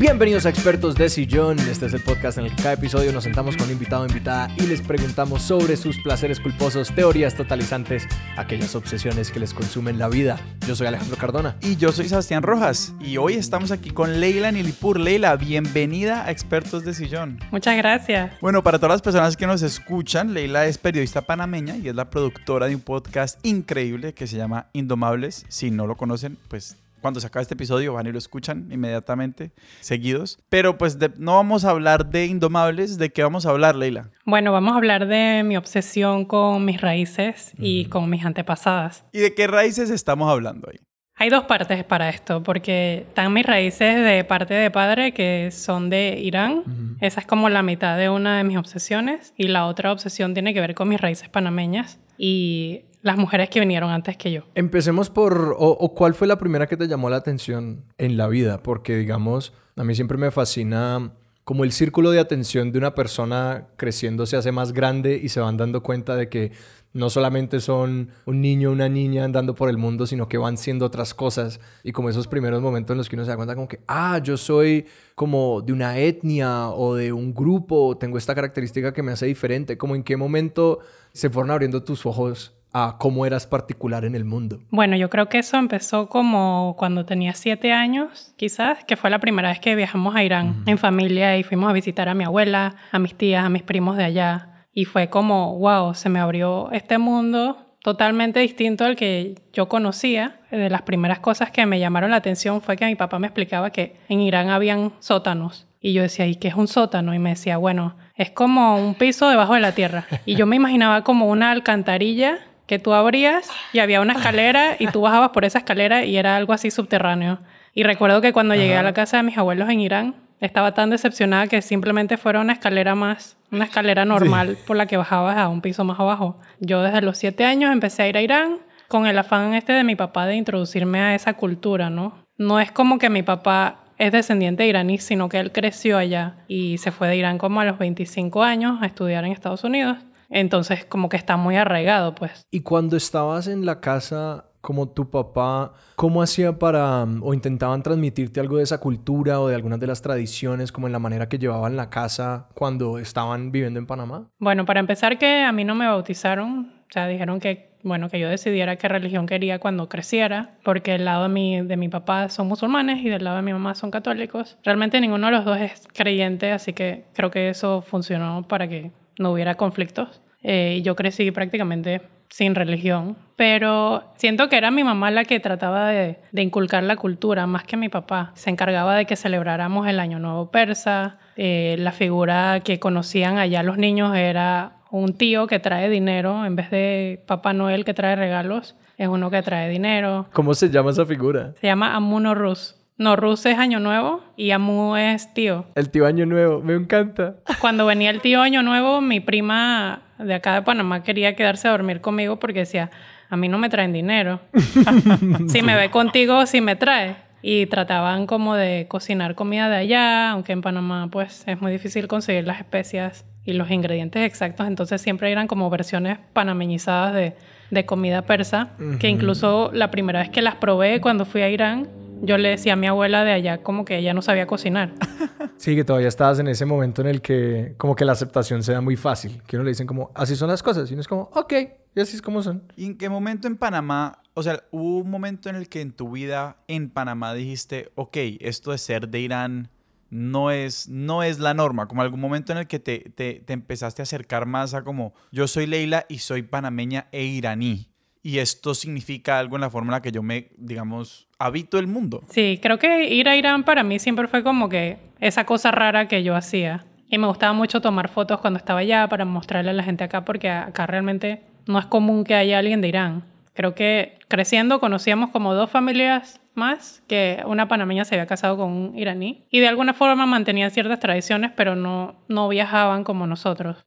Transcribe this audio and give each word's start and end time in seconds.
Bienvenidos 0.00 0.46
a 0.46 0.48
Expertos 0.48 0.94
de 0.94 1.10
Sillón. 1.10 1.58
Este 1.58 1.84
es 1.84 1.92
el 1.92 2.02
podcast 2.02 2.38
en 2.38 2.46
el 2.46 2.56
que 2.56 2.62
cada 2.62 2.72
episodio 2.72 3.12
nos 3.12 3.24
sentamos 3.24 3.54
con 3.58 3.66
un 3.66 3.72
invitado 3.72 4.04
o 4.04 4.06
invitada 4.06 4.48
y 4.56 4.62
les 4.62 4.80
preguntamos 4.80 5.42
sobre 5.42 5.76
sus 5.76 5.98
placeres 5.98 6.40
culposos, 6.40 6.90
teorías 6.94 7.34
totalizantes, 7.34 8.08
aquellas 8.38 8.74
obsesiones 8.74 9.30
que 9.30 9.38
les 9.38 9.52
consumen 9.52 9.98
la 9.98 10.08
vida. 10.08 10.40
Yo 10.66 10.74
soy 10.74 10.86
Alejandro 10.86 11.18
Cardona. 11.18 11.56
Y 11.60 11.76
yo 11.76 11.92
soy 11.92 12.08
Sebastián 12.08 12.42
Rojas. 12.42 12.94
Y 12.98 13.18
hoy 13.18 13.34
estamos 13.34 13.72
aquí 13.72 13.90
con 13.90 14.20
Leila 14.20 14.50
Nilipur. 14.50 14.98
Leila, 14.98 15.36
bienvenida 15.36 16.24
a 16.24 16.30
Expertos 16.30 16.82
de 16.82 16.94
Sillón. 16.94 17.38
Muchas 17.50 17.76
gracias. 17.76 18.32
Bueno, 18.40 18.62
para 18.62 18.78
todas 18.78 18.94
las 18.94 19.02
personas 19.02 19.36
que 19.36 19.46
nos 19.46 19.60
escuchan, 19.60 20.32
Leila 20.32 20.64
es 20.64 20.78
periodista 20.78 21.20
panameña 21.20 21.76
y 21.76 21.88
es 21.88 21.94
la 21.94 22.08
productora 22.08 22.68
de 22.68 22.74
un 22.74 22.80
podcast 22.80 23.38
increíble 23.44 24.14
que 24.14 24.26
se 24.26 24.38
llama 24.38 24.68
Indomables. 24.72 25.44
Si 25.50 25.70
no 25.70 25.86
lo 25.86 25.98
conocen, 25.98 26.38
pues 26.48 26.78
cuando 27.00 27.20
se 27.20 27.26
acabe 27.26 27.42
este 27.42 27.54
episodio 27.54 27.94
van 27.94 28.06
y 28.06 28.12
lo 28.12 28.18
escuchan 28.18 28.68
inmediatamente, 28.70 29.52
seguidos. 29.80 30.38
Pero 30.48 30.78
pues 30.78 30.98
no 31.18 31.34
vamos 31.34 31.64
a 31.64 31.70
hablar 31.70 32.10
de 32.10 32.26
Indomables, 32.26 32.98
¿de 32.98 33.10
qué 33.10 33.22
vamos 33.22 33.46
a 33.46 33.50
hablar, 33.50 33.76
Leila? 33.76 34.10
Bueno, 34.24 34.52
vamos 34.52 34.72
a 34.72 34.76
hablar 34.76 35.06
de 35.06 35.42
mi 35.44 35.56
obsesión 35.56 36.24
con 36.24 36.64
mis 36.64 36.80
raíces 36.80 37.52
y 37.58 37.86
con 37.86 38.08
mis 38.10 38.24
antepasadas. 38.24 39.04
¿Y 39.12 39.18
de 39.18 39.34
qué 39.34 39.46
raíces 39.46 39.90
estamos 39.90 40.30
hablando 40.30 40.68
ahí? 40.70 40.78
Hay 41.16 41.28
dos 41.28 41.44
partes 41.44 41.84
para 41.84 42.08
esto, 42.08 42.42
porque 42.42 43.04
están 43.06 43.30
mis 43.34 43.44
raíces 43.44 44.02
de 44.02 44.24
parte 44.24 44.54
de 44.54 44.70
padre 44.70 45.12
que 45.12 45.50
son 45.50 45.90
de 45.90 46.18
Irán. 46.18 46.96
Esa 47.02 47.20
es 47.20 47.26
como 47.26 47.50
la 47.50 47.62
mitad 47.62 47.98
de 47.98 48.08
una 48.08 48.38
de 48.38 48.44
mis 48.44 48.56
obsesiones. 48.56 49.34
Y 49.36 49.48
la 49.48 49.66
otra 49.66 49.92
obsesión 49.92 50.32
tiene 50.32 50.54
que 50.54 50.62
ver 50.62 50.74
con 50.74 50.88
mis 50.88 50.98
raíces 50.98 51.28
panameñas. 51.28 52.00
Y 52.16 52.84
las 53.02 53.16
mujeres 53.16 53.48
que 53.50 53.60
vinieron 53.60 53.90
antes 53.90 54.16
que 54.16 54.32
yo. 54.32 54.42
Empecemos 54.54 55.10
por, 55.10 55.54
o, 55.58 55.94
cuál 55.94 56.14
fue 56.14 56.26
la 56.26 56.38
primera 56.38 56.66
que 56.66 56.76
te 56.76 56.86
llamó 56.86 57.10
la 57.10 57.16
atención 57.16 57.84
en 57.98 58.16
la 58.16 58.28
vida, 58.28 58.62
porque 58.62 58.96
digamos, 58.96 59.52
a 59.76 59.84
mí 59.84 59.94
siempre 59.94 60.18
me 60.18 60.30
fascina 60.30 61.12
como 61.44 61.64
el 61.64 61.72
círculo 61.72 62.10
de 62.10 62.20
atención 62.20 62.70
de 62.70 62.78
una 62.78 62.94
persona 62.94 63.68
creciendo 63.76 64.24
se 64.26 64.36
hace 64.36 64.52
más 64.52 64.72
grande 64.72 65.18
y 65.20 65.30
se 65.30 65.40
van 65.40 65.56
dando 65.56 65.82
cuenta 65.82 66.14
de 66.14 66.28
que 66.28 66.52
no 66.92 67.08
solamente 67.08 67.60
son 67.60 68.10
un 68.26 68.40
niño 68.40 68.70
o 68.70 68.72
una 68.72 68.88
niña 68.88 69.24
andando 69.24 69.54
por 69.54 69.68
el 69.70 69.76
mundo, 69.76 70.06
sino 70.06 70.28
que 70.28 70.38
van 70.38 70.56
siendo 70.56 70.86
otras 70.86 71.14
cosas. 71.14 71.60
Y 71.82 71.92
como 71.92 72.08
esos 72.08 72.28
primeros 72.28 72.60
momentos 72.60 72.94
en 72.94 72.98
los 72.98 73.08
que 73.08 73.16
uno 73.16 73.24
se 73.24 73.30
da 73.30 73.36
cuenta 73.36 73.54
como 73.54 73.68
que, 73.68 73.80
ah, 73.86 74.20
yo 74.22 74.36
soy 74.36 74.86
como 75.14 75.60
de 75.60 75.72
una 75.72 75.98
etnia 75.98 76.68
o 76.70 76.94
de 76.94 77.12
un 77.12 77.32
grupo, 77.32 77.96
tengo 77.96 78.18
esta 78.18 78.34
característica 78.34 78.92
que 78.92 79.02
me 79.02 79.12
hace 79.12 79.26
diferente, 79.26 79.78
como 79.78 79.94
en 79.94 80.02
qué 80.02 80.16
momento 80.16 80.80
se 81.12 81.30
fueron 81.30 81.50
abriendo 81.50 81.82
tus 81.82 82.06
ojos 82.06 82.59
a 82.72 82.96
cómo 82.98 83.26
eras 83.26 83.46
particular 83.46 84.04
en 84.04 84.14
el 84.14 84.24
mundo? 84.24 84.60
Bueno, 84.70 84.96
yo 84.96 85.10
creo 85.10 85.28
que 85.28 85.38
eso 85.38 85.56
empezó 85.56 86.08
como 86.08 86.74
cuando 86.78 87.04
tenía 87.04 87.34
siete 87.34 87.72
años, 87.72 88.32
quizás, 88.36 88.84
que 88.84 88.96
fue 88.96 89.10
la 89.10 89.18
primera 89.18 89.48
vez 89.48 89.60
que 89.60 89.74
viajamos 89.74 90.14
a 90.14 90.24
Irán 90.24 90.62
en 90.66 90.78
familia 90.78 91.36
y 91.36 91.42
fuimos 91.42 91.70
a 91.70 91.72
visitar 91.72 92.08
a 92.08 92.14
mi 92.14 92.24
abuela, 92.24 92.76
a 92.92 92.98
mis 92.98 93.14
tías, 93.14 93.44
a 93.44 93.48
mis 93.48 93.62
primos 93.62 93.96
de 93.96 94.04
allá. 94.04 94.66
Y 94.72 94.84
fue 94.84 95.08
como, 95.08 95.58
wow, 95.58 95.94
se 95.94 96.08
me 96.08 96.20
abrió 96.20 96.70
este 96.70 96.98
mundo 96.98 97.66
totalmente 97.82 98.40
distinto 98.40 98.84
al 98.84 98.96
que 98.96 99.36
yo 99.52 99.68
conocía. 99.68 100.40
De 100.50 100.70
las 100.70 100.82
primeras 100.82 101.20
cosas 101.20 101.50
que 101.50 101.66
me 101.66 101.78
llamaron 101.78 102.10
la 102.10 102.16
atención 102.16 102.60
fue 102.60 102.76
que 102.76 102.86
mi 102.86 102.94
papá 102.94 103.18
me 103.18 103.26
explicaba 103.26 103.70
que 103.70 103.96
en 104.08 104.20
Irán 104.20 104.50
habían 104.50 104.92
sótanos. 105.00 105.66
Y 105.80 105.94
yo 105.94 106.02
decía, 106.02 106.26
¿y 106.26 106.36
qué 106.36 106.48
es 106.48 106.54
un 106.54 106.68
sótano? 106.68 107.14
Y 107.14 107.18
me 107.18 107.30
decía, 107.30 107.56
bueno, 107.56 107.96
es 108.14 108.30
como 108.30 108.76
un 108.76 108.94
piso 108.94 109.30
debajo 109.30 109.54
de 109.54 109.60
la 109.60 109.72
tierra. 109.72 110.06
Y 110.26 110.34
yo 110.34 110.44
me 110.44 110.56
imaginaba 110.56 111.02
como 111.04 111.26
una 111.26 111.50
alcantarilla 111.50 112.38
que 112.70 112.78
tú 112.78 112.94
abrías 112.94 113.50
y 113.72 113.80
había 113.80 114.00
una 114.00 114.12
escalera 114.12 114.76
y 114.78 114.86
tú 114.86 115.00
bajabas 115.00 115.30
por 115.30 115.44
esa 115.44 115.58
escalera 115.58 116.04
y 116.04 116.16
era 116.16 116.36
algo 116.36 116.52
así 116.52 116.70
subterráneo. 116.70 117.40
Y 117.74 117.82
recuerdo 117.82 118.20
que 118.20 118.32
cuando 118.32 118.54
llegué 118.54 118.76
a 118.76 118.84
la 118.84 118.92
casa 118.92 119.16
de 119.16 119.24
mis 119.24 119.36
abuelos 119.36 119.68
en 119.68 119.80
Irán, 119.80 120.14
estaba 120.38 120.72
tan 120.72 120.88
decepcionada 120.88 121.48
que 121.48 121.62
simplemente 121.62 122.16
fuera 122.16 122.40
una 122.40 122.52
escalera 122.52 122.94
más, 122.94 123.36
una 123.50 123.64
escalera 123.64 124.04
normal 124.04 124.56
por 124.68 124.76
la 124.76 124.86
que 124.86 124.96
bajabas 124.96 125.36
a 125.36 125.48
un 125.48 125.62
piso 125.62 125.82
más 125.82 125.98
abajo. 125.98 126.36
Yo 126.60 126.80
desde 126.80 127.02
los 127.02 127.18
siete 127.18 127.44
años 127.44 127.72
empecé 127.72 128.04
a 128.04 128.08
ir 128.08 128.16
a 128.16 128.22
Irán 128.22 128.58
con 128.86 129.08
el 129.08 129.18
afán 129.18 129.52
este 129.54 129.72
de 129.72 129.82
mi 129.82 129.96
papá 129.96 130.26
de 130.26 130.36
introducirme 130.36 131.00
a 131.00 131.16
esa 131.16 131.34
cultura, 131.34 131.90
¿no? 131.90 132.24
No 132.38 132.60
es 132.60 132.70
como 132.70 133.00
que 133.00 133.10
mi 133.10 133.24
papá 133.24 133.80
es 133.98 134.12
descendiente 134.12 134.64
iraní, 134.64 134.98
sino 134.98 135.28
que 135.28 135.40
él 135.40 135.50
creció 135.50 135.98
allá 135.98 136.36
y 136.46 136.78
se 136.78 136.92
fue 136.92 137.08
de 137.08 137.16
Irán 137.16 137.36
como 137.36 137.60
a 137.60 137.64
los 137.64 137.78
25 137.78 138.44
años 138.44 138.80
a 138.80 138.86
estudiar 138.86 139.24
en 139.24 139.32
Estados 139.32 139.64
Unidos. 139.64 139.98
Entonces, 140.30 140.84
como 140.84 141.08
que 141.08 141.16
está 141.16 141.36
muy 141.36 141.56
arraigado, 141.56 142.14
pues. 142.14 142.46
Y 142.50 142.60
cuando 142.60 142.96
estabas 142.96 143.48
en 143.48 143.66
la 143.66 143.80
casa, 143.80 144.46
como 144.60 144.88
tu 144.88 145.10
papá, 145.10 145.72
¿cómo 145.96 146.22
hacía 146.22 146.58
para, 146.58 147.04
mm, 147.06 147.22
o 147.22 147.34
intentaban 147.34 147.82
transmitirte 147.82 148.40
algo 148.40 148.58
de 148.58 148.64
esa 148.64 148.78
cultura 148.78 149.40
o 149.40 149.48
de 149.48 149.54
algunas 149.54 149.80
de 149.80 149.86
las 149.86 150.02
tradiciones, 150.02 150.72
como 150.72 150.86
en 150.86 150.92
la 150.92 150.98
manera 150.98 151.28
que 151.28 151.38
llevaban 151.38 151.76
la 151.76 151.90
casa 151.90 152.48
cuando 152.54 152.98
estaban 152.98 153.52
viviendo 153.52 153.78
en 153.78 153.86
Panamá? 153.86 154.28
Bueno, 154.38 154.64
para 154.64 154.80
empezar 154.80 155.18
que 155.18 155.42
a 155.42 155.52
mí 155.52 155.64
no 155.64 155.74
me 155.74 155.86
bautizaron, 155.86 156.72
o 156.82 156.92
sea, 156.92 157.06
dijeron 157.06 157.40
que, 157.40 157.70
bueno, 157.82 158.10
que 158.10 158.20
yo 158.20 158.28
decidiera 158.28 158.76
qué 158.76 158.88
religión 158.88 159.26
quería 159.26 159.58
cuando 159.58 159.88
creciera, 159.88 160.58
porque 160.62 160.94
el 160.94 161.06
lado 161.06 161.22
de 161.24 161.28
mi, 161.30 161.62
de 161.62 161.76
mi 161.76 161.88
papá 161.88 162.28
son 162.28 162.46
musulmanes 162.46 163.02
y 163.02 163.08
del 163.08 163.24
lado 163.24 163.36
de 163.36 163.42
mi 163.42 163.52
mamá 163.52 163.74
son 163.74 163.90
católicos. 163.90 164.58
Realmente 164.62 165.00
ninguno 165.00 165.28
de 165.28 165.32
los 165.32 165.44
dos 165.46 165.58
es 165.58 165.88
creyente, 165.94 166.52
así 166.52 166.74
que 166.74 167.04
creo 167.14 167.30
que 167.30 167.48
eso 167.48 167.80
funcionó 167.80 168.42
para 168.46 168.68
que 168.68 168.90
no 169.20 169.32
hubiera 169.32 169.54
conflictos. 169.54 170.20
Eh, 170.42 170.80
yo 170.82 170.96
crecí 170.96 171.30
prácticamente 171.30 172.02
sin 172.30 172.54
religión, 172.54 173.16
pero 173.36 174.04
siento 174.16 174.48
que 174.48 174.56
era 174.56 174.70
mi 174.70 174.84
mamá 174.84 175.10
la 175.10 175.24
que 175.24 175.40
trataba 175.40 175.88
de, 175.88 176.18
inculcar 176.32 176.82
la 176.84 176.96
cultura 176.96 177.46
más 177.46 177.64
que 177.64 177.76
mi 177.76 177.88
papá. 177.88 178.32
Se 178.34 178.50
encargaba 178.50 178.94
de 178.94 179.04
que 179.04 179.16
celebráramos 179.16 179.86
el 179.88 180.00
Año 180.00 180.18
Nuevo 180.18 180.50
persa. 180.50 181.18
Eh, 181.36 181.76
la 181.78 181.92
figura 181.92 182.60
que 182.60 182.78
conocían 182.78 183.38
allá 183.38 183.62
los 183.62 183.78
niños 183.78 184.16
era 184.16 184.76
un 184.90 185.14
tío 185.14 185.46
que 185.46 185.58
trae 185.58 185.88
dinero 185.88 186.44
en 186.44 186.56
vez 186.56 186.70
de 186.70 187.22
Papá 187.26 187.52
Noel 187.52 187.84
que 187.84 187.94
trae 187.94 188.16
regalos. 188.16 188.76
Es 188.96 189.08
uno 189.08 189.30
que 189.30 189.42
trae 189.42 189.68
dinero. 189.68 190.26
¿Cómo 190.32 190.54
se 190.54 190.68
llama 190.70 190.90
esa 190.90 191.06
figura? 191.06 191.54
Se 191.60 191.66
llama 191.66 191.94
Amuno 191.94 192.34
Rus. 192.34 192.79
No, 193.00 193.16
Rus 193.16 193.46
es 193.46 193.56
Año 193.56 193.80
Nuevo 193.80 194.22
y 194.36 194.50
Amu 194.50 194.94
es 194.94 195.32
tío. 195.32 195.64
El 195.74 195.88
tío 195.88 196.04
Año 196.04 196.26
Nuevo, 196.26 196.60
me 196.60 196.74
encanta. 196.74 197.36
Cuando 197.58 197.86
venía 197.86 198.10
el 198.10 198.20
tío 198.20 198.42
Año 198.42 198.62
Nuevo, 198.62 199.00
mi 199.00 199.20
prima 199.20 200.02
de 200.18 200.34
acá 200.34 200.52
de 200.52 200.60
Panamá 200.60 201.02
quería 201.02 201.34
quedarse 201.34 201.66
a 201.66 201.70
dormir 201.70 202.02
conmigo 202.02 202.38
porque 202.38 202.58
decía, 202.58 202.90
a 203.30 203.38
mí 203.38 203.48
no 203.48 203.56
me 203.56 203.70
traen 203.70 203.94
dinero. 203.94 204.40
si 205.48 205.62
me 205.62 205.76
ve 205.76 205.90
contigo, 205.90 206.44
sí 206.44 206.60
me 206.60 206.76
trae. 206.76 207.16
Y 207.40 207.64
trataban 207.64 208.26
como 208.26 208.54
de 208.54 208.84
cocinar 208.86 209.34
comida 209.34 209.70
de 209.70 209.76
allá, 209.76 210.32
aunque 210.32 210.52
en 210.52 210.60
Panamá 210.60 211.08
pues 211.10 211.44
es 211.46 211.58
muy 211.58 211.72
difícil 211.72 212.06
conseguir 212.06 212.46
las 212.46 212.58
especias 212.58 213.24
y 213.46 213.54
los 213.54 213.70
ingredientes 213.70 214.26
exactos, 214.26 214.66
entonces 214.66 215.00
siempre 215.00 215.32
eran 215.32 215.46
como 215.46 215.70
versiones 215.70 216.18
panameñizadas 216.34 217.14
de, 217.14 217.34
de 217.70 217.86
comida 217.86 218.20
persa, 218.20 218.72
que 218.98 219.08
incluso 219.08 219.70
la 219.72 219.90
primera 219.90 220.20
vez 220.20 220.28
que 220.28 220.42
las 220.42 220.56
probé 220.56 221.00
cuando 221.00 221.24
fui 221.24 221.40
a 221.40 221.48
Irán, 221.48 221.88
yo 222.22 222.38
le 222.38 222.50
decía 222.50 222.74
a 222.74 222.76
mi 222.76 222.86
abuela 222.86 223.24
de 223.24 223.32
allá 223.32 223.62
como 223.62 223.84
que 223.84 223.98
ella 223.98 224.14
no 224.14 224.22
sabía 224.22 224.46
cocinar. 224.46 224.94
Sí, 225.56 225.76
que 225.76 225.84
todavía 225.84 226.08
estabas 226.08 226.38
en 226.38 226.48
ese 226.48 226.64
momento 226.64 227.02
en 227.02 227.08
el 227.08 227.20
que 227.20 227.74
como 227.76 227.94
que 227.94 228.06
la 228.06 228.12
aceptación 228.12 228.62
se 228.62 228.72
da 228.72 228.80
muy 228.80 228.96
fácil. 228.96 229.42
Que 229.46 229.56
uno 229.56 229.64
le 229.64 229.72
dicen 229.72 229.86
como, 229.86 230.10
así 230.14 230.34
son 230.34 230.48
las 230.48 230.62
cosas. 230.62 230.90
Y 230.90 230.94
uno 230.94 231.02
es 231.02 231.06
como, 231.06 231.28
ok, 231.34 231.52
y 231.94 232.00
así 232.00 232.16
es 232.16 232.22
como 232.22 232.42
son. 232.42 232.62
¿Y 232.76 232.86
en 232.86 232.96
qué 232.96 233.10
momento 233.10 233.46
en 233.46 233.58
Panamá, 233.58 234.22
o 234.32 234.42
sea, 234.42 234.62
hubo 234.70 235.00
un 235.00 235.10
momento 235.10 235.50
en 235.50 235.56
el 235.56 235.68
que 235.68 235.82
en 235.82 235.92
tu 235.92 236.12
vida 236.12 236.56
en 236.66 236.88
Panamá 236.88 237.34
dijiste, 237.34 237.92
ok, 237.94 238.16
esto 238.40 238.70
de 238.70 238.78
ser 238.78 239.08
de 239.10 239.20
Irán 239.20 239.68
no 240.08 240.50
es, 240.50 240.88
no 240.88 241.22
es 241.22 241.38
la 241.38 241.52
norma, 241.52 241.88
como 241.88 242.00
algún 242.00 242.20
momento 242.20 242.52
en 242.52 242.58
el 242.58 242.66
que 242.66 242.78
te, 242.78 243.12
te, 243.14 243.42
te 243.44 243.52
empezaste 243.52 244.00
a 244.00 244.04
acercar 244.04 244.46
más 244.46 244.72
a 244.72 244.82
como, 244.82 245.12
yo 245.30 245.46
soy 245.46 245.66
Leila 245.66 246.06
y 246.08 246.20
soy 246.20 246.40
panameña 246.40 247.08
e 247.12 247.24
iraní 247.24 247.90
y 248.22 248.38
esto 248.38 248.74
significa 248.74 249.38
algo 249.38 249.56
en 249.56 249.62
la 249.62 249.70
forma 249.70 249.88
en 249.88 249.92
la 249.92 250.02
que 250.02 250.12
yo 250.12 250.22
me, 250.22 250.50
digamos, 250.56 251.28
habito 251.40 251.78
el 251.78 251.86
mundo. 251.86 252.22
Sí, 252.28 252.60
creo 252.62 252.78
que 252.78 253.08
ir 253.08 253.28
a 253.28 253.34
Irán 253.34 253.64
para 253.64 253.82
mí 253.82 253.98
siempre 253.98 254.28
fue 254.28 254.44
como 254.44 254.68
que 254.68 254.98
esa 255.18 255.44
cosa 255.46 255.72
rara 255.72 256.06
que 256.06 256.22
yo 256.22 256.36
hacía. 256.36 256.84
Y 257.08 257.18
me 257.18 257.26
gustaba 257.26 257.54
mucho 257.54 257.80
tomar 257.80 258.08
fotos 258.08 258.40
cuando 258.40 258.58
estaba 258.58 258.80
allá 258.80 259.08
para 259.08 259.24
mostrarle 259.24 259.70
a 259.70 259.74
la 259.74 259.82
gente 259.82 260.04
acá, 260.04 260.24
porque 260.24 260.50
acá 260.50 260.86
realmente 260.86 261.42
no 261.66 261.78
es 261.78 261.86
común 261.86 262.24
que 262.24 262.34
haya 262.34 262.58
alguien 262.58 262.82
de 262.82 262.88
Irán. 262.88 263.24
Creo 263.54 263.74
que 263.74 264.18
creciendo 264.28 264.80
conocíamos 264.80 265.30
como 265.30 265.54
dos 265.54 265.70
familias 265.70 266.40
más, 266.54 267.02
que 267.08 267.42
una 267.46 267.68
panameña 267.68 268.04
se 268.04 268.14
había 268.14 268.26
casado 268.26 268.58
con 268.58 268.70
un 268.70 268.98
iraní 268.98 269.46
y 269.50 269.60
de 269.60 269.68
alguna 269.68 269.94
forma 269.94 270.26
mantenían 270.26 270.70
ciertas 270.70 271.00
tradiciones, 271.00 271.52
pero 271.56 271.74
no, 271.74 272.16
no 272.28 272.48
viajaban 272.48 273.02
como 273.02 273.26
nosotros. 273.26 273.78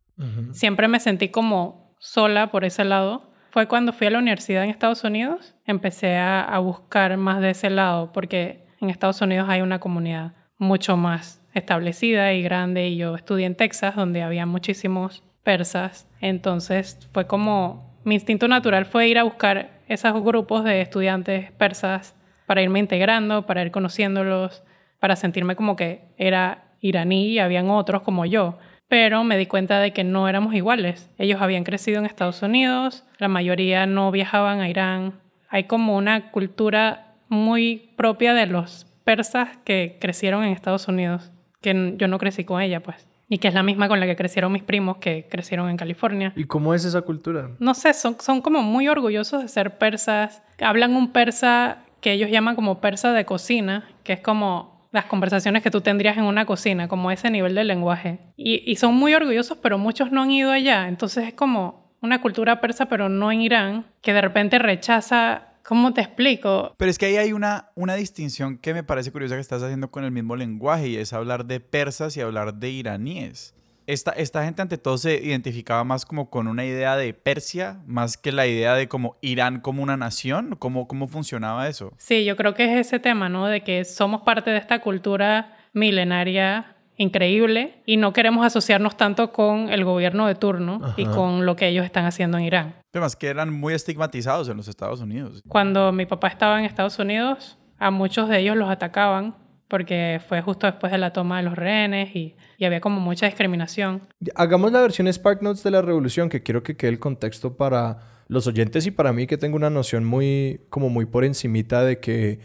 Siempre 0.52 0.88
me 0.88 1.00
sentí 1.00 1.30
como 1.30 1.96
sola 2.00 2.52
por 2.52 2.66
ese 2.66 2.84
lado 2.84 3.32
fue 3.54 3.68
cuando 3.68 3.94
fui 3.94 4.08
a 4.08 4.10
la 4.10 4.18
universidad 4.18 4.64
en 4.64 4.72
Estados 4.72 5.04
Unidos, 5.04 5.54
empecé 5.68 6.18
a, 6.18 6.58
buscar 6.58 7.18
más 7.18 7.40
de 7.40 7.52
ese 7.52 7.70
lado, 7.70 8.12
porque 8.12 8.66
en 8.82 8.90
Estados 8.90 9.22
Unidos 9.22 9.48
hay 9.48 9.62
una 9.62 9.78
comunidad 9.78 10.34
mucho 10.58 10.98
más 10.98 11.40
establecida 11.54 12.34
y 12.34 12.42
grande, 12.42 12.88
y 12.88 12.98
yo 12.98 13.14
estudié 13.14 13.46
en 13.46 13.54
Texas, 13.54 13.96
donde 13.96 14.24
había 14.24 14.48
muchísimos 14.48 15.22
persas, 15.44 16.10
entonces 16.20 16.98
fue 17.12 17.28
como 17.28 17.96
mi 18.04 18.16
instinto 18.16 18.48
natural 18.48 18.86
fue 18.86 19.08
ir 19.08 19.20
a 19.20 19.24
buscar 19.24 19.70
esos 19.88 20.24
grupos 20.24 20.64
de 20.64 20.82
estudiantes 20.82 21.52
persas 21.52 22.16
para 22.48 22.64
irme 22.64 22.80
integrando, 22.80 23.46
para 23.46 23.62
ir 23.62 23.70
conociéndolos, 23.70 24.64
para 25.00 25.16
sentirme 25.16 25.56
como 25.56 25.76
que 25.76 26.02
era 26.18 26.72
iraní 26.82 27.28
y 27.28 27.38
habían 27.38 27.70
otros 27.70 28.02
como 28.02 28.26
yo. 28.26 28.58
Pero 28.94 29.24
me 29.24 29.40
di 29.40 29.48
cuenta 29.48 29.80
de 29.80 29.92
que 29.92 30.04
no 30.04 30.30
éramos 30.30 30.54
iguales. 30.54 31.10
Ellos 31.18 31.42
habían 31.42 31.63
crecido 31.63 31.98
en 31.98 32.06
Estados 32.06 32.44
Unidos, 32.44 33.04
la 33.18 33.28
mayoría 33.28 33.88
no 33.88 34.12
viajaban 34.12 34.62
a 34.62 34.69
Irán. 34.69 35.13
Hay 35.50 35.63
como 35.63 35.98
una 35.98 36.30
cultura 36.30 37.16
muy 37.28 37.90
propia 37.95 38.36
de 38.36 38.45
los 38.45 38.86
persas 39.04 39.50
que 39.63 39.98
crecieron 40.00 40.44
en 40.44 40.51
Estados 40.51 40.88
Unidos, 40.88 41.31
que 41.60 41.95
yo 41.98 42.07
no 42.07 42.19
crecí 42.19 42.44
con 42.44 42.62
ella, 42.62 42.84
pues. 42.84 43.07
Y 43.30 43.40
que 43.40 43.48
es 43.48 43.56
la 43.56 43.63
misma 43.63 43.88
con 43.88 44.00
la 44.00 44.06
que 44.06 44.16
crecieron 44.16 44.51
mis 44.51 44.62
primos 44.62 44.98
que 44.98 45.25
crecieron 45.28 45.72
en 45.72 45.78
California. 45.78 46.31
¿Y 46.36 46.44
cómo 46.44 46.75
es 46.75 46.86
esa 46.86 47.01
cultura? 47.01 47.50
No 47.57 47.74
sé, 47.74 47.95
son, 47.95 48.18
son 48.19 48.42
como 48.42 48.62
muy 48.62 48.88
orgullosos 48.90 49.42
de 49.42 49.48
ser 49.48 49.80
persas. 49.80 50.44
Hablan 50.62 50.95
un 50.95 51.12
persa 51.12 51.80
que 52.00 52.12
ellos 52.12 52.30
llaman 52.30 52.56
como 52.56 52.80
persa 52.80 53.12
de 53.12 53.25
cocina, 53.25 53.90
que 54.04 54.13
es 54.13 54.19
como 54.19 54.73
las 54.94 55.06
conversaciones 55.06 55.62
que 55.62 55.72
tú 55.72 55.81
tendrías 55.81 56.18
en 56.18 56.24
una 56.24 56.45
cocina, 56.45 56.88
como 56.88 57.12
ese 57.12 57.30
nivel 57.30 57.56
de 57.56 57.66
lenguaje. 57.66 58.19
Y, 58.38 58.63
y 58.72 58.78
son 58.78 58.95
muy 58.95 59.13
orgullosos, 59.13 59.57
pero 59.57 59.78
muchos 59.78 60.12
no 60.12 60.22
han 60.22 60.31
ido 60.31 60.51
allá. 60.51 60.88
Entonces 60.88 61.28
es 61.28 61.34
como 61.34 61.92
una 62.01 62.22
cultura 62.22 62.62
persa, 62.62 62.86
pero 62.86 63.10
no 63.10 63.31
en 63.31 63.42
Irán, 63.42 63.86
que 64.01 64.13
de 64.13 64.22
repente 64.22 64.60
rechaza 64.60 65.50
¿Cómo 65.63 65.94
te 65.94 66.01
explico? 66.01 66.75
Pero 66.78 66.92
es 66.92 66.98
que 66.98 67.06
ahí 67.06 67.16
hay 67.16 67.31
una, 67.31 67.69
una 67.75 67.95
distinción 67.95 68.57
que 68.57 68.74
me 68.74 68.84
parece 68.84 69.13
curiosa 69.13 69.36
que 69.36 69.42
estás 69.42 69.63
haciendo 69.63 69.90
con 69.92 70.04
el 70.04 70.12
mismo 70.12 70.36
lenguaje 70.36 70.90
y 70.90 70.98
es 70.98 71.13
hablar 71.13 71.45
de 71.45 71.62
persas 71.62 72.18
y 72.18 72.22
hablar 72.22 72.56
de 72.56 72.69
iraníes. 72.69 73.56
Esta, 73.85 74.12
esta 74.12 74.45
gente 74.45 74.62
ante 74.62 74.77
todo 74.77 74.97
se 74.97 75.15
identificaba 75.15 75.83
más 75.83 76.06
como 76.06 76.30
con 76.30 76.47
una 76.47 76.65
idea 76.65 76.95
de 76.95 77.13
Persia, 77.13 77.81
más 77.85 78.18
que 78.18 78.31
la 78.31 78.47
idea 78.47 78.75
de 78.75 78.88
como 78.88 79.18
Irán 79.21 79.59
como 79.59 79.83
una 79.83 79.97
nación. 79.97 80.56
¿Cómo, 80.57 80.88
cómo 80.88 81.07
funcionaba 81.07 81.68
eso? 81.68 81.94
Sí, 81.97 82.24
yo 82.25 82.35
creo 82.35 82.53
que 82.53 82.65
es 82.65 82.88
ese 82.88 83.00
tema, 83.00 83.30
¿no? 83.30 83.47
De 83.47 83.62
que 83.62 83.83
somos 83.85 84.21
parte 84.21 84.51
de 84.51 84.57
esta 84.57 84.80
cultura 84.80 85.57
milenaria 85.74 86.74
increíble 86.97 87.81
y 87.85 87.97
no 87.97 88.13
queremos 88.13 88.45
asociarnos 88.45 88.97
tanto 88.97 89.31
con 89.31 89.69
el 89.69 89.83
gobierno 89.83 90.27
de 90.27 90.35
turno 90.35 90.94
y 90.95 91.06
con 91.06 91.45
lo 91.45 91.56
que 91.56 91.68
ellos 91.68 91.85
están 91.85 92.06
haciendo 92.06 92.38
en 92.38 92.45
Irán. 92.45 92.75
Además 92.94 93.15
que 93.15 93.27
eran 93.27 93.51
muy 93.51 93.74
estigmatizados 93.74 94.47
en 94.50 94.57
los 94.57 94.68
Estados 94.68 95.01
Unidos. 95.01 95.41
Cuando 95.47 95.91
mi 95.91 96.06
papá 96.06 96.27
estaba 96.27 96.59
en 96.59 96.65
Estados 96.65 97.00
Unidos, 97.00 97.57
a 97.80 97.91
muchos 97.91 98.30
de 98.30 98.39
ellos 98.39 98.56
los 98.56 98.69
atacaban 98.69 99.35
porque 99.68 100.21
fue 100.27 100.42
justo 100.42 100.68
después 100.68 100.92
de 100.92 100.98
la 100.98 101.13
toma 101.13 101.38
de 101.38 101.44
los 101.44 101.56
rehenes 101.56 102.15
y, 102.15 102.36
había 102.63 102.80
como 102.80 103.01
mucha 103.01 103.25
discriminación. 103.25 104.04
Hagamos 104.36 104.71
la 104.71 104.80
versión 104.80 105.12
Spark 105.12 105.42
Notes 105.42 105.63
de 105.63 105.71
la 105.71 105.81
revolución, 105.81 106.30
que 106.30 106.42
quiero 106.42 106.63
que 106.63 106.77
quede 106.77 106.92
el 106.92 107.00
contexto 107.00 107.57
para 107.57 108.00
los 108.30 108.48
oyentes 108.48 108.88
y 108.88 108.92
para 108.92 109.12
mí 109.12 109.27
que 109.27 109.38
tengo 109.38 109.57
una 109.57 109.69
noción 109.69 110.06
muy, 110.06 110.62
como 110.69 110.89
muy 110.89 111.06
por 111.06 111.25
encimita 111.25 111.83
de 111.83 112.00
que, 112.00 112.39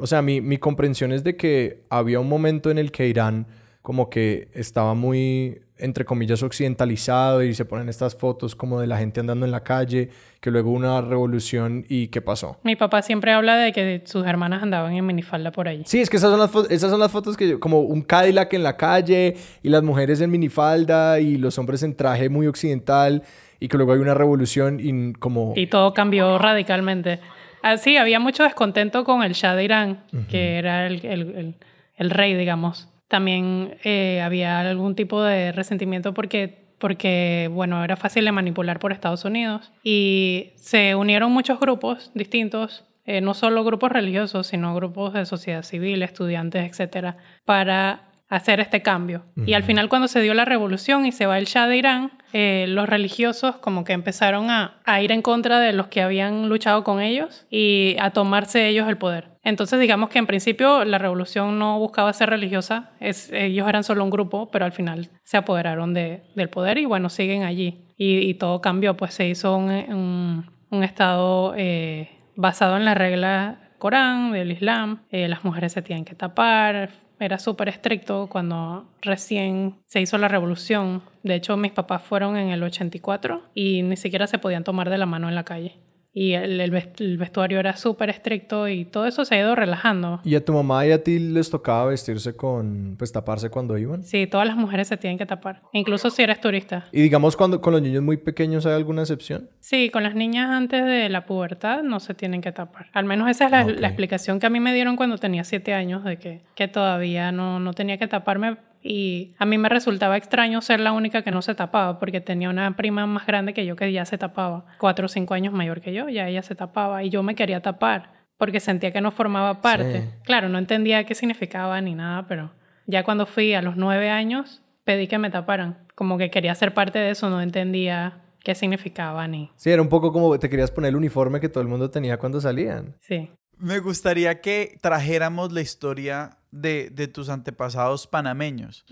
o 0.00 0.06
sea, 0.08 0.20
mi, 0.20 0.40
mi 0.40 0.58
comprensión 0.58 1.12
es 1.12 1.22
de 1.22 1.36
que 1.36 1.84
había 1.90 2.18
un 2.18 2.28
momento 2.28 2.72
en 2.72 2.78
el 2.78 2.90
que 2.90 3.06
Irán 3.06 3.46
como 3.86 4.10
que 4.10 4.48
estaba 4.52 4.94
muy, 4.94 5.60
entre 5.78 6.04
comillas, 6.04 6.42
occidentalizado 6.42 7.44
y 7.44 7.54
se 7.54 7.64
ponen 7.64 7.88
estas 7.88 8.16
fotos 8.16 8.56
como 8.56 8.80
de 8.80 8.88
la 8.88 8.98
gente 8.98 9.20
andando 9.20 9.46
en 9.46 9.52
la 9.52 9.62
calle, 9.62 10.10
que 10.40 10.50
luego 10.50 10.70
hubo 10.70 10.76
una 10.76 11.00
revolución 11.02 11.86
y 11.88 12.08
qué 12.08 12.20
pasó. 12.20 12.58
Mi 12.64 12.74
papá 12.74 13.02
siempre 13.02 13.30
habla 13.30 13.54
de 13.54 13.70
que 13.72 14.02
sus 14.04 14.26
hermanas 14.26 14.64
andaban 14.64 14.92
en 14.92 15.06
minifalda 15.06 15.52
por 15.52 15.68
ahí. 15.68 15.84
Sí, 15.86 16.00
es 16.00 16.10
que 16.10 16.16
esas 16.16 16.32
son 16.32 16.40
las, 16.40 16.68
esas 16.68 16.90
son 16.90 16.98
las 16.98 17.12
fotos 17.12 17.36
que 17.36 17.60
como 17.60 17.78
un 17.82 18.02
Cadillac 18.02 18.52
en 18.54 18.64
la 18.64 18.76
calle 18.76 19.36
y 19.62 19.68
las 19.68 19.84
mujeres 19.84 20.20
en 20.20 20.32
minifalda 20.32 21.20
y 21.20 21.36
los 21.36 21.56
hombres 21.56 21.84
en 21.84 21.94
traje 21.94 22.28
muy 22.28 22.48
occidental 22.48 23.22
y 23.60 23.68
que 23.68 23.76
luego 23.76 23.92
hay 23.92 24.00
una 24.00 24.14
revolución 24.14 24.80
y 24.82 25.12
como... 25.12 25.52
Y 25.54 25.68
todo 25.68 25.94
cambió 25.94 26.38
radicalmente. 26.38 27.20
Así, 27.62 27.96
ah, 27.96 28.02
había 28.02 28.18
mucho 28.18 28.42
descontento 28.42 29.04
con 29.04 29.22
el 29.22 29.34
Shah 29.34 29.54
de 29.54 29.62
Irán, 29.62 30.02
que 30.28 30.58
era 30.58 30.88
el, 30.88 31.06
el, 31.06 31.54
el 31.96 32.10
rey, 32.10 32.34
digamos 32.34 32.88
también 33.08 33.76
eh, 33.84 34.20
había 34.22 34.60
algún 34.60 34.94
tipo 34.94 35.22
de 35.22 35.52
resentimiento 35.52 36.14
porque, 36.14 36.66
porque, 36.78 37.48
bueno, 37.52 37.82
era 37.84 37.96
fácil 37.96 38.24
de 38.24 38.32
manipular 38.32 38.78
por 38.78 38.92
Estados 38.92 39.24
Unidos. 39.24 39.72
Y 39.82 40.52
se 40.56 40.94
unieron 40.94 41.32
muchos 41.32 41.60
grupos 41.60 42.10
distintos, 42.14 42.84
eh, 43.04 43.20
no 43.20 43.34
solo 43.34 43.64
grupos 43.64 43.92
religiosos, 43.92 44.48
sino 44.48 44.74
grupos 44.74 45.14
de 45.14 45.26
sociedad 45.26 45.62
civil, 45.62 46.02
estudiantes, 46.02 46.68
etcétera, 46.68 47.16
para 47.44 48.05
hacer 48.28 48.58
este 48.60 48.82
cambio. 48.82 49.24
Y 49.46 49.54
al 49.54 49.62
final 49.62 49.88
cuando 49.88 50.08
se 50.08 50.20
dio 50.20 50.34
la 50.34 50.44
revolución 50.44 51.06
y 51.06 51.12
se 51.12 51.26
va 51.26 51.38
el 51.38 51.44
Shah 51.44 51.68
de 51.68 51.76
Irán, 51.76 52.12
eh, 52.32 52.66
los 52.68 52.88
religiosos 52.88 53.56
como 53.56 53.84
que 53.84 53.92
empezaron 53.92 54.50
a, 54.50 54.80
ir 55.00 55.12
en 55.12 55.22
contra 55.22 55.60
de 55.60 55.72
los 55.72 55.86
que 55.86 56.02
habían 56.02 56.48
luchado 56.48 56.82
con 56.82 57.00
ellos 57.00 57.46
y 57.50 57.96
a 58.00 58.10
tomarse 58.10 58.68
ellos 58.68 58.88
el 58.88 58.98
poder. 58.98 59.28
Entonces 59.44 59.78
digamos 59.78 60.10
que 60.10 60.18
en 60.18 60.26
principio 60.26 60.84
la 60.84 60.98
revolución 60.98 61.58
no 61.58 61.78
buscaba 61.78 62.12
ser 62.12 62.30
religiosa, 62.30 62.90
es, 62.98 63.30
ellos 63.32 63.68
eran 63.68 63.84
solo 63.84 64.02
un 64.02 64.10
grupo, 64.10 64.50
pero 64.50 64.64
al 64.64 64.72
final 64.72 65.08
se 65.22 65.36
apoderaron 65.36 65.94
de, 65.94 66.24
del 66.34 66.50
poder 66.50 66.78
y 66.78 66.84
bueno, 66.84 67.08
siguen 67.08 67.44
allí. 67.44 67.84
Y, 67.98 68.34
todo 68.34 68.60
cambió, 68.60 68.94
pues 68.94 69.14
se 69.14 69.26
hizo 69.26 69.56
un, 69.56 70.44
un, 70.68 70.84
estado 70.84 71.54
eh, 71.56 72.10
basado 72.34 72.76
en 72.76 72.84
la 72.84 72.94
regla 72.94 73.66
Corán, 73.78 74.32
del 74.32 74.52
Islam, 74.52 75.02
eh, 75.10 75.28
las 75.28 75.44
mujeres 75.44 75.72
se 75.72 75.80
tienen 75.80 76.04
que 76.04 76.14
tapar, 76.14 76.90
era 77.18 77.38
súper 77.38 77.68
estricto 77.68 78.28
cuando 78.28 78.86
recién 79.02 79.76
se 79.86 80.00
hizo 80.00 80.18
la 80.18 80.28
revolución. 80.28 81.02
De 81.22 81.34
hecho, 81.34 81.56
mis 81.56 81.72
papás 81.72 82.02
fueron 82.02 82.36
en 82.36 82.50
el 82.50 82.62
84 82.62 83.42
y 83.54 83.82
ni 83.82 83.96
siquiera 83.96 84.26
se 84.26 84.38
podían 84.38 84.64
tomar 84.64 84.90
de 84.90 84.98
la 84.98 85.06
mano 85.06 85.28
en 85.28 85.34
la 85.34 85.44
calle 85.44 85.78
y 86.16 86.32
el, 86.32 86.70
vestuario 87.18 87.60
era 87.60 87.76
súper 87.76 88.08
estricto 88.08 88.68
y 88.68 88.86
todo 88.86 89.04
eso 89.04 89.26
se 89.26 89.34
ha 89.34 89.40
ido 89.40 89.54
relajando. 89.54 90.22
¿Y 90.24 90.34
a 90.34 90.42
tu 90.42 90.54
mamá 90.54 90.86
y 90.86 90.90
a 90.90 91.04
ti 91.04 91.18
les 91.18 91.50
tocaba 91.50 91.84
vestirse 91.90 92.34
con, 92.34 92.94
pues 92.98 93.12
taparse 93.12 93.50
cuando 93.50 93.76
iban? 93.76 94.02
Sí, 94.02 94.26
todas 94.26 94.46
las 94.46 94.56
mujeres 94.56 94.88
se 94.88 94.96
tienen 94.96 95.18
que 95.18 95.26
tapar, 95.26 95.60
incluso 95.74 96.08
si 96.08 96.22
eres 96.22 96.40
turista. 96.40 96.86
¿Y 96.90 97.02
digamos 97.02 97.36
cuando 97.36 97.60
con 97.60 97.74
los 97.74 97.82
niños 97.82 98.02
muy 98.02 98.16
pequeños 98.16 98.64
hay 98.64 98.72
alguna 98.72 99.02
excepción? 99.02 99.50
Sí, 99.60 99.90
con 99.90 100.04
las 100.04 100.14
niñas 100.14 100.48
antes 100.48 100.86
de 100.86 101.10
la 101.10 101.26
pubertad 101.26 101.82
no 101.82 102.00
se 102.00 102.14
tienen 102.14 102.40
que 102.40 102.50
tapar. 102.50 102.86
Al 102.94 103.04
menos 103.04 103.28
esa 103.28 103.44
es 103.44 103.50
la, 103.50 103.64
la 103.64 103.88
explicación 103.88 104.40
que 104.40 104.46
a 104.46 104.50
mí 104.50 104.58
me 104.58 104.72
dieron 104.72 104.96
cuando 104.96 105.18
tenía 105.18 105.44
siete 105.44 105.74
años 105.74 106.02
de 106.02 106.16
que, 106.16 106.40
que 106.54 106.66
todavía 106.66 107.30
no, 107.30 107.60
no 107.60 107.74
tenía 107.74 107.98
que 107.98 108.08
taparme 108.08 108.56
y 108.82 109.34
a 109.38 109.46
mí 109.46 109.58
me 109.58 109.68
resultaba 109.68 110.16
extraño 110.16 110.60
ser 110.60 110.80
la 110.80 110.92
única 110.92 111.22
que 111.22 111.30
no 111.30 111.42
se 111.42 111.54
tapaba 111.54 111.98
porque 111.98 112.20
tenía 112.20 112.50
una 112.50 112.76
prima 112.76 113.06
más 113.06 113.26
grande 113.26 113.54
que 113.54 113.66
yo 113.66 113.76
que 113.76 113.92
ya 113.92 114.04
se 114.04 114.18
tapaba, 114.18 114.66
cuatro 114.78 115.06
o 115.06 115.08
cinco 115.08 115.34
años 115.34 115.52
mayor 115.52 115.80
que 115.80 115.92
yo, 115.92 116.08
ya 116.08 116.28
ella 116.28 116.42
se 116.42 116.54
tapaba 116.54 117.02
y 117.02 117.10
yo 117.10 117.22
me 117.22 117.34
quería 117.34 117.60
tapar 117.60 118.16
porque 118.38 118.60
sentía 118.60 118.92
que 118.92 119.00
no 119.00 119.10
formaba 119.10 119.62
parte. 119.62 120.10
Claro, 120.24 120.48
no 120.48 120.58
entendía 120.58 121.04
qué 121.04 121.14
significaba 121.14 121.80
ni 121.80 121.94
nada, 121.94 122.26
pero 122.28 122.52
ya 122.86 123.02
cuando 123.02 123.26
fui 123.26 123.54
a 123.54 123.62
los 123.62 123.76
nueve 123.76 124.10
años 124.10 124.62
pedí 124.84 125.08
que 125.08 125.18
me 125.18 125.30
taparan, 125.30 125.78
como 125.94 126.18
que 126.18 126.30
quería 126.30 126.54
ser 126.54 126.74
parte 126.74 126.98
de 126.98 127.10
eso, 127.10 127.28
no 127.30 127.40
entendía 127.40 128.20
qué 128.44 128.54
significaba 128.54 129.26
ni... 129.26 129.50
Sí, 129.56 129.70
era 129.70 129.82
un 129.82 129.88
poco 129.88 130.12
como 130.12 130.38
te 130.38 130.48
querías 130.48 130.70
poner 130.70 130.90
el 130.90 130.96
uniforme 130.96 131.40
que 131.40 131.48
todo 131.48 131.62
el 131.62 131.68
mundo 131.68 131.90
tenía 131.90 132.18
cuando 132.18 132.40
salían. 132.40 132.94
Sí. 133.00 133.30
Me 133.58 133.80
gustaría 133.80 134.40
que 134.40 134.78
trajéramos 134.82 135.50
la 135.50 135.62
historia 135.62 136.38
de, 136.60 136.90
de 136.90 137.08
tus 137.08 137.28
antepasados 137.28 138.06
panameños 138.06 138.84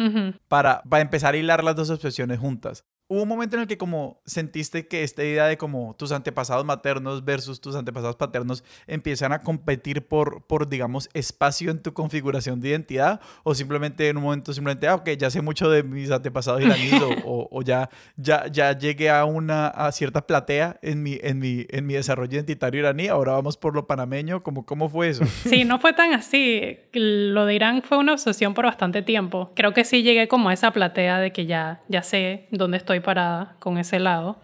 para, 0.49 0.83
para 0.83 1.03
empezar 1.03 1.35
a 1.35 1.37
hilar 1.37 1.65
las 1.65 1.77
dos 1.77 1.91
expresiones 1.91 2.39
juntas 2.39 2.85
hubo 3.09 3.23
un 3.23 3.29
momento 3.29 3.57
en 3.57 3.63
el 3.63 3.69
que 3.69 3.77
como 3.77 4.21
sentiste 4.25 4.87
que 4.89 5.03
esta 5.03 5.23
idea 5.23 5.47
de 5.47 5.59
como 5.59 5.95
tus 5.99 6.13
antepasados 6.13 6.65
maternos 6.65 7.25
versus 7.25 7.61
tus 7.61 7.77
antepasados 7.77 8.17
paternos 8.17 8.65
empiezan 8.87 9.33
a 9.33 9.41
competir 9.41 10.07
por, 10.07 10.43
por 10.47 10.69
digamos, 10.69 11.11
espacio 11.13 11.71
en 11.71 11.83
tu 11.83 11.93
configuración 11.93 12.61
de 12.61 12.71
identidad 12.71 13.21
o 13.43 13.55
simplemente 13.55 14.09
en 14.09 14.17
un 14.17 14.23
momento 14.23 14.53
simplemente, 14.53 14.89
ah, 14.89 14.95
ok, 14.95 15.11
ya 15.19 15.31
sé 15.31 15.43
mucho 15.43 15.69
de 15.69 15.83
mis 15.83 16.11
antepasados 16.11 16.63
iraníes 16.63 17.03
o, 17.25 17.49
o, 17.51 17.63
ya, 17.63 17.91
ya, 18.17 18.47
ya 18.47 18.77
llegué 18.77 19.11
a 19.11 19.25
una 19.25 19.69
a 19.69 19.93
cierta 19.93 20.27
platea 20.27 20.79
en 20.83 21.03
mi, 21.03 21.19
en, 21.23 21.39
mi, 21.39 21.67
en 21.69 21.87
mi 21.87 21.95
desarrollo 21.95 22.33
identitario 22.33 22.81
iraní, 22.81 23.09
ahora 23.09 23.33
vamos 23.33 23.57
por 23.57 23.75
lo 23.75 23.87
panameño, 23.87 24.43
como, 24.43 24.65
¿cómo 24.65 24.89
fue 24.89 25.11
eso? 25.11 25.25
Sí, 25.27 25.65
no 25.65 25.79
fue 25.79 25.93
tan 25.93 26.15
así. 26.15 26.79
Lo 26.93 27.45
de 27.47 27.55
Irán 27.55 27.83
fue 27.83 27.99
una 27.99 28.13
obsesión 28.13 28.55
por 28.55 28.65
bastante 28.65 29.03
tiempo. 29.03 29.53
Creo 29.55 29.75
que 29.75 29.85
sí 29.85 30.03
llegué 30.03 30.29
como 30.29 30.49
a 30.49 30.55
esa 30.55 30.71
platea 30.71 31.19
de 31.19 31.33
que 31.33 31.47
ya, 31.47 31.83
ya 31.89 32.03
sé 32.03 32.49
dónde 32.51 32.79
estoy 32.79 32.94
parada 33.01 33.57
con 33.59 33.79
ese 33.79 33.99
lado, 33.99 34.39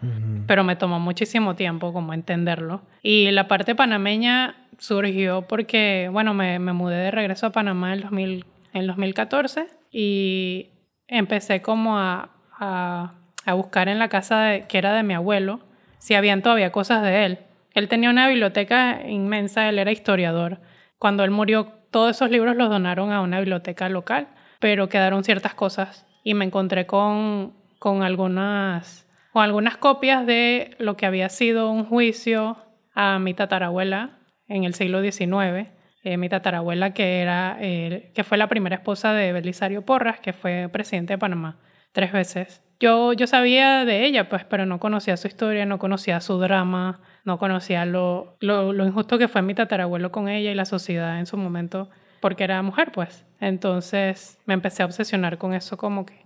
pero 0.47 0.63
me 0.63 0.75
tomó 0.75 0.99
muchísimo 0.99 1.55
tiempo 1.55 1.93
como 1.93 2.13
entenderlo. 2.13 2.81
Y 3.01 3.31
la 3.31 3.47
parte 3.47 3.75
panameña 3.75 4.55
surgió 4.77 5.43
porque, 5.43 6.09
bueno, 6.11 6.33
me, 6.33 6.59
me 6.59 6.73
mudé 6.73 6.97
de 6.97 7.11
regreso 7.11 7.47
a 7.47 7.51
Panamá 7.51 7.93
en, 7.93 8.01
2000, 8.01 8.45
en 8.73 8.87
2014 8.87 9.67
y 9.91 10.69
empecé 11.07 11.61
como 11.61 11.97
a, 11.97 12.29
a, 12.57 13.13
a 13.45 13.53
buscar 13.53 13.89
en 13.89 13.99
la 13.99 14.09
casa 14.09 14.61
que 14.67 14.77
era 14.77 14.93
de 14.93 15.03
mi 15.03 15.13
abuelo 15.13 15.59
si 15.99 16.15
habían 16.15 16.41
todavía 16.41 16.71
cosas 16.71 17.03
de 17.03 17.25
él. 17.25 17.39
Él 17.73 17.87
tenía 17.87 18.09
una 18.09 18.27
biblioteca 18.27 19.07
inmensa, 19.07 19.69
él 19.69 19.79
era 19.79 19.91
historiador. 19.91 20.59
Cuando 20.97 21.23
él 21.23 21.31
murió, 21.31 21.71
todos 21.91 22.15
esos 22.15 22.31
libros 22.31 22.55
los 22.55 22.69
donaron 22.69 23.11
a 23.11 23.21
una 23.21 23.39
biblioteca 23.39 23.87
local, 23.87 24.27
pero 24.59 24.89
quedaron 24.89 25.23
ciertas 25.23 25.53
cosas. 25.53 26.07
Y 26.23 26.33
me 26.33 26.45
encontré 26.45 26.85
con 26.85 27.53
con 27.81 28.03
algunas, 28.03 29.07
con 29.33 29.41
algunas 29.41 29.75
copias 29.75 30.27
de 30.27 30.75
lo 30.77 30.95
que 30.97 31.07
había 31.07 31.29
sido 31.29 31.71
un 31.71 31.83
juicio 31.83 32.55
a 32.93 33.17
mi 33.17 33.33
tatarabuela 33.33 34.19
en 34.47 34.65
el 34.65 34.75
siglo 34.75 35.01
XIX. 35.01 35.73
eh, 36.03 36.17
mi 36.17 36.29
tatarabuela, 36.29 36.93
que, 36.93 37.21
era, 37.21 37.57
eh, 37.59 38.11
que 38.13 38.23
fue 38.23 38.37
la 38.37 38.47
primera 38.49 38.75
esposa 38.75 39.13
de 39.13 39.33
Belisario 39.33 39.83
Porras, 39.83 40.19
que 40.19 40.31
fue 40.31 40.69
presidente 40.71 41.13
de 41.13 41.17
Panamá 41.17 41.57
tres 41.91 42.11
veces. 42.11 42.61
Yo, 42.79 43.13
yo 43.13 43.25
sabía 43.25 43.83
de 43.83 44.05
ella, 44.05 44.29
pues, 44.29 44.45
pero 44.45 44.67
no 44.67 44.79
conocía 44.79 45.17
su 45.17 45.27
historia, 45.27 45.65
no 45.65 45.79
conocía 45.79 46.21
su 46.21 46.37
drama, 46.37 47.01
no 47.25 47.39
conocía 47.39 47.85
lo, 47.85 48.37
lo, 48.41 48.73
lo 48.73 48.85
injusto 48.85 49.17
que 49.17 49.27
fue 49.27 49.41
mi 49.41 49.55
tatarabuelo 49.55 50.11
con 50.11 50.29
ella 50.29 50.51
y 50.51 50.55
la 50.55 50.65
sociedad 50.65 51.17
en 51.17 51.25
su 51.25 51.35
momento, 51.35 51.89
porque 52.19 52.43
era 52.43 52.61
mujer, 52.61 52.91
pues. 52.91 53.25
Entonces 53.39 54.37
me 54.45 54.53
empecé 54.53 54.83
a 54.83 54.85
obsesionar 54.85 55.39
con 55.39 55.55
eso, 55.55 55.77
como 55.77 56.05
que, 56.05 56.21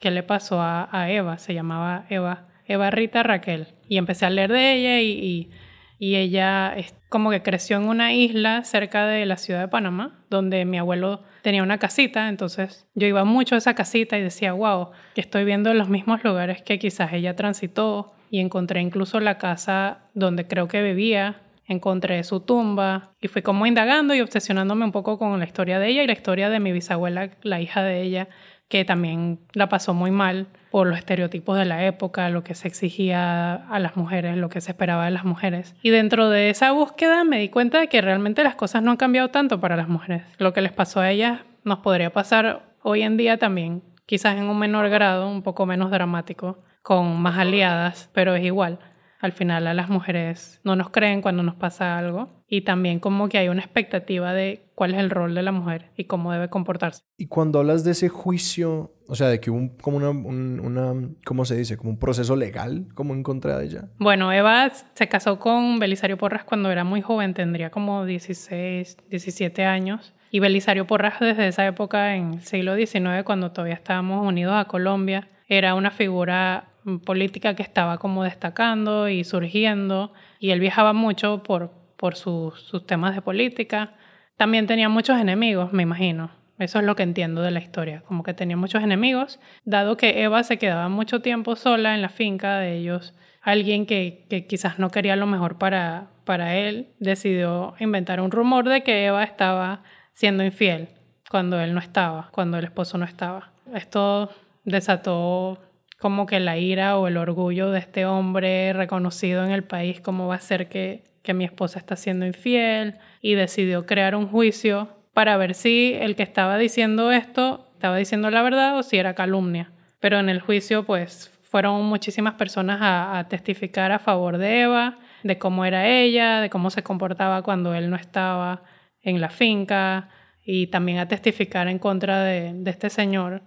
¿qué 0.00 0.10
le 0.10 0.22
pasó 0.22 0.60
a, 0.60 1.10
Eva? 1.10 1.38
Se 1.38 1.54
llamaba 1.54 2.04
Eva, 2.08 2.44
Eva 2.66 2.90
Rita 2.90 3.22
Raquel. 3.22 3.68
Y 3.88 3.98
empecé 3.98 4.26
a 4.26 4.30
leer 4.30 4.52
de 4.52 4.74
ella 4.74 5.00
y, 5.00 5.10
y, 5.10 5.50
y 5.98 6.16
ella 6.16 6.74
es 6.76 6.94
como 7.08 7.30
que 7.30 7.42
creció 7.42 7.76
en 7.76 7.88
una 7.88 8.12
isla 8.12 8.64
cerca 8.64 9.06
de 9.06 9.26
la 9.26 9.36
ciudad 9.36 9.60
de 9.60 9.68
Panamá, 9.68 10.24
donde 10.30 10.64
mi 10.64 10.78
abuelo 10.78 11.22
tenía 11.42 11.62
una 11.62 11.78
casita, 11.78 12.28
entonces 12.28 12.86
yo 12.94 13.06
iba 13.06 13.24
mucho 13.24 13.54
a 13.54 13.58
esa 13.58 13.74
casita 13.74 14.18
y 14.18 14.22
decía, 14.22 14.52
wow, 14.52 14.90
que 15.14 15.20
estoy 15.20 15.44
viendo 15.44 15.72
los 15.74 15.88
mismos 15.88 16.22
lugares 16.24 16.62
que 16.62 16.78
quizás 16.78 17.12
ella 17.12 17.34
transitó 17.36 18.12
y 18.30 18.40
encontré 18.40 18.80
incluso 18.80 19.20
la 19.20 19.38
casa 19.38 20.00
donde 20.14 20.46
creo 20.46 20.68
que 20.68 20.82
vivía, 20.82 21.36
encontré 21.66 22.22
su 22.24 22.40
tumba 22.40 23.12
y 23.20 23.28
fui 23.28 23.42
como 23.42 23.66
indagando 23.66 24.14
y 24.14 24.20
obsesionándome 24.20 24.84
un 24.84 24.92
poco 24.92 25.18
con 25.18 25.38
la 25.38 25.44
historia 25.44 25.78
de 25.78 25.88
ella 25.88 26.02
y 26.02 26.06
la 26.06 26.12
historia 26.12 26.50
de 26.50 26.60
mi 26.60 26.72
bisabuela, 26.72 27.30
la 27.42 27.60
hija 27.60 27.82
de 27.82 28.02
ella, 28.02 28.28
que 28.68 28.84
también 28.84 29.40
la 29.52 29.68
pasó 29.68 29.94
muy 29.94 30.10
mal 30.10 30.46
por 30.70 30.86
los 30.86 30.98
estereotipos 30.98 31.58
de 31.58 31.64
la 31.64 31.86
época, 31.86 32.28
lo 32.28 32.44
que 32.44 32.54
se 32.54 32.68
exigía 32.68 33.54
a 33.54 33.78
las 33.78 33.96
mujeres, 33.96 34.36
lo 34.36 34.50
que 34.50 34.60
se 34.60 34.70
esperaba 34.70 35.06
de 35.06 35.10
las 35.10 35.24
mujeres. 35.24 35.74
Y 35.82 35.90
dentro 35.90 36.28
de 36.28 36.50
esa 36.50 36.72
búsqueda 36.72 37.24
me 37.24 37.38
di 37.38 37.48
cuenta 37.48 37.80
de 37.80 37.88
que 37.88 38.02
realmente 38.02 38.44
las 38.44 38.54
cosas 38.54 38.82
no 38.82 38.90
han 38.90 38.96
cambiado 38.98 39.28
tanto 39.28 39.60
para 39.60 39.76
las 39.76 39.88
mujeres. 39.88 40.22
Lo 40.38 40.52
que 40.52 40.60
les 40.60 40.72
pasó 40.72 41.00
a 41.00 41.10
ellas 41.10 41.40
nos 41.64 41.78
podría 41.78 42.12
pasar 42.12 42.62
hoy 42.82 43.02
en 43.02 43.16
día 43.16 43.38
también, 43.38 43.82
quizás 44.06 44.36
en 44.36 44.44
un 44.44 44.58
menor 44.58 44.88
grado, 44.90 45.28
un 45.28 45.42
poco 45.42 45.64
menos 45.64 45.90
dramático, 45.90 46.58
con 46.82 47.20
más 47.20 47.38
aliadas, 47.38 48.10
pero 48.12 48.34
es 48.34 48.44
igual. 48.44 48.78
Al 49.20 49.32
final 49.32 49.66
a 49.66 49.74
las 49.74 49.88
mujeres 49.88 50.60
no 50.64 50.76
nos 50.76 50.90
creen 50.90 51.22
cuando 51.22 51.42
nos 51.42 51.56
pasa 51.56 51.98
algo 51.98 52.28
y 52.48 52.60
también 52.62 53.00
como 53.00 53.28
que 53.28 53.38
hay 53.38 53.48
una 53.48 53.60
expectativa 53.62 54.32
de 54.32 54.70
cuál 54.74 54.94
es 54.94 55.00
el 55.00 55.10
rol 55.10 55.34
de 55.34 55.42
la 55.42 55.50
mujer 55.52 55.90
y 55.96 56.04
cómo 56.04 56.32
debe 56.32 56.48
comportarse. 56.48 57.02
Y 57.16 57.26
cuando 57.26 57.58
hablas 57.58 57.82
de 57.82 57.90
ese 57.90 58.08
juicio, 58.08 58.92
o 59.08 59.14
sea, 59.16 59.28
de 59.28 59.40
que 59.40 59.50
hubo 59.50 59.58
un, 59.58 59.68
como 59.78 59.96
una, 59.96 60.10
un- 60.10 60.60
una, 60.62 60.94
¿cómo 61.24 61.44
se 61.44 61.56
dice? 61.56 61.76
Como 61.76 61.90
un 61.90 61.98
proceso 61.98 62.36
legal, 62.36 62.86
como 62.94 63.12
en 63.14 63.22
contra 63.24 63.58
de 63.58 63.64
ella. 63.66 63.88
Bueno, 63.98 64.32
Eva 64.32 64.70
se 64.94 65.08
casó 65.08 65.40
con 65.40 65.78
Belisario 65.80 66.16
Porras 66.16 66.44
cuando 66.44 66.70
era 66.70 66.84
muy 66.84 67.00
joven, 67.02 67.34
tendría 67.34 67.70
como 67.70 68.04
16, 68.06 68.96
17 69.10 69.64
años. 69.64 70.14
Y 70.30 70.40
Belisario 70.40 70.86
Porras 70.86 71.20
desde 71.20 71.48
esa 71.48 71.66
época, 71.66 72.14
en 72.14 72.34
el 72.34 72.42
siglo 72.42 72.76
XIX, 72.76 73.24
cuando 73.24 73.50
todavía 73.50 73.74
estábamos 73.74 74.26
unidos 74.26 74.54
a 74.54 74.66
Colombia, 74.66 75.26
era 75.48 75.74
una 75.74 75.90
figura 75.90 76.68
política 77.04 77.54
que 77.54 77.62
estaba 77.62 77.98
como 77.98 78.24
destacando 78.24 79.08
y 79.08 79.24
surgiendo. 79.24 80.12
Y 80.38 80.50
él 80.50 80.60
viajaba 80.60 80.92
mucho 80.92 81.42
por, 81.42 81.70
por 81.96 82.16
sus, 82.16 82.60
sus 82.60 82.86
temas 82.86 83.14
de 83.14 83.22
política. 83.22 83.92
También 84.36 84.66
tenía 84.66 84.88
muchos 84.88 85.20
enemigos, 85.20 85.72
me 85.72 85.82
imagino. 85.82 86.30
Eso 86.58 86.80
es 86.80 86.84
lo 86.84 86.96
que 86.96 87.04
entiendo 87.04 87.42
de 87.42 87.52
la 87.52 87.60
historia, 87.60 88.02
como 88.06 88.24
que 88.24 88.34
tenía 88.34 88.56
muchos 88.56 88.82
enemigos, 88.82 89.38
dado 89.64 89.96
que 89.96 90.22
Eva 90.22 90.42
se 90.42 90.58
quedaba 90.58 90.88
mucho 90.88 91.22
tiempo 91.22 91.54
sola 91.54 91.94
en 91.94 92.02
la 92.02 92.08
finca 92.08 92.58
de 92.58 92.76
ellos. 92.76 93.14
Alguien 93.42 93.86
que, 93.86 94.26
que 94.28 94.46
quizás 94.46 94.80
no 94.80 94.90
quería 94.90 95.14
lo 95.14 95.26
mejor 95.26 95.58
para, 95.58 96.08
para 96.24 96.56
él 96.56 96.88
decidió 96.98 97.74
inventar 97.78 98.20
un 98.20 98.32
rumor 98.32 98.68
de 98.68 98.82
que 98.82 99.06
Eva 99.06 99.22
estaba 99.22 99.82
siendo 100.14 100.42
infiel 100.44 100.88
cuando 101.30 101.60
él 101.60 101.74
no 101.74 101.80
estaba, 101.80 102.28
cuando 102.32 102.58
el 102.58 102.64
esposo 102.64 102.98
no 102.98 103.04
estaba. 103.04 103.52
Esto 103.72 104.30
desató 104.64 105.60
como 105.98 106.26
que 106.26 106.40
la 106.40 106.56
ira 106.58 106.96
o 106.98 107.08
el 107.08 107.16
orgullo 107.16 107.70
de 107.70 107.80
este 107.80 108.06
hombre 108.06 108.72
reconocido 108.72 109.44
en 109.44 109.50
el 109.50 109.64
país, 109.64 110.00
cómo 110.00 110.28
va 110.28 110.36
a 110.36 110.40
ser 110.40 110.68
que, 110.68 111.04
que 111.22 111.34
mi 111.34 111.44
esposa 111.44 111.78
está 111.78 111.96
siendo 111.96 112.24
infiel, 112.26 112.94
y 113.20 113.34
decidió 113.34 113.84
crear 113.86 114.14
un 114.14 114.28
juicio 114.28 114.88
para 115.12 115.36
ver 115.36 115.54
si 115.54 115.94
el 116.00 116.14
que 116.14 116.22
estaba 116.22 116.56
diciendo 116.58 117.10
esto 117.10 117.66
estaba 117.74 117.96
diciendo 117.96 118.30
la 118.30 118.42
verdad 118.42 118.76
o 118.76 118.82
si 118.82 118.96
era 118.96 119.14
calumnia. 119.14 119.70
Pero 120.00 120.18
en 120.18 120.28
el 120.28 120.40
juicio, 120.40 120.84
pues, 120.84 121.30
fueron 121.42 121.84
muchísimas 121.84 122.34
personas 122.34 122.80
a, 122.80 123.18
a 123.18 123.28
testificar 123.28 123.90
a 123.92 123.98
favor 123.98 124.38
de 124.38 124.62
Eva, 124.62 124.98
de 125.24 125.38
cómo 125.38 125.64
era 125.64 125.88
ella, 125.88 126.40
de 126.40 126.50
cómo 126.50 126.70
se 126.70 126.82
comportaba 126.82 127.42
cuando 127.42 127.74
él 127.74 127.90
no 127.90 127.96
estaba 127.96 128.62
en 129.02 129.20
la 129.20 129.30
finca, 129.30 130.08
y 130.44 130.68
también 130.68 130.98
a 130.98 131.08
testificar 131.08 131.68
en 131.68 131.78
contra 131.78 132.22
de, 132.22 132.52
de 132.54 132.70
este 132.70 132.88
señor, 132.88 133.42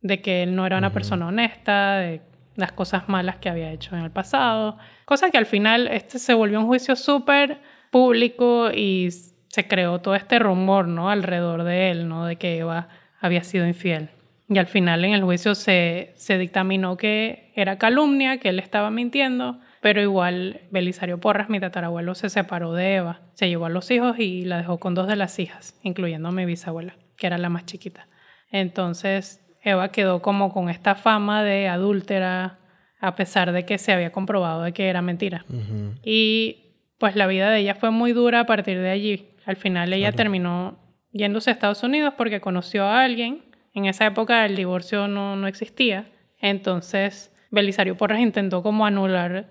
de 0.00 0.20
que 0.20 0.42
él 0.42 0.54
no 0.54 0.66
era 0.66 0.78
una 0.78 0.92
persona 0.92 1.26
honesta, 1.26 1.98
de 1.98 2.22
las 2.56 2.72
cosas 2.72 3.08
malas 3.08 3.36
que 3.36 3.48
había 3.48 3.70
hecho 3.70 3.96
en 3.96 4.02
el 4.02 4.10
pasado. 4.10 4.78
Cosa 5.04 5.30
que 5.30 5.38
al 5.38 5.46
final 5.46 5.88
este 5.88 6.18
se 6.18 6.34
volvió 6.34 6.58
un 6.60 6.66
juicio 6.66 6.96
súper 6.96 7.60
público 7.90 8.70
y 8.72 9.10
se 9.48 9.66
creó 9.66 10.00
todo 10.00 10.14
este 10.14 10.38
rumor, 10.38 10.88
¿no? 10.88 11.08
Alrededor 11.08 11.64
de 11.64 11.90
él, 11.90 12.08
¿no? 12.08 12.26
De 12.26 12.36
que 12.36 12.58
Eva 12.58 12.88
había 13.20 13.42
sido 13.44 13.66
infiel. 13.66 14.10
Y 14.48 14.58
al 14.58 14.66
final 14.66 15.04
en 15.04 15.12
el 15.12 15.22
juicio 15.22 15.54
se, 15.54 16.12
se 16.16 16.38
dictaminó 16.38 16.96
que 16.96 17.52
era 17.54 17.78
calumnia, 17.78 18.38
que 18.38 18.48
él 18.48 18.58
estaba 18.58 18.90
mintiendo, 18.90 19.60
pero 19.80 20.00
igual 20.00 20.62
Belisario 20.70 21.20
Porras, 21.20 21.50
mi 21.50 21.60
tatarabuelo, 21.60 22.14
se 22.14 22.30
separó 22.30 22.72
de 22.72 22.96
Eva, 22.96 23.20
se 23.34 23.48
llevó 23.48 23.66
a 23.66 23.70
los 23.70 23.90
hijos 23.90 24.18
y 24.18 24.44
la 24.44 24.56
dejó 24.56 24.78
con 24.78 24.94
dos 24.94 25.06
de 25.06 25.16
las 25.16 25.38
hijas, 25.38 25.78
incluyendo 25.82 26.28
a 26.28 26.32
mi 26.32 26.44
bisabuela, 26.44 26.96
que 27.16 27.26
era 27.26 27.38
la 27.38 27.50
más 27.50 27.66
chiquita. 27.66 28.08
Entonces 28.50 29.47
Eva 29.62 29.88
quedó 29.90 30.22
como 30.22 30.52
con 30.52 30.68
esta 30.70 30.94
fama 30.94 31.42
de 31.42 31.68
adúltera, 31.68 32.58
a 33.00 33.14
pesar 33.16 33.52
de 33.52 33.64
que 33.64 33.78
se 33.78 33.92
había 33.92 34.12
comprobado 34.12 34.62
de 34.62 34.72
que 34.72 34.88
era 34.88 35.02
mentira. 35.02 35.44
Y 36.02 36.64
pues 36.98 37.14
la 37.16 37.26
vida 37.26 37.50
de 37.50 37.60
ella 37.60 37.74
fue 37.74 37.90
muy 37.90 38.12
dura 38.12 38.40
a 38.40 38.46
partir 38.46 38.80
de 38.80 38.90
allí. 38.90 39.28
Al 39.46 39.56
final 39.56 39.92
ella 39.92 40.08
Claro. 40.08 40.16
terminó 40.16 40.78
yéndose 41.12 41.50
a 41.50 41.52
Estados 41.52 41.82
Unidos 41.82 42.14
porque 42.16 42.40
conoció 42.40 42.84
a 42.84 43.02
alguien. 43.02 43.44
En 43.74 43.86
esa 43.86 44.06
época 44.06 44.44
el 44.46 44.56
divorcio 44.56 45.06
no, 45.08 45.36
no 45.36 45.46
existía. 45.46 46.06
Entonces 46.40 47.32
Belisario 47.50 47.96
Porras 47.96 48.20
intentó 48.20 48.62
como 48.62 48.84
anular 48.86 49.46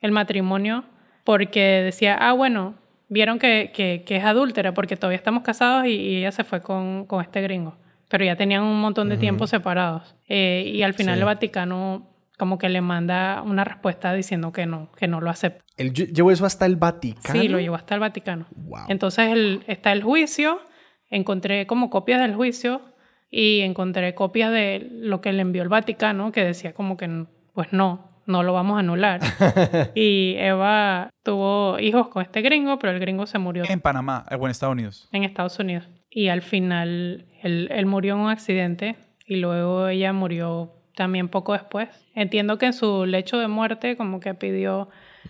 el 0.00 0.10
matrimonio 0.12 0.84
porque 1.24 1.82
decía, 1.82 2.16
ah, 2.20 2.32
bueno, 2.32 2.74
vieron 3.08 3.38
que, 3.38 3.70
que, 3.74 4.04
que 4.06 4.16
es 4.16 4.24
adúltera 4.24 4.72
porque 4.74 4.96
todavía 4.96 5.16
estamos 5.16 5.42
casados 5.42 5.86
y, 5.86 5.90
y 5.90 6.16
ella 6.18 6.32
se 6.32 6.44
fue 6.44 6.62
con, 6.62 7.06
con 7.06 7.20
este 7.22 7.40
gringo. 7.42 7.76
Pero 8.12 8.24
ya 8.26 8.36
tenían 8.36 8.62
un 8.62 8.78
montón 8.80 9.08
de 9.08 9.14
Ujú. 9.14 9.20
tiempo 9.22 9.46
separados. 9.46 10.14
Eh, 10.28 10.70
y 10.72 10.82
al 10.82 10.92
final 10.92 11.14
Sí. 11.14 11.20
el 11.20 11.24
Vaticano 11.24 12.10
como 12.38 12.58
que 12.58 12.68
le 12.68 12.80
manda 12.82 13.40
una 13.42 13.64
respuesta 13.64 14.12
diciendo 14.12 14.52
que 14.52 14.66
no, 14.66 14.92
que 14.92 15.08
no 15.08 15.20
lo 15.22 15.30
acepta. 15.30 15.64
Lle- 15.78 16.12
llevó 16.12 16.30
eso 16.30 16.44
hasta 16.44 16.66
el 16.66 16.76
Vaticano. 16.76 17.40
Sí, 17.40 17.48
lo 17.48 17.58
llevó 17.58 17.76
hasta 17.76 17.94
el 17.94 18.00
Vaticano. 18.00 18.46
Wow. 18.54 18.84
Entonces 18.88 19.30
el- 19.32 19.62
está 19.66 19.92
el 19.92 20.02
juicio, 20.02 20.60
encontré 21.08 21.66
como 21.66 21.88
copias 21.88 22.20
del 22.20 22.34
juicio 22.34 22.82
y 23.30 23.60
encontré 23.60 24.14
copias 24.14 24.52
de 24.52 24.88
lo 24.92 25.20
que 25.22 25.32
le 25.32 25.40
envió 25.40 25.62
el 25.62 25.68
Vaticano 25.70 26.32
que 26.32 26.44
decía 26.44 26.74
como 26.74 26.96
que 26.98 27.24
pues 27.54 27.72
no, 27.72 28.20
no 28.26 28.42
lo 28.42 28.52
vamos 28.52 28.76
a 28.76 28.80
anular. 28.80 29.20
y 29.94 30.34
Eva 30.36 31.08
tuvo 31.22 31.78
hijos 31.78 32.08
con 32.08 32.22
este 32.22 32.42
gringo, 32.42 32.78
pero 32.78 32.92
el 32.92 33.00
gringo 33.00 33.24
se 33.26 33.38
murió 33.38 33.64
En 33.68 33.80
Panamá, 33.80 34.26
o 34.38 34.44
en 34.44 34.50
Estados 34.50 34.72
Unidos. 34.74 35.08
en 35.12 35.24
Estados 35.24 35.58
Unidos. 35.58 35.88
Y 36.10 36.28
al 36.28 36.42
final 36.42 37.24
él, 37.42 37.68
él 37.70 37.86
murió 37.86 38.14
en 38.14 38.20
un 38.20 38.30
accidente 38.30 38.96
y 39.26 39.36
luego 39.36 39.88
ella 39.88 40.12
murió 40.12 40.72
también 40.94 41.28
poco 41.28 41.52
después. 41.52 41.88
Entiendo 42.14 42.58
que 42.58 42.66
en 42.66 42.72
su 42.72 43.06
lecho 43.06 43.38
de 43.38 43.48
muerte 43.48 43.96
como 43.96 44.20
que 44.20 44.34
pidió 44.34 44.88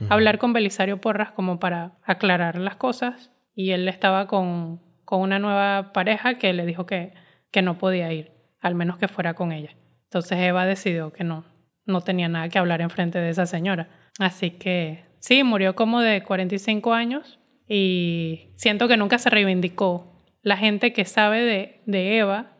hablar 0.08 0.38
con 0.38 0.52
Belisario 0.52 1.00
Porras 1.00 1.32
como 1.32 1.58
para 1.58 1.92
aclarar 2.04 2.58
las 2.58 2.76
cosas 2.76 3.30
y 3.54 3.70
él 3.70 3.88
estaba 3.88 4.26
con, 4.26 4.80
con 5.04 5.20
una 5.20 5.38
nueva 5.38 5.92
pareja 5.92 6.38
que 6.38 6.52
le 6.52 6.66
dijo 6.66 6.86
que, 6.86 7.12
que 7.50 7.62
no 7.62 7.78
podía 7.78 8.12
ir, 8.12 8.32
al 8.60 8.74
menos 8.74 8.98
que 8.98 9.08
fuera 9.08 9.34
con 9.34 9.52
ella. 9.52 9.76
Entonces 10.04 10.38
Eva 10.38 10.66
decidió 10.66 11.12
que 11.12 11.24
no, 11.24 11.44
no 11.86 12.00
tenía 12.00 12.28
nada 12.28 12.48
que 12.48 12.58
hablar 12.58 12.80
en 12.80 12.90
frente 12.90 13.18
de 13.18 13.30
esa 13.30 13.46
señora. 13.46 13.88
Así 14.18 14.50
que 14.50 15.04
sí, 15.20 15.44
murió 15.44 15.74
como 15.74 16.00
de 16.00 16.22
45 16.22 16.92
años 16.92 17.38
y 17.68 18.50
siento 18.56 18.88
que 18.88 18.96
nunca 18.96 19.18
se 19.18 19.30
reivindicó. 19.30 20.11
La 20.42 20.56
gente 20.56 20.92
que 20.92 21.04
sabe 21.04 21.40
de, 21.44 21.80
de 21.86 22.18
Eva 22.18 22.52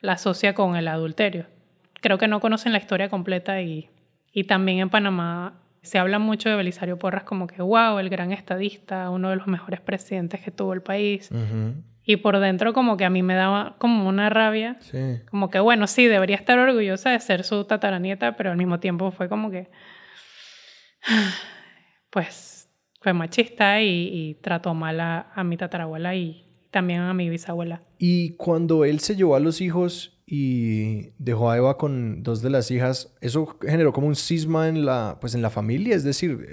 la 0.00 0.12
asocia 0.12 0.54
con 0.54 0.76
el 0.76 0.88
adulterio. 0.88 1.46
Creo 2.00 2.18
que 2.18 2.28
no 2.28 2.40
conocen 2.40 2.72
la 2.72 2.78
historia 2.78 3.08
completa 3.08 3.60
y, 3.62 3.88
y 4.32 4.44
también 4.44 4.78
en 4.78 4.90
Panamá 4.90 5.60
se 5.82 5.98
habla 5.98 6.18
mucho 6.18 6.48
de 6.48 6.56
Belisario 6.56 6.98
Porras 6.98 7.24
como 7.24 7.46
que, 7.46 7.62
wow, 7.62 7.98
el 7.98 8.08
gran 8.08 8.32
estadista, 8.32 9.08
uno 9.10 9.30
de 9.30 9.36
los 9.36 9.46
mejores 9.46 9.80
presidentes 9.80 10.40
que 10.40 10.50
tuvo 10.50 10.72
el 10.72 10.82
país. 10.82 11.30
Y 12.04 12.16
por 12.16 12.38
dentro 12.38 12.72
como 12.72 12.96
que 12.96 13.04
a 13.04 13.10
mí 13.10 13.22
me 13.22 13.34
daba 13.34 13.76
como 13.78 14.08
una 14.08 14.28
rabia 14.30 14.76
Sí. 14.80 15.20
como 15.30 15.50
que 15.50 15.58
bueno, 15.58 15.86
sí, 15.86 16.06
debería 16.06 16.36
estar 16.36 16.58
orgullosa 16.58 17.10
de 17.10 17.20
ser 17.20 17.44
su 17.44 17.64
tataranieta, 17.64 18.36
pero 18.36 18.50
al 18.50 18.56
mismo 18.56 18.78
tiempo 18.80 19.10
fue 19.10 19.28
como 19.28 19.50
que, 19.50 19.68
pues, 22.10 22.68
fue 23.00 23.12
machista 23.12 23.80
y, 23.82 24.08
y 24.12 24.34
trató 24.42 24.74
mal 24.74 25.00
a, 25.00 25.32
a 25.34 25.44
mi 25.44 25.56
tatarabuela 25.56 26.14
y 26.14 26.45
también 26.76 27.00
a 27.00 27.14
mi 27.14 27.30
bisabuela. 27.30 27.80
Y 27.98 28.32
cuando 28.32 28.84
él 28.84 29.00
se 29.00 29.16
llevó 29.16 29.34
a 29.34 29.40
los 29.40 29.62
hijos 29.62 30.20
y 30.26 31.08
dejó 31.16 31.50
a 31.50 31.56
Eva 31.56 31.78
con 31.78 32.22
dos 32.22 32.42
de 32.42 32.50
las 32.50 32.70
hijas, 32.70 33.16
eso 33.22 33.56
generó 33.62 33.94
como 33.94 34.08
un 34.08 34.14
cisma 34.14 34.68
en 34.68 34.84
la, 34.84 35.16
pues 35.18 35.34
en 35.34 35.40
la 35.40 35.48
familia, 35.48 35.96
es 35.96 36.04
decir, 36.04 36.46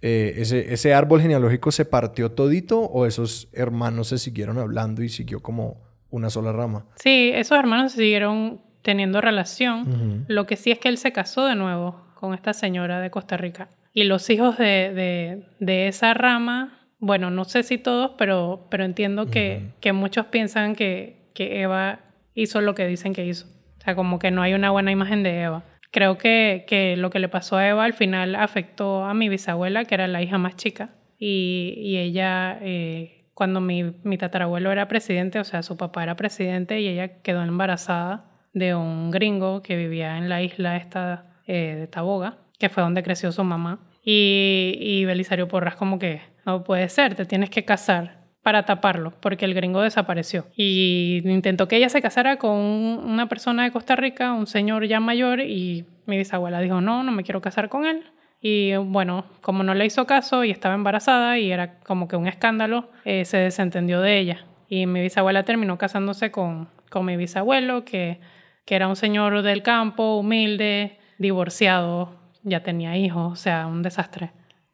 eh, 0.00 0.34
ese, 0.38 0.72
ese 0.72 0.94
árbol 0.94 1.20
genealógico 1.20 1.70
se 1.72 1.84
partió 1.84 2.32
todito 2.32 2.80
o 2.80 3.04
esos 3.04 3.50
hermanos 3.52 4.08
se 4.08 4.16
siguieron 4.16 4.56
hablando 4.56 5.02
y 5.02 5.10
siguió 5.10 5.40
como 5.40 5.76
una 6.08 6.30
sola 6.30 6.50
rama. 6.52 6.86
Sí, 6.96 7.30
esos 7.34 7.58
hermanos 7.58 7.92
siguieron 7.92 8.62
teniendo 8.80 9.20
relación. 9.20 10.24
Lo 10.26 10.46
que 10.46 10.56
sí 10.56 10.70
es 10.70 10.78
que 10.78 10.88
él 10.88 10.96
se 10.96 11.12
casó 11.12 11.44
de 11.44 11.54
nuevo 11.54 12.02
con 12.14 12.32
esta 12.32 12.54
señora 12.54 13.02
de 13.02 13.10
Costa 13.10 13.36
Rica. 13.36 13.68
Y 13.92 14.04
los 14.04 14.30
hijos 14.30 14.56
de, 14.56 15.44
de, 15.60 15.88
esa 15.88 16.14
rama, 16.14 16.83
bueno, 17.04 17.30
no 17.30 17.44
sé 17.44 17.62
si 17.62 17.76
todos, 17.76 18.12
pero, 18.16 18.66
pero 18.70 18.84
entiendo 18.84 19.26
que, 19.26 19.72
que 19.80 19.92
muchos 19.92 20.26
piensan 20.26 20.74
que, 20.74 21.28
que 21.34 21.60
Eva 21.60 22.00
hizo 22.34 22.62
lo 22.62 22.74
que 22.74 22.86
dicen 22.86 23.12
que 23.12 23.26
hizo. 23.26 23.46
O 23.78 23.82
sea, 23.84 23.94
como 23.94 24.18
que 24.18 24.30
no 24.30 24.40
hay 24.40 24.54
una 24.54 24.70
buena 24.70 24.90
imagen 24.90 25.22
de 25.22 25.42
Eva. 25.42 25.64
Creo 25.90 26.16
que, 26.16 26.64
que 26.66 26.96
lo 26.96 27.10
que 27.10 27.18
le 27.18 27.28
pasó 27.28 27.56
a 27.56 27.68
Eva 27.68 27.84
al 27.84 27.92
final 27.92 28.34
afectó 28.34 29.04
a 29.04 29.12
mi 29.12 29.28
bisabuela, 29.28 29.84
que 29.84 29.94
era 29.94 30.08
la 30.08 30.22
hija 30.22 30.38
más 30.38 30.56
chica. 30.56 30.94
Y, 31.18 31.74
y 31.76 31.98
ella, 31.98 32.58
eh, 32.62 33.26
cuando 33.34 33.60
mi, 33.60 33.94
mi 34.02 34.16
tatarabuelo 34.16 34.72
era 34.72 34.88
presidente, 34.88 35.38
o 35.38 35.44
sea, 35.44 35.62
su 35.62 35.76
papá 35.76 36.02
era 36.02 36.16
presidente 36.16 36.80
y 36.80 36.88
ella 36.88 37.20
quedó 37.20 37.42
embarazada 37.42 38.24
de 38.54 38.74
un 38.74 39.10
gringo 39.10 39.62
que 39.62 39.76
vivía 39.76 40.16
en 40.16 40.30
la 40.30 40.40
isla 40.40 40.76
esta 40.78 41.26
eh, 41.46 41.76
de 41.78 41.86
Taboga, 41.86 42.38
que 42.58 42.70
fue 42.70 42.82
donde 42.82 43.02
creció 43.02 43.30
su 43.30 43.44
mamá. 43.44 43.80
Y, 44.04 45.04
Belisario 45.06 45.48
Porras 45.48 45.76
como 45.76 45.98
que, 45.98 46.20
no 46.44 46.62
puede 46.62 46.88
ser, 46.88 47.14
te 47.14 47.24
tienes 47.24 47.50
que 47.50 47.64
casar 47.64 48.24
para 48.42 48.66
taparlo, 48.66 49.14
porque 49.20 49.46
el 49.46 49.54
gringo 49.54 49.80
desapareció. 49.80 50.46
Y 50.54 51.22
intentó 51.24 51.66
que 51.66 51.76
ella 51.76 51.88
se 51.88 52.02
casara 52.02 52.36
con 52.36 52.52
una 52.52 53.28
persona 53.28 53.64
de 53.64 53.70
Costa 53.70 53.96
Rica, 53.96 54.34
un 54.34 54.46
señor 54.46 54.86
ya 54.86 55.00
mayor, 55.00 55.40
y 55.40 55.86
mi 56.06 56.18
bisabuela 56.18 56.60
dijo, 56.60 56.80
no, 56.80 57.02
no 57.02 57.12
me 57.12 57.22
quiero 57.22 57.40
casar 57.40 57.70
con 57.70 57.86
él. 57.86 58.04
Y 58.42 58.76
bueno, 58.76 59.24
como 59.40 59.62
no 59.62 59.72
le 59.72 59.86
hizo 59.86 60.06
caso 60.06 60.44
y 60.44 60.50
estaba 60.50 60.74
embarazada 60.74 61.38
y 61.38 61.50
era 61.50 61.78
como 61.78 62.08
que 62.08 62.16
un 62.16 62.26
escándalo, 62.26 62.90
eh, 63.06 63.24
se 63.24 63.38
desentendió 63.38 64.02
de 64.02 64.18
ella. 64.18 64.44
Y 64.68 64.86
mi 64.86 65.00
bisabuela 65.00 65.44
terminó 65.44 65.78
casándose 65.78 66.30
con, 66.30 66.68
con 66.90 67.06
mi 67.06 67.16
bisabuelo, 67.16 67.86
que 67.86 68.18
que 68.64 68.74
era 68.74 68.88
un 68.88 68.96
señor 68.96 69.42
del 69.42 69.62
campo, 69.62 70.16
humilde, 70.16 70.98
divorciado, 71.18 72.16
ya 72.44 72.62
tenía 72.62 72.96
hijos, 72.96 73.32
o 73.32 73.36
sea, 73.36 73.66
un 73.66 73.82
desastre. 73.82 74.32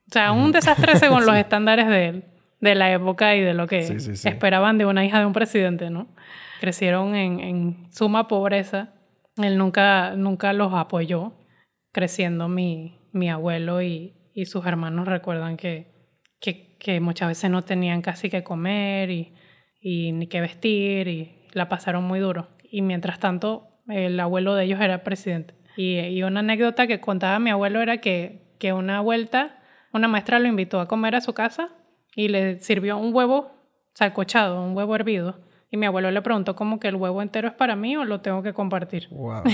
O 0.08 0.12
sea, 0.12 0.32
un 0.32 0.52
desastre 0.52 0.96
según 0.96 1.24
los 1.26 1.36
estándares 1.36 1.86
de, 1.86 2.24
de, 2.60 2.74
la 2.74 2.92
época 2.92 3.36
y 3.36 3.40
de 3.40 3.54
lo 3.54 3.66
que 3.66 3.78
esperaban 3.78 4.76
de 4.76 4.86
una 4.86 5.04
hija 5.04 5.20
de 5.20 5.26
un 5.26 5.32
presidente, 5.32 5.88
¿no? 5.88 6.08
Crecieron 6.60 7.14
en, 7.14 7.40
en, 7.40 7.92
suma 7.92 8.28
pobreza. 8.28 8.92
Él 9.36 9.56
nunca, 9.56 10.14
nunca 10.16 10.52
los 10.52 10.74
apoyó, 10.74 11.32
creciendo 11.92 12.48
mi, 12.48 12.98
mi 13.12 13.30
abuelo 13.30 13.80
y, 13.80 14.14
y, 14.34 14.46
sus 14.46 14.66
hermanos 14.66 15.06
recuerdan 15.06 15.56
que, 15.56 15.92
que, 16.40 16.76
que, 16.78 17.00
muchas 17.00 17.28
veces 17.28 17.50
no 17.50 17.62
tenían 17.62 18.02
casi 18.02 18.28
que 18.28 18.42
comer 18.42 19.10
y, 19.10 19.34
y 19.80 20.12
ni 20.12 20.26
que 20.26 20.40
vestir 20.40 21.08
y 21.08 21.48
la 21.52 21.68
pasaron 21.68 22.04
muy 22.04 22.18
duro. 22.18 22.48
Y 22.70 22.82
mientras 22.82 23.20
tanto, 23.20 23.68
el 23.88 24.18
abuelo 24.20 24.54
de 24.54 24.64
ellos 24.64 24.80
era 24.80 25.02
presidente. 25.04 25.54
Y, 25.76 26.22
una 26.22 26.40
anécdota 26.40 26.86
que 26.86 27.00
contaba 27.00 27.38
mi 27.38 27.50
abuelo 27.50 27.80
era 27.80 27.98
que, 27.98 28.42
que 28.58 28.72
una 28.72 29.00
vuelta 29.00 29.60
una 29.92 30.08
maestra 30.08 30.38
lo 30.38 30.48
invitó 30.48 30.80
a 30.80 30.88
comer 30.88 31.14
a 31.14 31.20
su 31.20 31.32
casa 31.32 31.70
y 32.14 32.28
le 32.28 32.60
sirvió 32.60 32.96
un 32.96 33.14
huevo 33.14 33.52
salcochado, 33.94 34.62
un 34.62 34.76
huevo 34.76 34.94
hervido. 34.94 35.40
Y 35.72 35.76
mi 35.76 35.86
abuelo 35.86 36.10
le 36.10 36.20
preguntó 36.20 36.56
como 36.56 36.80
que 36.80 36.88
el 36.88 36.96
huevo 36.96 37.22
entero 37.22 37.46
es 37.46 37.54
para 37.54 37.76
mí 37.76 37.96
o 37.96 38.04
lo 38.04 38.20
tengo 38.20 38.42
que 38.42 38.52
compartir. 38.52 39.06
Wow. 39.10 39.44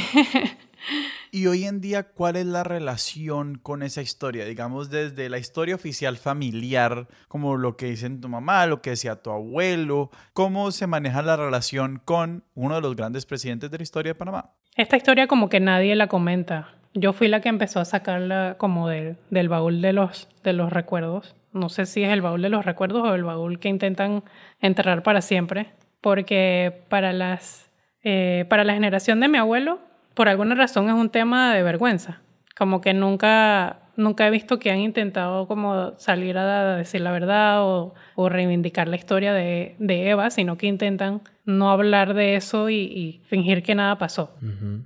y 1.30 1.46
hoy 1.46 1.64
en 1.64 1.82
día, 1.82 2.04
¿cuál 2.04 2.36
es 2.36 2.46
la 2.46 2.64
relación 2.64 3.58
con 3.58 3.82
esa 3.82 4.00
historia? 4.00 4.46
Digamos, 4.46 4.88
desde 4.88 5.28
la 5.28 5.36
historia 5.36 5.74
oficial 5.74 6.16
familiar, 6.16 7.06
como 7.28 7.58
lo 7.58 7.76
que 7.76 7.86
dicen 7.86 8.22
tu 8.22 8.30
mamá, 8.30 8.64
lo 8.64 8.80
que 8.80 8.90
decía 8.90 9.20
tu 9.20 9.30
abuelo, 9.30 10.10
¿cómo 10.32 10.70
se 10.70 10.86
maneja 10.86 11.20
la 11.20 11.36
relación 11.36 12.00
con 12.02 12.44
uno 12.54 12.76
de 12.76 12.80
los 12.80 12.96
grandes 12.96 13.26
presidentes 13.26 13.70
de 13.70 13.76
la 13.76 13.82
historia 13.82 14.12
de 14.12 14.18
Panamá? 14.18 14.54
Esta 14.76 14.98
historia 14.98 15.26
como 15.26 15.48
que 15.48 15.58
nadie 15.58 15.96
la 15.96 16.06
comenta. 16.06 16.68
Yo 16.92 17.14
fui 17.14 17.28
la 17.28 17.40
que 17.40 17.48
empezó 17.48 17.80
a 17.80 17.86
sacarla 17.86 18.56
como 18.58 18.88
del 18.88 19.48
baúl 19.48 19.80
de 19.80 19.94
los, 19.94 20.28
de 20.44 20.52
los 20.52 20.70
recuerdos. 20.70 21.34
No 21.54 21.70
sé 21.70 21.86
si 21.86 22.04
es 22.04 22.10
el 22.10 22.20
baúl 22.20 22.42
de 22.42 22.50
los 22.50 22.66
recuerdos 22.66 23.02
o 23.02 23.14
el 23.14 23.24
baúl 23.24 23.58
que 23.58 23.70
intentan 23.70 24.22
enterrar 24.60 25.02
para 25.02 25.22
siempre 25.22 25.72
porque 26.02 26.82
para, 26.88 27.14
las, 27.14 27.70
eh, 28.04 28.44
para 28.50 28.64
la 28.64 28.74
generación 28.74 29.18
de 29.18 29.28
mi 29.28 29.38
abuelo, 29.38 29.80
por 30.12 30.28
alguna 30.28 30.54
razón 30.54 30.88
es 30.88 30.94
un 30.94 31.08
tema 31.08 31.54
de 31.54 31.62
vergüenza. 31.62 32.20
Como 32.54 32.82
que 32.82 32.92
nunca, 32.92 33.78
nunca 33.96 34.26
he 34.26 34.30
visto 34.30 34.58
que 34.58 34.70
han 34.70 34.80
intentado 34.80 35.46
como 35.48 35.96
salir 35.98 36.38
a 36.38 36.76
decir 36.76 37.00
la 37.00 37.12
verdad 37.12 37.64
o, 37.64 37.94
o 38.14 38.28
reivindicar 38.28 38.88
la 38.88 38.96
historia 38.96 39.32
de, 39.32 39.76
de, 39.78 40.10
Eva, 40.10 40.30
sino 40.30 40.56
que 40.56 40.66
intentan 40.66 41.22
no 41.44 41.70
hablar 41.70 42.14
de 42.14 42.36
eso 42.36 42.70
y, 42.70 43.22
fingir 43.26 43.62
que 43.62 43.74
nada 43.74 43.98
pasó. 43.98 44.36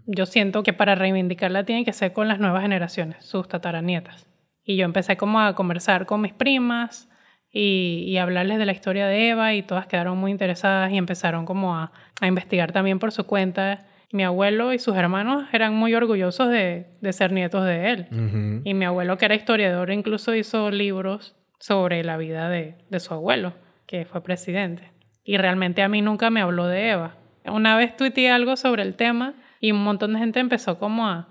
Yo 0.07 0.27
siento 0.27 0.62
que 0.62 0.73
para 0.73 0.94
reivindicarla 0.94 1.64
tiene 1.64 1.85
que 1.85 1.92
ser 1.92 2.12
con 2.12 2.29
las 2.29 2.38
nuevas 2.38 2.62
generaciones, 2.62 3.25
sus 3.25 3.49
tataranietas. 3.49 4.27
Y 4.64 4.77
yo 4.77 4.85
empecé 4.85 5.16
como 5.16 5.40
a 5.40 5.55
conversar 5.55 6.07
con 6.07 6.20
mis 6.20 6.33
primas, 6.33 7.09
y, 7.53 8.16
hablarles 8.18 8.59
de 8.59 8.66
la 8.66 8.73
historia 8.73 9.07
de 9.07 9.31
Eva 9.31 9.55
y 9.55 9.62
todas 9.62 9.87
quedaron 9.87 10.18
muy 10.18 10.31
interesadas 10.31 10.92
y 10.92 10.96
empezaron 10.96 11.46
como 11.46 11.77
a, 11.77 11.92
investigar 12.23 12.73
también 12.73 12.99
por 12.99 13.12
su 13.12 13.25
cuenta. 13.25 13.87
Mi 14.12 14.25
abuelo 14.25 14.73
y 14.73 14.79
sus 14.79 14.96
hermanos 14.96 15.46
eran 15.53 15.75
muy 15.75 15.94
orgullosos 15.94 16.49
de, 16.49 16.87
ser 17.12 17.33
nietos 17.33 17.64
de 17.64 17.90
él. 17.90 18.62
Y 18.64 18.75
mi 18.75 18.85
abuelo, 18.85 19.18
que 19.18 19.25
era 19.25 19.35
historiador, 19.35 19.90
incluso 19.90 20.35
hizo 20.35 20.70
libros 20.70 21.37
sobre 21.59 22.03
la 22.03 22.16
vida 22.16 22.49
de, 22.49 22.77
su 22.99 23.14
abuelo, 23.14 23.55
que 23.87 24.05
fue 24.05 24.23
presidente. 24.23 24.90
Y 25.23 25.37
realmente 25.37 25.83
a 25.83 25.88
mí 25.88 26.03
nunca 26.03 26.31
me 26.31 26.40
habló 26.40 26.66
de 26.66 26.90
Eva. 26.90 27.16
Una 27.44 27.77
vez 27.77 27.96
tuiteé 27.96 28.31
algo 28.31 28.57
sobre 28.57 28.83
el 28.83 28.94
tema 28.94 29.35
y 29.61 29.73
un 29.73 29.83
montón 29.83 30.14
de 30.14 30.18
gente 30.18 30.40
empezó 30.40 30.79
como 30.79 31.07
a 31.07 31.29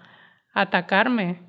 atacarme 0.54 1.39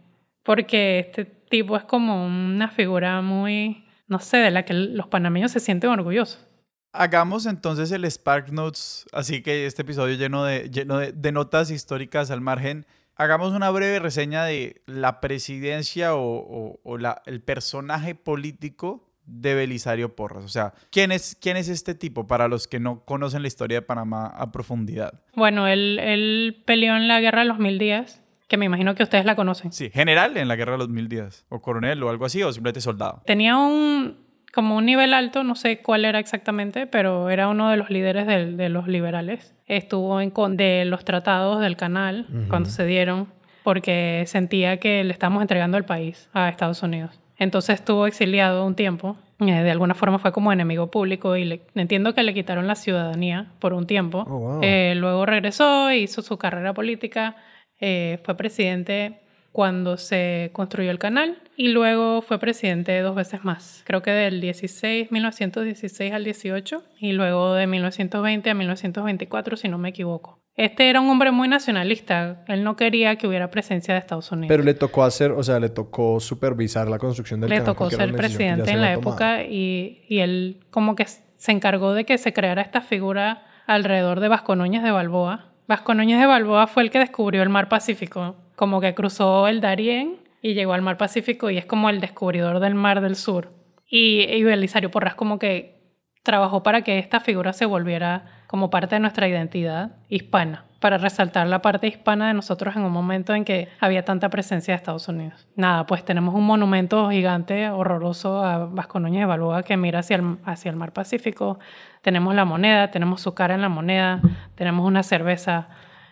porque 0.43 0.99
este 0.99 1.25
tipo 1.25 1.77
es 1.77 1.85
como 1.85 2.25
una 2.25 2.69
figura 2.69 3.21
muy 3.23 3.85
no 4.11 4.19
sé, 4.19 4.39
de 4.39 4.51
la 4.51 4.65
que 4.65 4.75
los 4.75 5.07
panameños 5.07 5.53
se 5.53 5.61
sienten 5.61 5.89
orgullosos. 5.89 6.45
Hagamos 6.93 7.47
entonces 7.47 7.93
el 7.93 8.05
Spark 8.05 8.51
Notes, 8.53 9.07
así 9.13 9.43
que 9.43 9.67
este 9.67 9.83
episodio 9.83 10.17
lleno 10.17 10.45
de, 10.45 10.71
lleno 10.71 10.99
de, 10.99 11.33
notas 11.33 11.71
históricas 11.71 12.31
al 12.31 12.41
margen. 12.41 12.85
Hagamos 13.15 13.53
una 13.53 13.71
breve 13.71 14.01
reseña 14.01 14.45
de 14.45 14.83
la 14.87 15.21
presidencia 15.21 16.15
o, 16.15 16.81
la, 16.99 17.23
el 17.27 17.43
personaje 17.43 18.15
político 18.15 19.09
de 19.25 19.55
Belisario 19.55 20.17
Porras. 20.17 20.45
O 20.45 20.49
sea, 20.49 20.73
¿quién 20.91 21.13
es, 21.13 21.37
¿quién 21.41 21.57
es 21.57 21.69
este 21.69 21.95
tipo 21.95 22.27
para 22.27 22.49
los 22.49 22.67
que 22.67 22.81
no 22.81 23.05
conocen 23.05 23.43
la 23.43 23.49
historia 23.49 23.79
de 23.79 23.83
Panamá 23.83 24.27
a 24.27 24.51
profundidad? 24.51 25.23
Bueno, 25.35 25.69
él, 25.69 25.99
él 26.01 26.63
peleó 26.67 26.97
en 26.97 27.07
la 27.07 27.21
Guerra 27.21 27.41
de 27.43 27.47
los 27.47 27.59
Mil 27.59 27.79
Días 27.79 28.21
que 28.51 28.57
me 28.57 28.67
imagino 28.67 28.97
que 28.97 29.05
ustedes 29.05 29.25
la 29.25 29.37
conocen. 29.37 29.73
Sí, 29.73 29.91
general 29.91 30.37
en 30.37 30.49
la 30.49 30.57
Guerra 30.57 30.73
de 30.73 30.79
los 30.79 30.89
Mil 30.89 31.09
Días, 31.09 31.47
o 31.51 31.63
coronel 31.63 32.03
o 32.03 32.11
algo 32.11 32.25
así, 32.25 32.43
o 32.43 32.53
simplemente 32.53 32.81
soldado. 32.81 33.23
Tenía 33.25 33.57
un, 33.57 34.19
como 34.53 34.77
un 34.77 34.87
nivel 34.87 35.15
alto, 35.15 35.45
no 35.45 35.55
sé 35.55 35.79
cuál 35.79 36.05
era 36.05 36.19
exactamente, 36.19 36.87
pero 36.87 37.31
era 37.31 37.49
uno 37.49 37.71
de 37.71 37.77
los 37.77 37.91
líderes 37.91 38.27
de, 38.27 38.69
los 38.69 38.89
liberales. 38.89 39.55
Estuvo 39.67 40.21
en 40.21 40.31
con 40.31 40.57
de 40.57 40.85
los 40.85 41.05
tratados 41.05 41.61
del 41.61 41.77
canal 41.77 42.27
cuando 42.49 42.69
se 42.69 42.85
dieron, 42.85 43.29
porque 43.63 44.25
sentía 44.27 44.79
que 44.79 45.05
le 45.05 45.13
estábamos 45.13 45.43
entregando 45.43 45.77
el 45.77 45.85
país 45.85 46.29
a 46.33 46.49
Estados 46.49 46.83
Unidos. 46.83 47.21
Entonces 47.37 47.77
estuvo 47.77 48.07
exiliado 48.07 48.67
un 48.67 48.75
tiempo. 48.75 49.17
Eh, 49.39 49.63
de 49.63 49.71
alguna 49.71 49.95
forma 49.95 50.19
fue 50.19 50.33
como 50.33 50.53
enemigo 50.53 50.91
público 50.91 51.37
y 51.37 51.45
le, 51.45 51.63
entiendo 51.75 52.15
que 52.15 52.23
le 52.23 52.35
quitaron 52.35 52.67
la 52.67 52.75
ciudadanía 52.75 53.53
por 53.59 53.73
un 53.73 53.87
tiempo. 53.87 54.25
Oh, 54.29 54.61
eh, 54.63 54.95
luego 54.97 55.25
regresó, 55.25 55.91
hizo 55.93 56.21
su 56.21 56.37
carrera 56.37 56.75
política 56.75 57.37
eh, 57.81 58.19
fue 58.25 58.37
presidente 58.37 59.21
cuando 59.53 59.97
se 59.97 60.51
construyó 60.53 60.91
el 60.91 60.99
canal 60.99 61.39
y 61.57 61.69
luego 61.69 62.23
fue 62.23 62.39
presidente 62.39 62.99
dos 63.01 63.15
veces 63.15 63.45
más. 63.45 63.83
Creo 63.85 64.03
que 64.03 64.11
del 64.11 64.41
16, 64.41 65.11
1916 65.11 66.13
al 66.13 66.25
18 66.25 66.83
y 66.99 67.13
luego 67.13 67.55
de 67.55 67.67
1920 67.67 68.51
a 68.51 68.55
1924, 68.55 69.57
si 69.57 69.69
no 69.69 69.79
me 69.79 69.91
equivoco. 69.91 70.39
Este 70.57 70.91
era 70.91 71.01
un 71.01 71.09
hombre 71.09 71.31
muy 71.31 71.49
nacionalista. 71.49 72.45
Él 72.47 72.65
no 72.65 72.77
quería 72.77 73.17
que 73.17 73.27
hubiera 73.27 73.51
presencia 73.51 73.95
de 73.95 74.01
Estados 74.01 74.31
Unidos. 74.31 74.49
Pero 74.49 74.63
le 74.63 74.75
tocó 74.75 75.05
hacer, 75.05 75.33
o 75.33 75.43
sea, 75.43 75.59
le 75.59 75.71
tocó 75.71 76.21
supervisar 76.21 76.89
la 76.89 76.99
construcción 76.99 77.41
del 77.41 77.49
canal. 77.49 77.65
Le 77.65 77.67
tocó 77.67 77.91
ser 77.91 78.13
presidente 78.13 78.71
en 78.71 78.81
la 78.81 78.93
época 78.93 79.43
y, 79.45 80.05
y 80.09 80.19
él 80.19 80.61
como 80.71 80.97
que 80.97 81.07
se 81.07 81.53
encargó 81.53 81.95
de 81.95 82.05
que 82.05 82.19
se 82.19 82.33
creara 82.33 82.63
esta 82.63 82.83
figura 82.83 83.47
alrededor 83.67 84.21
de 84.21 84.29
Vasco 84.29 84.55
Núñez 84.57 84.83
de 84.83 84.91
Balboa, 84.91 85.51
Vasco 85.71 85.95
Núñez 85.95 86.19
de 86.19 86.27
Balboa 86.27 86.67
fue 86.67 86.83
el 86.83 86.91
que 86.91 86.99
descubrió 86.99 87.45
el 87.45 87.49
mar 87.49 87.69
Pacífico, 87.69 88.35
como 88.61 88.83
que 88.83 88.95
cruzó 88.95 89.49
el 89.49 89.63
Darién 89.63 90.19
y 90.43 90.53
llegó 90.53 90.75
al 90.75 90.83
mar 90.83 90.99
Pacífico 90.99 91.49
y 91.49 91.57
es 91.57 91.65
como 91.65 91.89
el 91.89 91.99
descubridor 91.99 92.61
del 92.61 92.75
mar 92.75 93.01
del 93.01 93.17
sur. 93.17 93.55
Y, 93.87 94.21
y 94.21 94.45
Belisario 94.45 94.91
Porras 94.91 95.15
como 95.15 95.39
que 95.39 95.81
trabajó 96.23 96.63
para 96.63 96.83
que 96.83 96.99
esta 96.99 97.21
figura 97.21 97.55
se 97.55 97.65
volviera 97.65 98.27
como 98.49 98.69
parte 98.69 98.97
de 98.97 99.01
nuestra 99.01 99.27
identidad 99.27 99.93
hispana, 100.11 100.67
para 100.79 100.99
resaltar 100.99 101.47
la 101.47 101.63
parte 101.63 101.87
hispana 101.87 102.29
de 102.29 102.35
nosotros 102.35 102.77
en 102.77 102.83
un 102.83 102.93
momento 102.93 103.35
en 103.35 103.47
que 103.47 103.69
había 103.81 104.05
tanta 104.05 104.29
presencia 104.29 104.75
de 104.75 104.77
Estados 104.77 105.09
Unidos. 105.09 105.49
Nada, 105.57 105.87
pues 105.87 106.05
tenemos 106.05 106.35
un 106.35 106.45
monumento 106.45 107.09
gigante, 107.09 107.71
horroroso 107.71 108.45
a 108.45 108.67
Vasco 108.67 109.01
Núñez 109.01 109.21
de 109.21 109.27
Balboa 109.27 109.63
que 109.63 109.79
mira 109.79 110.01
hacia 110.01 110.17
el, 110.17 110.37
hacia 110.45 110.71
el 110.71 110.77
mar 110.77 110.93
Pacífico. 110.93 111.59
Tenemos 112.03 112.35
la 112.35 112.45
moneda, 112.45 112.91
tenemos 112.91 113.23
su 113.23 113.33
cara 113.33 113.55
en 113.55 113.63
la 113.63 113.71
moneda, 113.71 114.21
tenemos 114.55 114.87
una 114.87 115.03
cerveza 115.03 115.69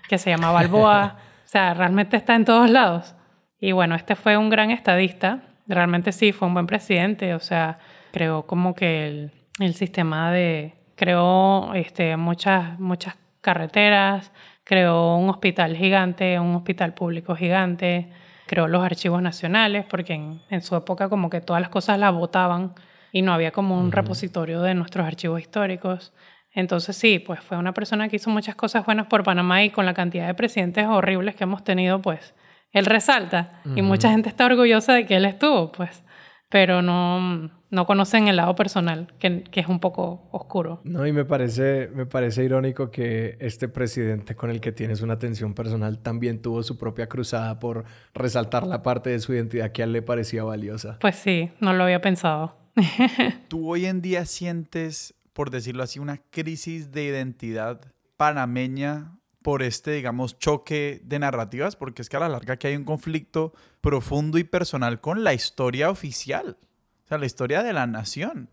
que 0.08 0.16
se 0.16 0.30
llama 0.30 0.50
Balboa. 0.50 1.27
O 1.48 1.50
sea, 1.50 1.72
realmente 1.72 2.18
está 2.18 2.34
en 2.34 2.44
todos 2.44 2.68
lados. 2.68 3.14
Y 3.58 3.72
bueno, 3.72 3.94
este 3.94 4.16
fue 4.16 4.36
un 4.36 4.50
gran 4.50 4.70
estadista. 4.70 5.44
Realmente 5.66 6.12
sí, 6.12 6.32
fue 6.32 6.46
un 6.46 6.52
buen 6.52 6.66
presidente. 6.66 7.34
O 7.34 7.40
sea, 7.40 7.78
creó 8.12 8.46
como 8.46 8.74
que 8.74 9.08
el, 9.08 9.32
el 9.58 9.72
sistema 9.72 10.30
de... 10.30 10.74
Creó 10.94 11.72
este, 11.72 12.18
muchas, 12.18 12.78
muchas 12.78 13.16
carreteras, 13.40 14.30
creó 14.62 15.16
un 15.16 15.30
hospital 15.30 15.74
gigante, 15.74 16.38
un 16.38 16.54
hospital 16.54 16.92
público 16.92 17.34
gigante, 17.34 18.12
creó 18.46 18.68
los 18.68 18.84
archivos 18.84 19.22
nacionales, 19.22 19.86
porque 19.88 20.12
en, 20.12 20.42
en 20.50 20.60
su 20.60 20.76
época 20.76 21.08
como 21.08 21.30
que 21.30 21.40
todas 21.40 21.62
las 21.62 21.70
cosas 21.70 21.98
las 21.98 22.12
votaban 22.12 22.74
y 23.10 23.22
no 23.22 23.32
había 23.32 23.52
como 23.52 23.78
un 23.80 23.90
repositorio 23.90 24.60
de 24.60 24.74
nuestros 24.74 25.06
archivos 25.06 25.40
históricos. 25.40 26.12
Entonces 26.52 26.96
sí, 26.96 27.18
pues 27.18 27.40
fue 27.40 27.56
una 27.56 27.72
persona 27.74 28.08
que 28.08 28.16
hizo 28.16 28.30
muchas 28.30 28.54
cosas 28.54 28.84
buenas 28.84 29.06
por 29.06 29.22
Panamá 29.22 29.62
y 29.64 29.70
con 29.70 29.86
la 29.86 29.94
cantidad 29.94 30.26
de 30.26 30.34
presidentes 30.34 30.86
horribles 30.86 31.34
que 31.36 31.44
hemos 31.44 31.62
tenido, 31.62 32.00
pues 32.00 32.34
él 32.72 32.86
resalta 32.86 33.62
y 33.76 33.82
mucha 33.82 34.10
gente 34.10 34.28
está 34.28 34.46
orgullosa 34.46 34.94
de 34.94 35.06
que 35.06 35.16
él 35.16 35.24
estuvo, 35.24 35.72
pues, 35.72 36.04
pero 36.50 36.82
no, 36.82 37.50
no 37.70 37.86
conocen 37.86 38.28
el 38.28 38.36
lado 38.36 38.54
personal, 38.54 39.12
que, 39.18 39.42
que, 39.42 39.60
es 39.60 39.68
un 39.68 39.80
poco 39.80 40.28
oscuro. 40.32 40.80
No, 40.84 41.06
y 41.06 41.12
me 41.12 41.24
parece, 41.24 41.88
me 41.94 42.06
parece 42.06 42.44
irónico 42.44 42.90
que 42.90 43.36
este 43.40 43.68
presidente 43.68 44.34
con 44.34 44.50
el 44.50 44.60
que 44.60 44.72
tienes 44.72 45.02
una 45.02 45.18
tensión 45.18 45.54
personal 45.54 45.98
también 45.98 46.40
tuvo 46.40 46.62
su 46.62 46.78
propia 46.78 47.08
cruzada 47.08 47.58
por 47.58 47.84
resaltar 48.14 48.66
la 48.66 48.82
parte 48.82 49.10
de 49.10 49.20
su 49.20 49.34
identidad 49.34 49.72
que 49.72 49.82
a 49.82 49.84
él 49.84 49.92
le 49.92 50.02
parecía 50.02 50.44
valiosa. 50.44 50.98
Pues 51.00 51.16
sí, 51.16 51.50
no 51.60 51.72
lo 51.72 51.84
había 51.84 52.00
pensado. 52.00 52.56
¿Tú 53.48 53.70
hoy 53.70 53.86
en 53.86 54.00
día 54.00 54.24
sientes, 54.24 55.14
por 55.38 55.52
decirlo 55.52 55.84
así, 55.84 56.00
una 56.00 56.16
crisis 56.16 56.90
de 56.90 57.04
identidad 57.04 57.92
panameña 58.16 59.20
por 59.40 59.62
este, 59.62 59.92
digamos, 59.92 60.36
choque 60.40 61.00
de 61.04 61.20
narrativas, 61.20 61.76
porque 61.76 62.02
es 62.02 62.08
que 62.08 62.16
a 62.16 62.20
la 62.20 62.28
larga 62.28 62.56
que 62.56 62.66
hay 62.66 62.74
un 62.74 62.82
conflicto 62.82 63.52
profundo 63.80 64.38
y 64.38 64.42
personal 64.42 65.00
con 65.00 65.22
la 65.22 65.34
historia 65.34 65.90
oficial, 65.90 66.56
o 67.04 67.06
sea, 67.06 67.18
la 67.18 67.26
historia 67.26 67.62
de 67.62 67.72
la 67.72 67.86
nación. 67.86 68.50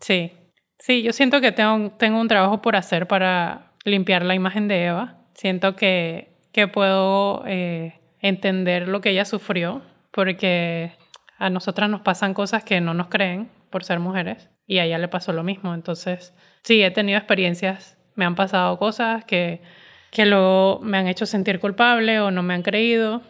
Sí, 0.00 0.32
sí, 0.78 1.02
yo 1.02 1.12
siento 1.12 1.42
que 1.42 1.52
tengo, 1.52 1.90
tengo 1.98 2.18
un 2.18 2.28
trabajo 2.28 2.62
por 2.62 2.74
hacer 2.74 3.06
para 3.06 3.74
limpiar 3.84 4.24
la 4.24 4.34
imagen 4.34 4.66
de 4.66 4.86
Eva. 4.86 5.18
Siento 5.34 5.76
que, 5.76 6.38
que 6.52 6.68
puedo 6.68 7.44
eh, 7.46 8.00
entender 8.20 8.88
lo 8.88 9.02
que 9.02 9.10
ella 9.10 9.26
sufrió, 9.26 9.82
porque 10.10 10.94
a 11.36 11.50
nosotras 11.50 11.90
nos 11.90 12.00
pasan 12.00 12.32
cosas 12.32 12.64
que 12.64 12.80
no 12.80 12.94
nos 12.94 13.08
creen 13.08 13.50
por 13.68 13.84
ser 13.84 14.00
mujeres, 14.00 14.48
y 14.66 14.78
a 14.78 14.84
ella 14.84 14.98
le 14.98 15.08
pasó 15.08 15.32
lo 15.32 15.42
mismo. 15.42 15.74
Entonces, 15.74 16.34
sí, 16.62 16.82
he 16.82 16.90
tenido 16.90 17.18
experiencias, 17.18 17.96
me 18.14 18.24
han 18.24 18.34
pasado 18.34 18.78
cosas 18.78 19.24
que 19.24 19.60
que 20.14 20.24
luego 20.26 20.78
me 20.80 20.96
han 20.96 21.08
hecho 21.08 21.26
sentir 21.26 21.58
culpable 21.58 22.20
o 22.20 22.30
no 22.30 22.42
me 22.42 22.54
han 22.54 22.62
creído. 22.62 23.20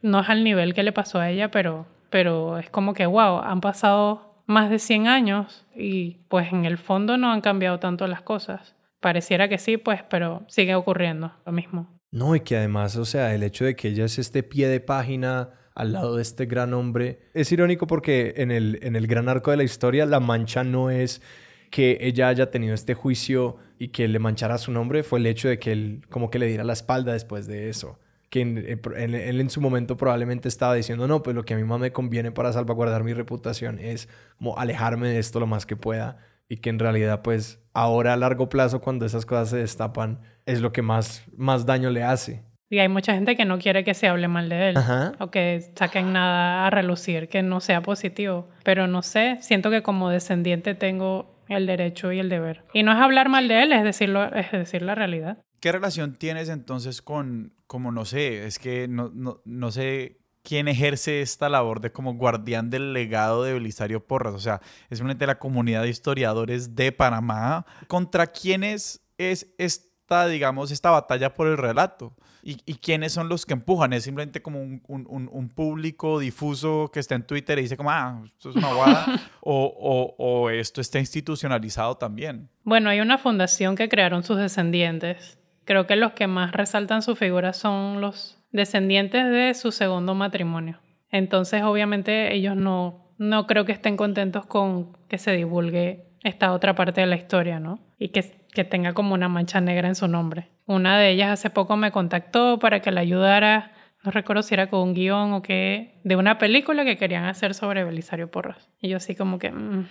No 0.00 0.20
es 0.20 0.28
al 0.30 0.44
nivel 0.44 0.72
que 0.72 0.84
le 0.84 0.92
pasó 0.92 1.18
a 1.18 1.28
ella, 1.30 1.50
pero, 1.50 1.86
pero 2.10 2.58
es 2.58 2.70
como 2.70 2.94
que, 2.94 3.06
wow, 3.06 3.40
han 3.40 3.60
pasado 3.60 4.36
más 4.46 4.70
de 4.70 4.78
100 4.78 5.08
años 5.08 5.66
y 5.74 6.18
pues 6.28 6.52
en 6.52 6.64
el 6.64 6.78
fondo 6.78 7.18
no 7.18 7.32
han 7.32 7.40
cambiado 7.40 7.80
tanto 7.80 8.06
las 8.06 8.22
cosas. 8.22 8.76
Pareciera 9.00 9.48
que 9.48 9.58
sí, 9.58 9.78
pues, 9.78 10.04
pero 10.08 10.44
sigue 10.46 10.76
ocurriendo 10.76 11.32
lo 11.44 11.50
mismo. 11.50 11.88
No, 12.12 12.36
y 12.36 12.40
que 12.40 12.56
además, 12.56 12.96
o 12.96 13.04
sea, 13.04 13.34
el 13.34 13.42
hecho 13.42 13.64
de 13.64 13.74
que 13.74 13.88
ella 13.88 14.04
es 14.04 14.18
este 14.20 14.44
pie 14.44 14.68
de 14.68 14.78
página 14.78 15.50
al 15.78 15.92
lado 15.92 16.16
de 16.16 16.22
este 16.22 16.46
gran 16.46 16.74
hombre, 16.74 17.20
es 17.34 17.52
irónico 17.52 17.86
porque 17.86 18.34
en 18.38 18.50
el, 18.50 18.80
en 18.82 18.96
el 18.96 19.06
gran 19.06 19.28
arco 19.28 19.52
de 19.52 19.58
la 19.58 19.62
historia 19.62 20.06
la 20.06 20.18
mancha 20.18 20.64
no 20.64 20.90
es 20.90 21.22
que 21.70 21.98
ella 22.00 22.26
haya 22.26 22.50
tenido 22.50 22.74
este 22.74 22.94
juicio 22.94 23.58
y 23.78 23.88
que 23.88 24.08
le 24.08 24.18
manchara 24.18 24.58
su 24.58 24.72
nombre 24.72 25.04
fue 25.04 25.20
el 25.20 25.26
hecho 25.26 25.48
de 25.48 25.60
que 25.60 25.70
él 25.70 26.02
como 26.10 26.30
que 26.30 26.40
le 26.40 26.48
diera 26.48 26.64
la 26.64 26.72
espalda 26.72 27.12
después 27.12 27.46
de 27.46 27.68
eso. 27.68 28.00
Que 28.28 28.42
él 28.42 29.40
en 29.40 29.50
su 29.50 29.60
momento 29.60 29.96
probablemente 29.96 30.48
estaba 30.48 30.74
diciendo, 30.74 31.06
no, 31.06 31.22
pues 31.22 31.36
lo 31.36 31.44
que 31.44 31.54
a 31.54 31.56
mí 31.56 31.62
más 31.62 31.78
me 31.78 31.92
conviene 31.92 32.32
para 32.32 32.52
salvaguardar 32.52 33.04
mi 33.04 33.14
reputación 33.14 33.78
es 33.78 34.08
como 34.36 34.58
alejarme 34.58 35.08
de 35.08 35.20
esto 35.20 35.38
lo 35.38 35.46
más 35.46 35.64
que 35.64 35.76
pueda. 35.76 36.18
Y 36.48 36.56
que 36.56 36.70
en 36.70 36.80
realidad 36.80 37.22
pues 37.22 37.60
ahora 37.72 38.14
a 38.14 38.16
largo 38.16 38.48
plazo 38.48 38.80
cuando 38.80 39.06
esas 39.06 39.24
cosas 39.24 39.50
se 39.50 39.58
destapan 39.58 40.22
es 40.44 40.60
lo 40.60 40.72
que 40.72 40.82
más, 40.82 41.22
más 41.36 41.66
daño 41.66 41.90
le 41.90 42.02
hace. 42.02 42.47
Y 42.70 42.80
hay 42.80 42.88
mucha 42.88 43.14
gente 43.14 43.34
que 43.34 43.44
no 43.44 43.58
quiere 43.58 43.82
que 43.82 43.94
se 43.94 44.08
hable 44.08 44.28
mal 44.28 44.48
de 44.48 44.70
él 44.70 44.76
o 45.18 45.30
que 45.30 45.72
saquen 45.74 46.12
nada 46.12 46.66
a 46.66 46.70
relucir, 46.70 47.28
que 47.28 47.42
no 47.42 47.60
sea 47.60 47.80
positivo. 47.80 48.48
Pero 48.62 48.86
no 48.86 49.02
sé, 49.02 49.38
siento 49.40 49.70
que 49.70 49.82
como 49.82 50.10
descendiente 50.10 50.74
tengo 50.74 51.34
el 51.48 51.66
derecho 51.66 52.12
y 52.12 52.18
el 52.18 52.28
deber. 52.28 52.64
Y 52.74 52.82
no 52.82 52.92
es 52.92 52.98
hablar 52.98 53.30
mal 53.30 53.48
de 53.48 53.62
él, 53.62 53.72
es 53.72 53.84
decirlo, 53.84 54.24
es 54.34 54.52
decir 54.52 54.82
la 54.82 54.94
realidad. 54.94 55.38
¿Qué 55.60 55.72
relación 55.72 56.14
tienes 56.14 56.50
entonces 56.50 57.02
con, 57.02 57.54
como 57.66 57.90
no 57.90 58.04
sé, 58.04 58.46
es 58.46 58.58
que 58.58 58.86
no, 58.86 59.10
no, 59.14 59.40
no 59.44 59.70
sé 59.72 60.18
quién 60.42 60.68
ejerce 60.68 61.20
esta 61.20 61.48
labor 61.48 61.80
de 61.80 61.90
como 61.90 62.14
guardián 62.14 62.70
del 62.70 62.92
legado 62.92 63.44
de 63.44 63.54
Belisario 63.54 64.06
Porras? 64.06 64.34
O 64.34 64.40
sea, 64.40 64.60
es 64.90 65.00
una 65.00 65.14
de 65.14 65.26
la 65.26 65.38
comunidad 65.38 65.82
de 65.82 65.88
historiadores 65.88 66.76
de 66.76 66.92
Panamá. 66.92 67.66
¿Contra 67.88 68.26
quiénes 68.28 69.00
es 69.16 69.87
esta, 70.08 70.26
digamos, 70.26 70.70
esta 70.70 70.90
batalla 70.90 71.34
por 71.34 71.48
el 71.48 71.58
relato? 71.58 72.14
¿Y, 72.42 72.56
quiénes 72.76 73.12
son 73.12 73.28
los 73.28 73.44
que 73.44 73.52
empujan? 73.52 73.92
¿Es 73.92 74.04
simplemente 74.04 74.40
como 74.40 74.62
un, 74.62 74.80
un, 74.86 75.28
un, 75.30 75.48
público 75.50 76.18
difuso 76.18 76.90
que 76.90 76.98
está 76.98 77.14
en 77.14 77.24
Twitter 77.24 77.58
y 77.58 77.62
dice 77.62 77.76
como, 77.76 77.90
ah, 77.90 78.22
esto 78.24 78.48
es 78.48 78.56
una 78.56 78.72
guada? 78.72 79.06
o, 79.42 79.66
o, 79.66 80.14
o, 80.16 80.48
esto 80.48 80.80
está 80.80 80.98
institucionalizado 80.98 81.96
también? 81.98 82.48
Bueno, 82.64 82.88
hay 82.88 83.00
una 83.00 83.18
fundación 83.18 83.76
que 83.76 83.90
crearon 83.90 84.22
sus 84.22 84.38
descendientes. 84.38 85.38
Creo 85.66 85.86
que 85.86 85.96
los 85.96 86.12
que 86.12 86.26
más 86.26 86.52
resaltan 86.52 87.02
su 87.02 87.14
figura 87.14 87.52
son 87.52 88.00
los 88.00 88.38
descendientes 88.50 89.26
de 89.30 89.52
su 89.52 89.72
segundo 89.72 90.14
matrimonio. 90.14 90.80
Entonces, 91.10 91.62
obviamente, 91.64 92.34
ellos 92.34 92.56
no, 92.56 93.12
no 93.18 93.46
creo 93.46 93.66
que 93.66 93.72
estén 93.72 93.98
contentos 93.98 94.46
con 94.46 94.96
que 95.08 95.18
se 95.18 95.32
divulgue 95.32 96.06
esta 96.22 96.52
otra 96.52 96.74
parte 96.74 97.02
de 97.02 97.08
la 97.08 97.16
historia, 97.16 97.60
¿no? 97.60 97.80
Y 97.98 98.08
que, 98.08 98.37
que 98.52 98.64
tenga 98.64 98.94
como 98.94 99.14
una 99.14 99.28
mancha 99.28 99.60
negra 99.60 99.88
en 99.88 99.94
su 99.94 100.08
nombre. 100.08 100.48
Una 100.66 100.98
de 100.98 101.10
ellas 101.10 101.30
hace 101.30 101.50
poco 101.50 101.76
me 101.76 101.92
contactó 101.92 102.58
para 102.58 102.80
que 102.80 102.90
la 102.90 103.00
ayudara, 103.00 103.72
no 104.04 104.10
recuerdo 104.10 104.42
si 104.42 104.54
era 104.54 104.70
con 104.70 104.80
un 104.80 104.94
guion 104.94 105.32
o 105.32 105.42
qué, 105.42 106.00
de 106.04 106.16
una 106.16 106.38
película 106.38 106.84
que 106.84 106.96
querían 106.96 107.24
hacer 107.24 107.54
sobre 107.54 107.84
Belisario 107.84 108.30
Porras. 108.30 108.68
Y 108.80 108.88
yo 108.88 108.98
así 108.98 109.14
como 109.14 109.38
que, 109.38 109.50
mm, 109.50 109.86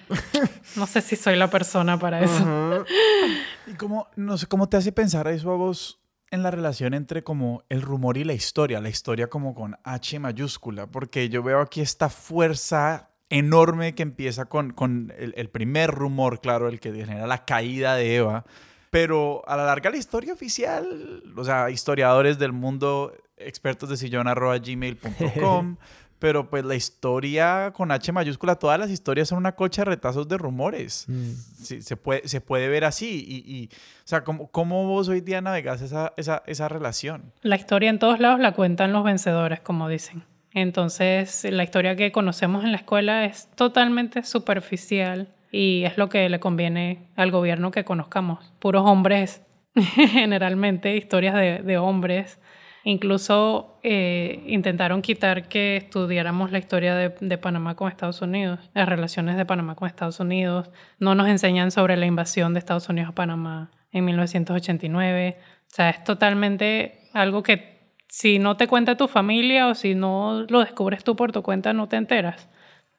no 0.78 0.88
sé 0.88 1.02
si 1.02 1.16
soy 1.16 1.36
la 1.36 1.50
persona 1.50 1.98
para 1.98 2.22
eso. 2.22 2.86
¿Y 3.68 3.74
cómo, 3.74 4.08
no 4.16 4.38
sé, 4.38 4.48
cómo 4.48 4.70
te 4.70 4.78
hace 4.78 4.92
pensar 4.92 5.28
eso 5.28 5.52
a 5.52 5.56
vos 5.56 6.00
en 6.30 6.44
la 6.44 6.52
relación 6.52 6.94
entre 6.94 7.24
como 7.24 7.64
el 7.70 7.82
rumor 7.82 8.18
y 8.18 8.24
la 8.24 8.34
historia? 8.34 8.82
La 8.82 8.90
historia 8.90 9.28
como 9.28 9.54
con 9.54 9.78
H 9.84 10.20
mayúscula, 10.20 10.88
porque 10.88 11.30
yo 11.30 11.44
veo 11.44 11.60
aquí 11.62 11.82
esta 11.82 12.10
fuerza 12.10 13.10
enorme 13.30 13.94
que 13.94 14.04
empieza 14.04 14.46
con, 14.46 14.72
con 14.72 15.14
el, 15.18 15.34
el, 15.38 15.50
primer 15.50 15.92
rumor, 15.92 16.40
claro, 16.40 16.70
el 16.70 16.80
que 16.80 16.94
genera 16.94 17.28
la 17.28 17.46
caída 17.46 17.96
de 17.96 18.16
Eva, 18.16 18.46
pero 18.90 19.44
a 19.48 19.58
la 19.58 19.66
larga 19.66 19.90
la 19.90 19.98
historia 19.98 20.34
oficial, 20.34 21.24
o 21.36 21.44
sea, 21.44 21.70
historiadores 21.70 22.40
del 22.40 22.54
mundo, 22.54 23.14
expertos 23.38 23.90
de 23.90 23.98
sillón 23.98 24.28
gmail.com, 24.28 25.78
pero 26.20 26.50
pues 26.50 26.66
la 26.66 26.76
historia 26.76 27.72
con 27.76 27.92
H 27.92 28.12
mayúscula, 28.12 28.56
todas 28.56 28.80
las 28.80 28.90
historias 28.90 29.28
son 29.28 29.40
una 29.40 29.52
cocha 29.54 29.82
de 29.82 29.86
retazos 29.86 30.28
de 30.28 30.38
rumores. 30.38 31.06
Mm. 31.08 31.32
se, 31.62 31.98
puede, 31.98 32.28
se 32.28 32.42
puede 32.42 32.70
ver 32.70 32.86
así. 32.86 33.24
Y, 33.28 33.70
o 33.74 34.08
sea, 34.08 34.24
¿cómo, 34.24 34.48
¿cómo, 34.48 34.88
vos 34.88 35.10
hoy 35.10 35.22
día 35.22 35.42
navegas 35.42 35.82
esa, 35.82 36.14
esa, 36.18 36.42
esa 36.48 36.70
relación? 36.70 37.34
La 37.42 37.58
historia 37.58 37.90
en 37.90 38.00
todos 38.00 38.20
lados 38.20 38.40
la 38.40 38.54
cuentan 38.54 38.94
los 38.94 39.04
vencedores, 39.04 39.60
como 39.60 39.90
dicen. 39.90 40.24
Entonces, 40.54 41.46
la 41.50 41.64
historia 41.64 41.96
que 41.96 42.12
conocemos 42.12 42.64
en 42.64 42.72
la 42.72 42.78
escuela 42.78 43.26
es 43.26 43.50
totalmente 43.56 44.24
superficial 44.24 45.28
y 45.52 45.84
es 45.86 45.98
lo 45.98 46.10
que 46.10 46.30
le 46.30 46.40
conviene 46.40 47.08
al 47.16 47.32
gobierno 47.32 47.72
que 47.72 47.84
conozcamos. 47.84 48.54
Puros 48.60 48.84
hombres, 48.86 49.46
generalmente, 49.76 50.96
historias 50.96 51.36
de, 51.36 51.78
hombres. 51.78 52.40
Incluso 52.84 53.80
eh, 53.84 54.44
intentaron 54.48 55.02
quitar 55.02 55.50
que 55.50 55.76
estudiáramos 55.78 56.52
la 56.52 56.58
historia 56.58 56.96
de, 56.96 57.14
de, 57.20 57.38
Panamá 57.38 57.76
con 57.76 57.90
Estados 57.90 58.22
Unidos, 58.22 58.60
las 58.74 58.88
relaciones 58.88 59.36
de 59.36 59.46
Panamá 59.46 59.76
con 59.76 59.88
Estados 59.90 60.20
Unidos. 60.22 60.70
No 61.00 61.14
nos 61.14 61.28
enseñan 61.28 61.72
sobre 61.72 61.98
la 61.98 62.06
invasión 62.06 62.54
de 62.54 62.60
Estados 62.60 62.88
Unidos 62.88 63.10
a 63.10 63.16
Panamá 63.16 63.72
en 63.92 64.06
1989. 64.06 65.38
O 65.40 65.64
sea, 65.68 65.90
es 65.90 66.04
totalmente 66.04 67.10
algo 67.14 67.44
que 67.44 67.77
si 68.08 68.40
no 68.40 68.58
te 68.58 68.68
cuenta 68.68 68.98
tu 68.98 69.08
familia 69.08 69.68
o 69.68 69.76
si 69.76 69.96
no 69.96 70.46
lo 70.50 70.60
descubres 70.60 71.04
tú 71.04 71.16
por 71.16 71.32
tu 71.32 71.44
cuenta, 71.44 71.74
no 71.74 71.88
te 71.88 71.98
enteras. 71.98 72.50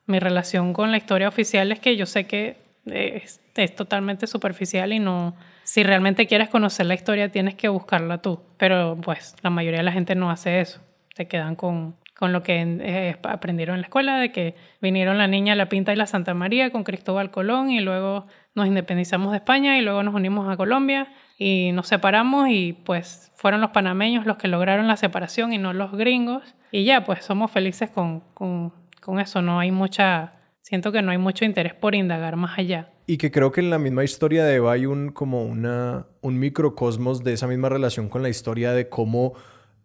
Mi 0.07 0.19
relación 0.19 0.73
con 0.73 0.91
la 0.91 0.97
historia 0.97 1.29
oficial 1.29 1.73
es 1.73 1.81
que 1.81 1.97
yo 1.97 2.07
sé 2.07 2.27
que 2.27 2.57
es, 2.87 3.41
es, 3.55 3.75
totalmente 3.75 4.27
superficial 4.27 4.93
y 4.93 4.99
no, 4.99 5.35
si 5.65 5.83
realmente 5.83 6.27
quieres 6.27 6.49
conocer 6.49 6.87
la 6.87 6.95
historia 6.95 7.31
tienes 7.31 7.55
que 7.55 7.69
buscarla 7.69 8.19
tú, 8.23 8.41
pero 8.57 8.97
pues 9.03 9.37
la 9.43 9.51
mayoría 9.51 9.81
de 9.81 9.85
la 9.85 9.93
gente 9.93 10.15
no 10.15 10.31
hace 10.31 10.61
eso, 10.61 10.81
se 11.15 11.29
quedan 11.29 11.55
con, 11.55 11.95
con 12.17 12.33
lo 12.33 12.43
que 12.43 12.61
eh, 12.61 13.17
aprendieron 13.25 13.75
en 13.75 13.83
la 13.83 13.87
escuela, 13.87 14.19
de 14.19 14.33
que 14.33 14.55
vinieron 14.81 15.19
la 15.19 15.27
niña, 15.27 15.55
la 15.55 15.69
Pinta 15.69 15.93
y 15.93 15.97
la 15.97 16.07
Santa 16.07 16.33
María 16.33 16.71
con 16.71 16.85
Cristóbal 16.85 17.31
Colón 17.31 17.71
y 17.71 17.81
luego 17.81 18.27
nos 18.55 18.67
independizamos 18.67 19.33
de 19.33 19.39
España 19.39 19.77
y 19.77 19.83
luego 19.83 20.03
nos 20.03 20.15
unimos 20.15 20.49
a 20.49 20.57
Colombia 20.57 21.09
y 21.39 21.71
nos 21.73 21.87
separamos 21.87 22.49
y 22.51 22.73
pues 22.85 23.31
fueron 23.37 23.61
los 23.61 23.71
panameños 23.71 24.27
los 24.27 24.37
que 24.37 24.49
lograron 24.49 24.89
la 24.89 24.97
separación 24.97 25.53
y 25.53 25.59
no 25.59 25.73
los 25.73 25.93
gringos 25.93 26.43
y 26.73 26.85
ya 26.85 27.05
pues 27.05 27.25
somos 27.25 27.51
felices 27.51 27.91
con, 27.91 28.21
con, 28.35 28.73
eso, 29.21 29.41
no 29.41 29.59
hay 29.59 29.71
mucha, 29.71 30.35
siento 30.61 30.93
que 30.93 31.01
no 31.01 31.13
hay 31.13 31.19
mucho 31.19 31.47
interés 31.47 31.73
por 31.73 31.95
indagar 31.95 32.37
más 32.37 32.59
allá. 32.59 32.91
Y 33.07 33.17
que 33.17 33.31
creo 33.31 33.53
que 33.53 33.63
en 33.63 33.71
la 33.71 33.79
misma 33.79 34.05
historia 34.05 34.45
de 34.45 34.57
Eva 34.57 34.73
hay 34.73 34.85
un 34.85 35.13
como 35.13 35.45
una, 35.45 36.07
un 36.21 36.39
microcosmos 36.39 37.25
de 37.25 37.33
esa 37.33 37.47
misma 37.47 37.71
relación 37.71 38.11
con 38.11 38.23
la 38.23 38.29
historia 38.29 38.73
de 38.73 38.91
cómo 38.91 39.33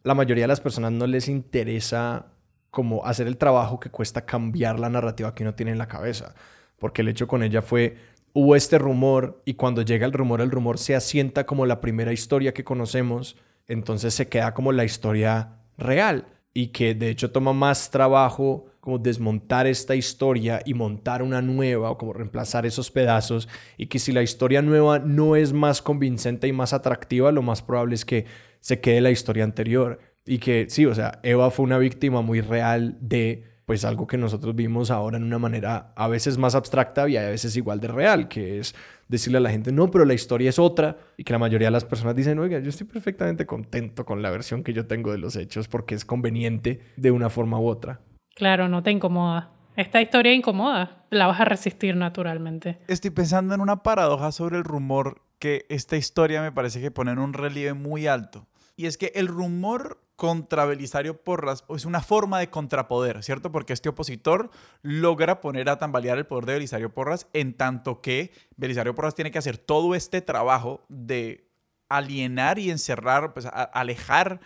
la 0.03 0.13
mayoría 0.13 0.43
de 0.43 0.49
las 0.49 0.59
personas 0.59 0.91
no 0.91 1.07
les 1.07 1.29
interesa 1.29 2.25
como 2.69 3.05
hacer 3.05 3.27
el 3.27 3.37
trabajo 3.37 3.79
que 3.79 3.89
cuesta 3.89 4.25
cambiar 4.25 4.77
la 4.77 4.89
narrativa 4.89 5.33
que 5.33 5.43
uno 5.43 5.53
tiene 5.53 5.71
en 5.71 5.77
la 5.77 5.87
cabeza. 5.87 6.35
Porque 6.79 7.01
el 7.01 7.07
hecho 7.07 7.27
con 7.27 7.43
ella 7.43 7.61
fue, 7.61 7.95
hubo 8.33 8.55
este 8.55 8.77
rumor 8.77 9.41
y 9.45 9.53
cuando 9.53 9.83
llega 9.83 10.05
el 10.05 10.13
rumor, 10.13 10.41
el 10.41 10.51
rumor 10.51 10.77
se 10.77 10.95
asienta 10.95 11.45
como 11.45 11.65
la 11.65 11.79
primera 11.81 12.11
historia 12.11 12.53
que 12.53 12.63
conocemos, 12.63 13.37
entonces 13.67 14.13
se 14.13 14.27
queda 14.27 14.53
como 14.53 14.71
la 14.71 14.83
historia 14.83 15.59
real 15.77 16.27
y 16.53 16.67
que 16.67 16.93
de 16.93 17.09
hecho 17.09 17.31
toma 17.31 17.53
más 17.53 17.89
trabajo 17.89 18.65
como 18.79 18.97
desmontar 18.99 19.65
esta 19.65 19.95
historia 19.95 20.61
y 20.65 20.73
montar 20.73 21.23
una 21.23 21.41
nueva 21.41 21.89
o 21.89 21.97
como 21.97 22.11
reemplazar 22.11 22.65
esos 22.65 22.91
pedazos 22.91 23.47
y 23.77 23.87
que 23.87 23.97
si 23.97 24.11
la 24.11 24.23
historia 24.23 24.61
nueva 24.61 24.99
no 24.99 25.35
es 25.35 25.53
más 25.53 25.81
convincente 25.81 26.47
y 26.47 26.51
más 26.51 26.73
atractiva, 26.73 27.31
lo 27.31 27.41
más 27.41 27.61
probable 27.61 27.95
es 27.95 28.03
que 28.03 28.25
se 28.59 28.81
quede 28.81 29.01
la 29.01 29.11
historia 29.11 29.45
anterior. 29.45 29.99
Y 30.25 30.37
que 30.37 30.67
sí, 30.69 30.85
o 30.85 30.95
sea, 30.95 31.19
Eva 31.23 31.51
fue 31.51 31.65
una 31.65 31.77
víctima 31.77 32.21
muy 32.21 32.41
real 32.41 32.97
de 33.01 33.52
pues 33.65 33.85
algo 33.85 34.07
que 34.07 34.17
nosotros 34.17 34.55
vimos 34.55 34.91
ahora 34.91 35.17
en 35.17 35.23
una 35.23 35.39
manera 35.39 35.93
a 35.95 36.07
veces 36.07 36.37
más 36.37 36.55
abstracta 36.55 37.07
y 37.07 37.17
a 37.17 37.29
veces 37.29 37.55
igual 37.55 37.79
de 37.79 37.87
real, 37.87 38.27
que 38.27 38.59
es 38.59 38.75
decirle 39.07 39.37
a 39.37 39.41
la 39.41 39.49
gente, 39.49 39.71
no, 39.71 39.89
pero 39.91 40.05
la 40.05 40.13
historia 40.13 40.49
es 40.49 40.59
otra, 40.59 40.97
y 41.17 41.23
que 41.23 41.33
la 41.33 41.39
mayoría 41.39 41.67
de 41.67 41.71
las 41.71 41.85
personas 41.85 42.15
dicen, 42.15 42.39
oiga, 42.39 42.59
yo 42.59 42.69
estoy 42.69 42.87
perfectamente 42.87 43.45
contento 43.45 44.05
con 44.05 44.21
la 44.21 44.31
versión 44.31 44.63
que 44.63 44.73
yo 44.73 44.87
tengo 44.87 45.11
de 45.11 45.17
los 45.17 45.35
hechos 45.35 45.67
porque 45.67 45.95
es 45.95 46.05
conveniente 46.05 46.81
de 46.97 47.11
una 47.11 47.29
forma 47.29 47.59
u 47.59 47.67
otra. 47.67 48.01
Claro, 48.35 48.67
no 48.67 48.83
te 48.83 48.91
incomoda. 48.91 49.51
Esta 49.75 50.01
historia 50.01 50.33
incomoda, 50.33 51.05
la 51.09 51.27
vas 51.27 51.39
a 51.39 51.45
resistir 51.45 51.95
naturalmente. 51.95 52.79
Estoy 52.87 53.09
pensando 53.09 53.55
en 53.55 53.61
una 53.61 53.81
paradoja 53.81 54.31
sobre 54.31 54.57
el 54.57 54.63
rumor 54.63 55.21
que 55.39 55.65
esta 55.69 55.97
historia 55.97 56.41
me 56.41 56.51
parece 56.51 56.79
que 56.79 56.91
pone 56.91 57.11
en 57.11 57.19
un 57.19 57.33
relieve 57.33 57.73
muy 57.73 58.07
alto. 58.07 58.47
Y 58.75 58.87
es 58.87 58.97
que 58.97 59.11
el 59.15 59.27
rumor 59.27 60.03
contra 60.15 60.65
Belisario 60.65 61.21
Porras 61.21 61.63
es 61.69 61.85
una 61.85 62.01
forma 62.01 62.39
de 62.39 62.49
contrapoder, 62.49 63.23
¿cierto? 63.23 63.51
Porque 63.51 63.73
este 63.73 63.89
opositor 63.89 64.51
logra 64.81 65.41
poner 65.41 65.69
a 65.69 65.77
tambalear 65.77 66.17
el 66.17 66.25
poder 66.25 66.45
de 66.45 66.53
Belisario 66.53 66.93
Porras 66.93 67.27
en 67.33 67.53
tanto 67.55 68.01
que 68.01 68.31
Belisario 68.55 68.95
Porras 68.95 69.15
tiene 69.15 69.31
que 69.31 69.39
hacer 69.39 69.57
todo 69.57 69.95
este 69.95 70.21
trabajo 70.21 70.85
de 70.87 71.49
alienar 71.89 72.57
y 72.57 72.71
encerrar, 72.71 73.33
pues 73.33 73.47
alejar, 73.51 74.39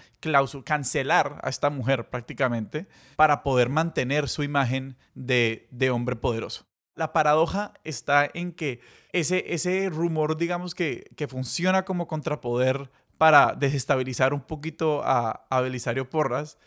cancelar 0.66 1.40
a 1.44 1.50
esta 1.50 1.70
mujer 1.70 2.10
prácticamente 2.10 2.88
para 3.16 3.44
poder 3.44 3.70
mantener 3.70 4.28
su 4.28 4.44
imagen 4.44 4.98
de, 5.14 5.68
de 5.72 5.90
hombre 5.90 6.16
poderoso. 6.16 6.66
La 6.96 7.14
paradoja 7.14 7.74
está 7.84 8.30
en 8.34 8.52
que 8.52 8.82
ese, 9.12 9.54
ese 9.54 9.90
rumor, 9.90 10.36
digamos, 10.36 10.74
que, 10.74 11.10
que 11.16 11.28
funciona 11.28 11.86
como 11.86 12.08
contrapoder 12.08 12.90
para 13.18 13.54
desestabilizar 13.54 14.34
un 14.34 14.42
poquito 14.42 15.02
a, 15.04 15.46
a 15.50 15.62
Belisario 15.62 16.10
Porras, 16.10 16.58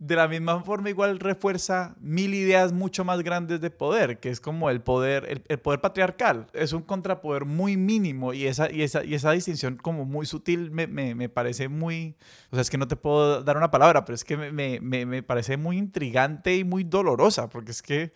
de 0.00 0.16
la 0.16 0.28
misma 0.28 0.62
forma 0.62 0.88
igual 0.88 1.20
refuerza 1.20 1.94
mil 2.00 2.32
ideas 2.32 2.72
mucho 2.72 3.04
más 3.04 3.22
grandes 3.22 3.60
de 3.60 3.70
poder, 3.70 4.18
que 4.18 4.30
es 4.30 4.40
como 4.40 4.70
el 4.70 4.80
poder, 4.80 5.44
el, 5.46 5.58
poder 5.58 5.82
patriarcal. 5.82 6.46
Es 6.54 6.72
un 6.72 6.82
contrapoder 6.82 7.44
muy 7.44 7.76
mínimo 7.76 8.32
y 8.32 8.46
esa, 8.46 8.72
y 8.72 8.80
esa, 8.80 9.04
y 9.04 9.12
esa 9.12 9.32
distinción 9.32 9.76
como 9.76 10.06
muy 10.06 10.24
sutil 10.24 10.70
me, 10.70 10.86
me, 10.86 11.14
me, 11.14 11.28
parece 11.28 11.68
muy, 11.68 12.14
o 12.50 12.56
sea, 12.56 12.62
es 12.62 12.70
que 12.70 12.78
no 12.78 12.88
te 12.88 12.96
puedo 12.96 13.42
dar 13.42 13.58
una 13.58 13.70
palabra, 13.70 14.06
pero 14.06 14.14
es 14.14 14.24
que 14.24 14.38
me, 14.38 14.80
me 14.80 15.22
parece 15.22 15.58
muy 15.58 15.76
intrigante 15.76 16.56
y 16.56 16.64
muy 16.64 16.82
dolorosa, 16.82 17.50
porque 17.50 17.72
es 17.72 17.82
que 17.82 18.12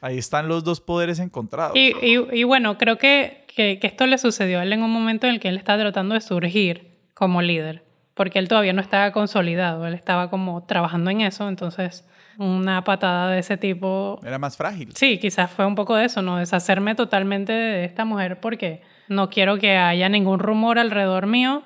ahí 0.00 0.16
están 0.16 0.48
los 0.48 0.64
dos 0.64 0.80
poderes 0.80 1.18
encontrados. 1.18 1.76
Y, 1.76 1.92
y, 2.00 2.16
y 2.32 2.44
bueno, 2.44 2.78
creo 2.78 2.96
que, 2.96 3.44
que, 3.54 3.78
que, 3.78 3.86
esto 3.86 4.06
le 4.06 4.16
sucedió 4.16 4.60
a 4.60 4.62
él 4.62 4.72
en 4.72 4.82
un 4.82 4.90
momento 4.90 5.26
en 5.26 5.34
el 5.34 5.40
que 5.40 5.48
él 5.48 5.58
está 5.58 5.78
tratando 5.78 6.14
de 6.14 6.22
surgir 6.22 6.95
como 7.16 7.40
líder, 7.40 7.82
porque 8.12 8.38
él 8.38 8.46
todavía 8.46 8.74
no 8.74 8.82
estaba 8.82 9.10
consolidado, 9.10 9.86
él 9.86 9.94
estaba 9.94 10.28
como 10.28 10.64
trabajando 10.66 11.10
en 11.10 11.22
eso, 11.22 11.48
entonces 11.48 12.06
una 12.36 12.84
patada 12.84 13.30
de 13.30 13.38
ese 13.38 13.56
tipo... 13.56 14.20
Era 14.22 14.38
más 14.38 14.58
frágil. 14.58 14.92
Sí, 14.94 15.18
quizás 15.18 15.50
fue 15.50 15.64
un 15.64 15.74
poco 15.74 15.96
de 15.96 16.04
eso, 16.04 16.20
¿no? 16.20 16.36
Deshacerme 16.36 16.94
totalmente 16.94 17.52
de 17.52 17.86
esta 17.86 18.04
mujer 18.04 18.38
porque 18.40 18.82
no 19.08 19.30
quiero 19.30 19.56
que 19.58 19.78
haya 19.78 20.10
ningún 20.10 20.40
rumor 20.40 20.78
alrededor 20.78 21.26
mío 21.26 21.62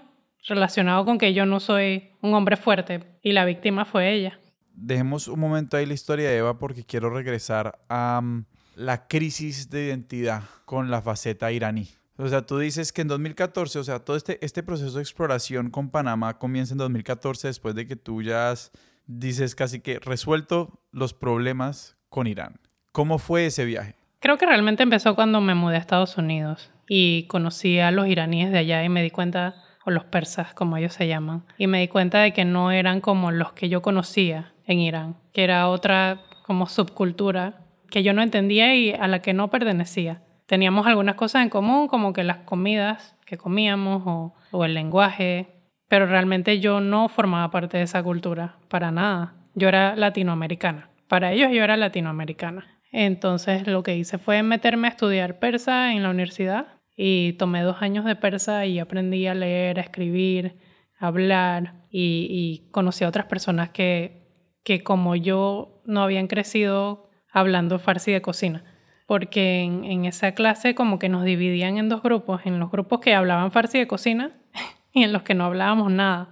relacionado 0.46 1.04
con 1.04 1.18
que 1.18 1.34
yo 1.34 1.46
no 1.46 1.58
soy 1.58 2.12
un 2.22 2.32
hombre 2.34 2.56
fuerte 2.56 3.00
y 3.20 3.32
la 3.32 3.44
víctima 3.44 3.84
fue 3.84 4.12
ella. 4.12 4.38
Dejemos 4.72 5.26
un 5.26 5.40
momento 5.40 5.76
ahí 5.76 5.84
la 5.84 5.94
historia 5.94 6.30
de 6.30 6.36
Eva 6.36 6.58
porque 6.58 6.84
quiero 6.84 7.10
regresar 7.10 7.80
a 7.88 8.20
um, 8.22 8.44
la 8.76 9.08
crisis 9.08 9.68
de 9.68 9.86
identidad 9.86 10.42
con 10.64 10.92
la 10.92 11.02
faceta 11.02 11.50
iraní. 11.50 11.88
O 12.22 12.28
sea, 12.28 12.42
tú 12.42 12.58
dices 12.58 12.92
que 12.92 13.00
en 13.00 13.08
2014, 13.08 13.78
o 13.78 13.84
sea, 13.84 14.00
todo 14.00 14.14
este, 14.14 14.44
este 14.44 14.62
proceso 14.62 14.96
de 14.96 15.02
exploración 15.02 15.70
con 15.70 15.88
Panamá 15.88 16.38
comienza 16.38 16.74
en 16.74 16.78
2014 16.78 17.48
después 17.48 17.74
de 17.74 17.86
que 17.86 17.96
tú 17.96 18.20
ya 18.20 18.50
has, 18.50 18.72
dices 19.06 19.54
casi 19.54 19.80
que 19.80 19.98
resuelto 20.00 20.82
los 20.92 21.14
problemas 21.14 21.96
con 22.10 22.26
Irán. 22.26 22.60
¿Cómo 22.92 23.16
fue 23.16 23.46
ese 23.46 23.64
viaje? 23.64 23.96
Creo 24.18 24.36
que 24.36 24.44
realmente 24.44 24.82
empezó 24.82 25.14
cuando 25.14 25.40
me 25.40 25.54
mudé 25.54 25.76
a 25.76 25.78
Estados 25.78 26.18
Unidos 26.18 26.70
y 26.86 27.26
conocí 27.28 27.78
a 27.78 27.90
los 27.90 28.06
iraníes 28.06 28.52
de 28.52 28.58
allá 28.58 28.84
y 28.84 28.90
me 28.90 29.02
di 29.02 29.10
cuenta, 29.10 29.54
o 29.86 29.90
los 29.90 30.04
persas 30.04 30.52
como 30.52 30.76
ellos 30.76 30.92
se 30.92 31.08
llaman, 31.08 31.46
y 31.56 31.68
me 31.68 31.80
di 31.80 31.88
cuenta 31.88 32.18
de 32.18 32.34
que 32.34 32.44
no 32.44 32.70
eran 32.70 33.00
como 33.00 33.30
los 33.30 33.54
que 33.54 33.70
yo 33.70 33.80
conocía 33.80 34.52
en 34.66 34.80
Irán, 34.80 35.16
que 35.32 35.42
era 35.42 35.68
otra 35.68 36.20
como 36.44 36.66
subcultura 36.66 37.64
que 37.88 38.02
yo 38.02 38.12
no 38.12 38.20
entendía 38.20 38.74
y 38.74 38.92
a 38.92 39.08
la 39.08 39.22
que 39.22 39.32
no 39.32 39.48
pertenecía 39.48 40.22
teníamos 40.50 40.84
algunas 40.88 41.14
cosas 41.14 41.44
en 41.44 41.48
común, 41.48 41.86
como 41.86 42.12
que 42.12 42.24
las 42.24 42.38
comidas 42.38 43.16
que 43.24 43.38
comíamos 43.38 44.32
o, 44.50 44.64
el 44.64 44.74
lenguaje, 44.74 45.46
pero 45.86 46.06
realmente 46.06 46.58
yo 46.58 46.80
no 46.80 47.08
formaba 47.08 47.52
parte 47.52 47.76
de 47.78 47.84
esa 47.84 48.02
cultura, 48.02 48.56
para 48.66 48.90
nada. 48.90 49.34
Yo 49.54 49.68
era 49.68 49.94
latinoamericana. 49.94 50.90
Para 51.06 51.30
ellos 51.30 51.52
yo 51.52 51.62
era 51.62 51.76
latinoamericana. 51.76 52.66
Entonces 52.90 53.68
lo 53.68 53.84
que 53.84 53.96
hice 53.96 54.18
fue 54.18 54.42
meterme 54.42 54.88
a 54.88 54.90
estudiar 54.90 55.38
persa 55.38 55.92
en 55.92 56.02
la 56.02 56.10
universidad 56.10 56.66
y 56.96 57.34
tomé 57.34 57.62
dos 57.62 57.80
años 57.80 58.04
de 58.04 58.16
persa 58.16 58.66
y 58.66 58.80
aprendí 58.80 59.28
a 59.28 59.34
leer, 59.34 59.78
a 59.78 59.82
escribir, 59.82 60.56
a 60.98 61.06
hablar 61.06 61.74
y, 61.90 62.26
y 62.28 62.70
conocí 62.72 63.04
a 63.04 63.08
otras 63.08 63.26
personas 63.26 63.70
que, 63.70 64.26
que 64.64 64.82
como 64.82 65.14
yo 65.14 65.80
no 65.84 66.02
habían 66.02 66.26
crecido 66.26 67.08
hablando 67.32 67.78
farsi 67.78 68.10
de 68.10 68.20
cocina 68.20 68.64
porque 69.10 69.62
en, 69.62 70.04
esa 70.04 70.34
clase 70.36 70.76
como 70.76 71.00
que 71.00 71.08
nos 71.08 71.24
dividían 71.24 71.78
en 71.78 71.88
dos 71.88 72.00
grupos, 72.00 72.42
en 72.44 72.60
los 72.60 72.70
grupos 72.70 73.00
que 73.00 73.12
hablaban 73.12 73.50
farsi 73.50 73.76
de 73.76 73.88
cocina 73.88 74.30
y 74.92 75.02
en 75.02 75.12
los 75.12 75.24
que 75.24 75.34
no 75.34 75.46
hablábamos 75.46 75.90
nada. 75.90 76.28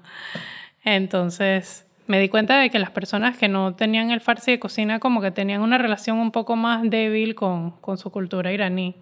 Entonces 0.84 1.88
me 2.06 2.20
di 2.20 2.28
cuenta 2.28 2.60
de 2.60 2.70
que 2.70 2.78
las 2.78 2.92
personas 2.92 3.36
que 3.36 3.48
no 3.48 3.74
tenían 3.74 4.12
el 4.12 4.20
farsi 4.20 4.52
de 4.52 4.60
cocina 4.60 5.00
como 5.00 5.20
que 5.20 5.32
tenían 5.32 5.62
una 5.62 5.76
relación 5.76 6.18
un 6.18 6.30
poco 6.30 6.54
más 6.54 6.88
débil 6.88 7.34
con, 7.34 7.74
su 7.96 8.12
cultura 8.12 8.52
iraní. 8.52 8.94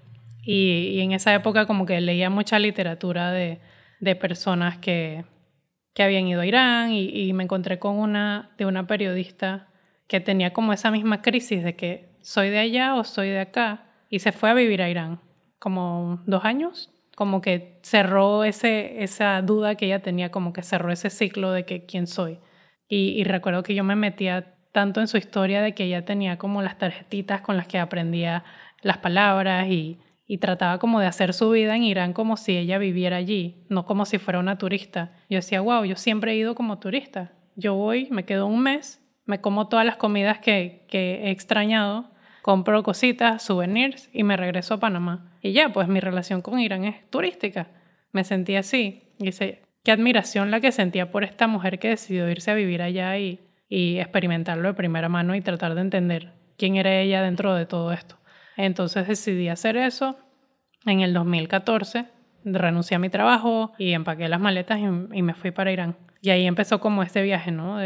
Y, 0.43 0.93
y, 0.95 1.01
en 1.03 1.13
esa 1.13 1.35
época 1.35 1.67
como 1.67 1.85
que 1.85 2.01
leía 2.01 2.31
mucha 2.31 2.59
literatura 2.59 3.31
de, 3.31 3.61
de 4.01 4.17
personas 4.17 4.79
que, 4.79 5.27
que 5.93 6.03
habían 6.03 6.27
ido 6.27 6.41
a 6.41 6.47
Irán 6.47 6.93
y, 6.93 7.11
y 7.11 7.35
me 7.35 7.45
encontré 7.45 7.79
con 7.79 7.99
una 7.99 8.53
de 8.57 8.65
una 8.65 8.87
periodista 8.87 9.69
que 10.09 10.21
tenía 10.21 10.55
como 10.55 10.73
esa 10.73 10.91
misma 10.91 11.21
crisis 11.21 11.63
de 11.63 11.77
que 11.77 12.06
soy 12.27 12.51
de 12.51 12.59
allá 12.59 12.97
o 12.97 13.05
soy 13.05 13.29
de 13.29 13.39
acá. 13.39 13.85
Y 14.11 14.19
se 14.19 14.33
fue 14.33 14.51
a 14.51 14.55
vivir 14.55 14.83
a 14.83 14.91
Irán, 14.91 15.21
como 15.61 16.23
dos 16.27 16.45
años, 16.45 16.91
como 17.15 17.41
que 17.41 17.79
cerró 17.83 18.43
ese, 18.43 19.05
esa 19.05 19.41
duda 19.43 19.77
que 19.77 19.87
ella 19.87 20.03
tenía, 20.03 20.33
como 20.33 20.53
que 20.53 20.63
cerró 20.63 20.91
ese 20.91 21.09
ciclo 21.09 21.53
de 21.53 21.65
que 21.65 21.87
quién 21.87 22.09
soy. 22.09 22.39
Y, 22.89 23.23
recuerdo 23.25 23.63
que 23.63 23.75
yo 23.75 23.85
me 23.85 23.97
metía 23.97 24.55
tanto 24.73 25.01
en 25.01 25.09
su 25.09 25.17
historia 25.17 25.63
de 25.63 25.75
que 25.75 25.85
ella 25.85 26.05
tenía 26.05 26.37
como 26.37 26.63
las 26.63 26.79
tarjetitas 26.79 27.41
con 27.43 27.57
las 27.57 27.69
que 27.69 27.79
aprendía 27.79 28.45
las 28.83 28.99
palabras 28.99 29.69
y, 29.69 29.99
y 30.27 30.39
trataba 30.39 30.79
como 30.79 31.01
de 31.01 31.07
hacer 31.07 31.33
su 31.33 31.51
vida 31.51 31.75
en 31.77 31.85
Irán 31.85 32.13
como 32.13 32.37
si 32.37 32.57
ella 32.57 32.79
viviera 32.79 33.17
allí, 33.17 33.65
no 33.69 33.87
como 33.87 34.05
si 34.05 34.19
fuera 34.19 34.41
una 34.41 34.59
turista. 34.59 35.13
Yo 35.31 35.37
decía, 35.37 35.61
wow, 35.61 35.85
yo 35.85 35.97
siempre 35.97 36.33
he 36.33 36.37
ido 36.37 36.55
como 36.57 36.79
turista. 36.79 37.33
Yo 37.55 37.75
voy, 37.75 38.09
me 38.11 38.25
quedo 38.25 38.47
un 38.47 38.63
mes, 38.63 39.01
me 39.25 39.41
como 39.41 39.69
todas 39.69 39.87
las 39.87 39.97
comidas 39.97 40.39
que, 40.39 40.85
que 40.89 41.27
he 41.27 41.31
extrañado 41.31 42.16
compro 42.47 42.85
cositas, 42.85 43.43
souvenirs 43.43 44.09
y 44.13 44.23
me 44.23 44.37
regreso 44.37 44.75
a 44.75 44.79
Panamá. 44.79 45.33
Y 45.43 45.51
ya, 45.51 45.71
pues 45.73 45.89
mi 45.89 45.99
relación 45.99 46.43
con 46.43 46.61
Irán 46.61 46.85
es 46.85 47.11
turística. 47.11 47.67
Me 48.13 48.23
sentí 48.23 48.55
así. 48.55 49.03
Y 49.19 49.33
sé, 49.33 49.63
qué 49.83 49.91
admiración 49.91 50.53
la 50.53 50.61
que 50.61 50.71
sentía 50.71 51.11
por 51.11 51.25
esta 51.25 51.49
mujer 51.49 51.81
que 51.81 51.89
decidió 51.89 52.31
irse 52.31 52.53
a 52.53 52.55
vivir 52.55 52.83
allá 52.83 53.19
y, 53.19 53.41
y 53.69 53.99
experimentarlo 53.99 54.69
de 54.69 54.75
primera 54.75 55.09
mano 55.09 55.35
y 55.35 55.41
tratar 55.41 55.75
de 55.75 55.81
entender 55.81 56.35
quién 56.57 56.77
era 56.77 56.95
ella 56.95 57.21
dentro 57.21 57.53
de 57.53 57.67
todo 57.67 57.93
esto. 57.93 58.17
Entonces 58.57 59.09
decidí 59.09 59.49
hacer 59.49 59.77
eso 59.77 60.17
en 60.87 61.01
el 61.01 61.13
2014. 61.15 62.05
Renuncié 62.45 62.95
a 62.95 63.01
mi 63.01 63.09
trabajo 63.09 63.73
y 63.77 63.91
empaqué 63.91 64.29
las 64.29 64.39
maletas 64.39 64.79
y, 64.79 64.87
me 65.23 65.35
fui 65.35 65.51
para 65.51 65.73
Irán. 65.73 65.97
Y 66.23 66.31
ahí 66.31 66.47
empezó 66.47 66.79
como 66.79 67.03
este 67.03 67.23
viaje, 67.23 67.51
¿no? 67.51 67.81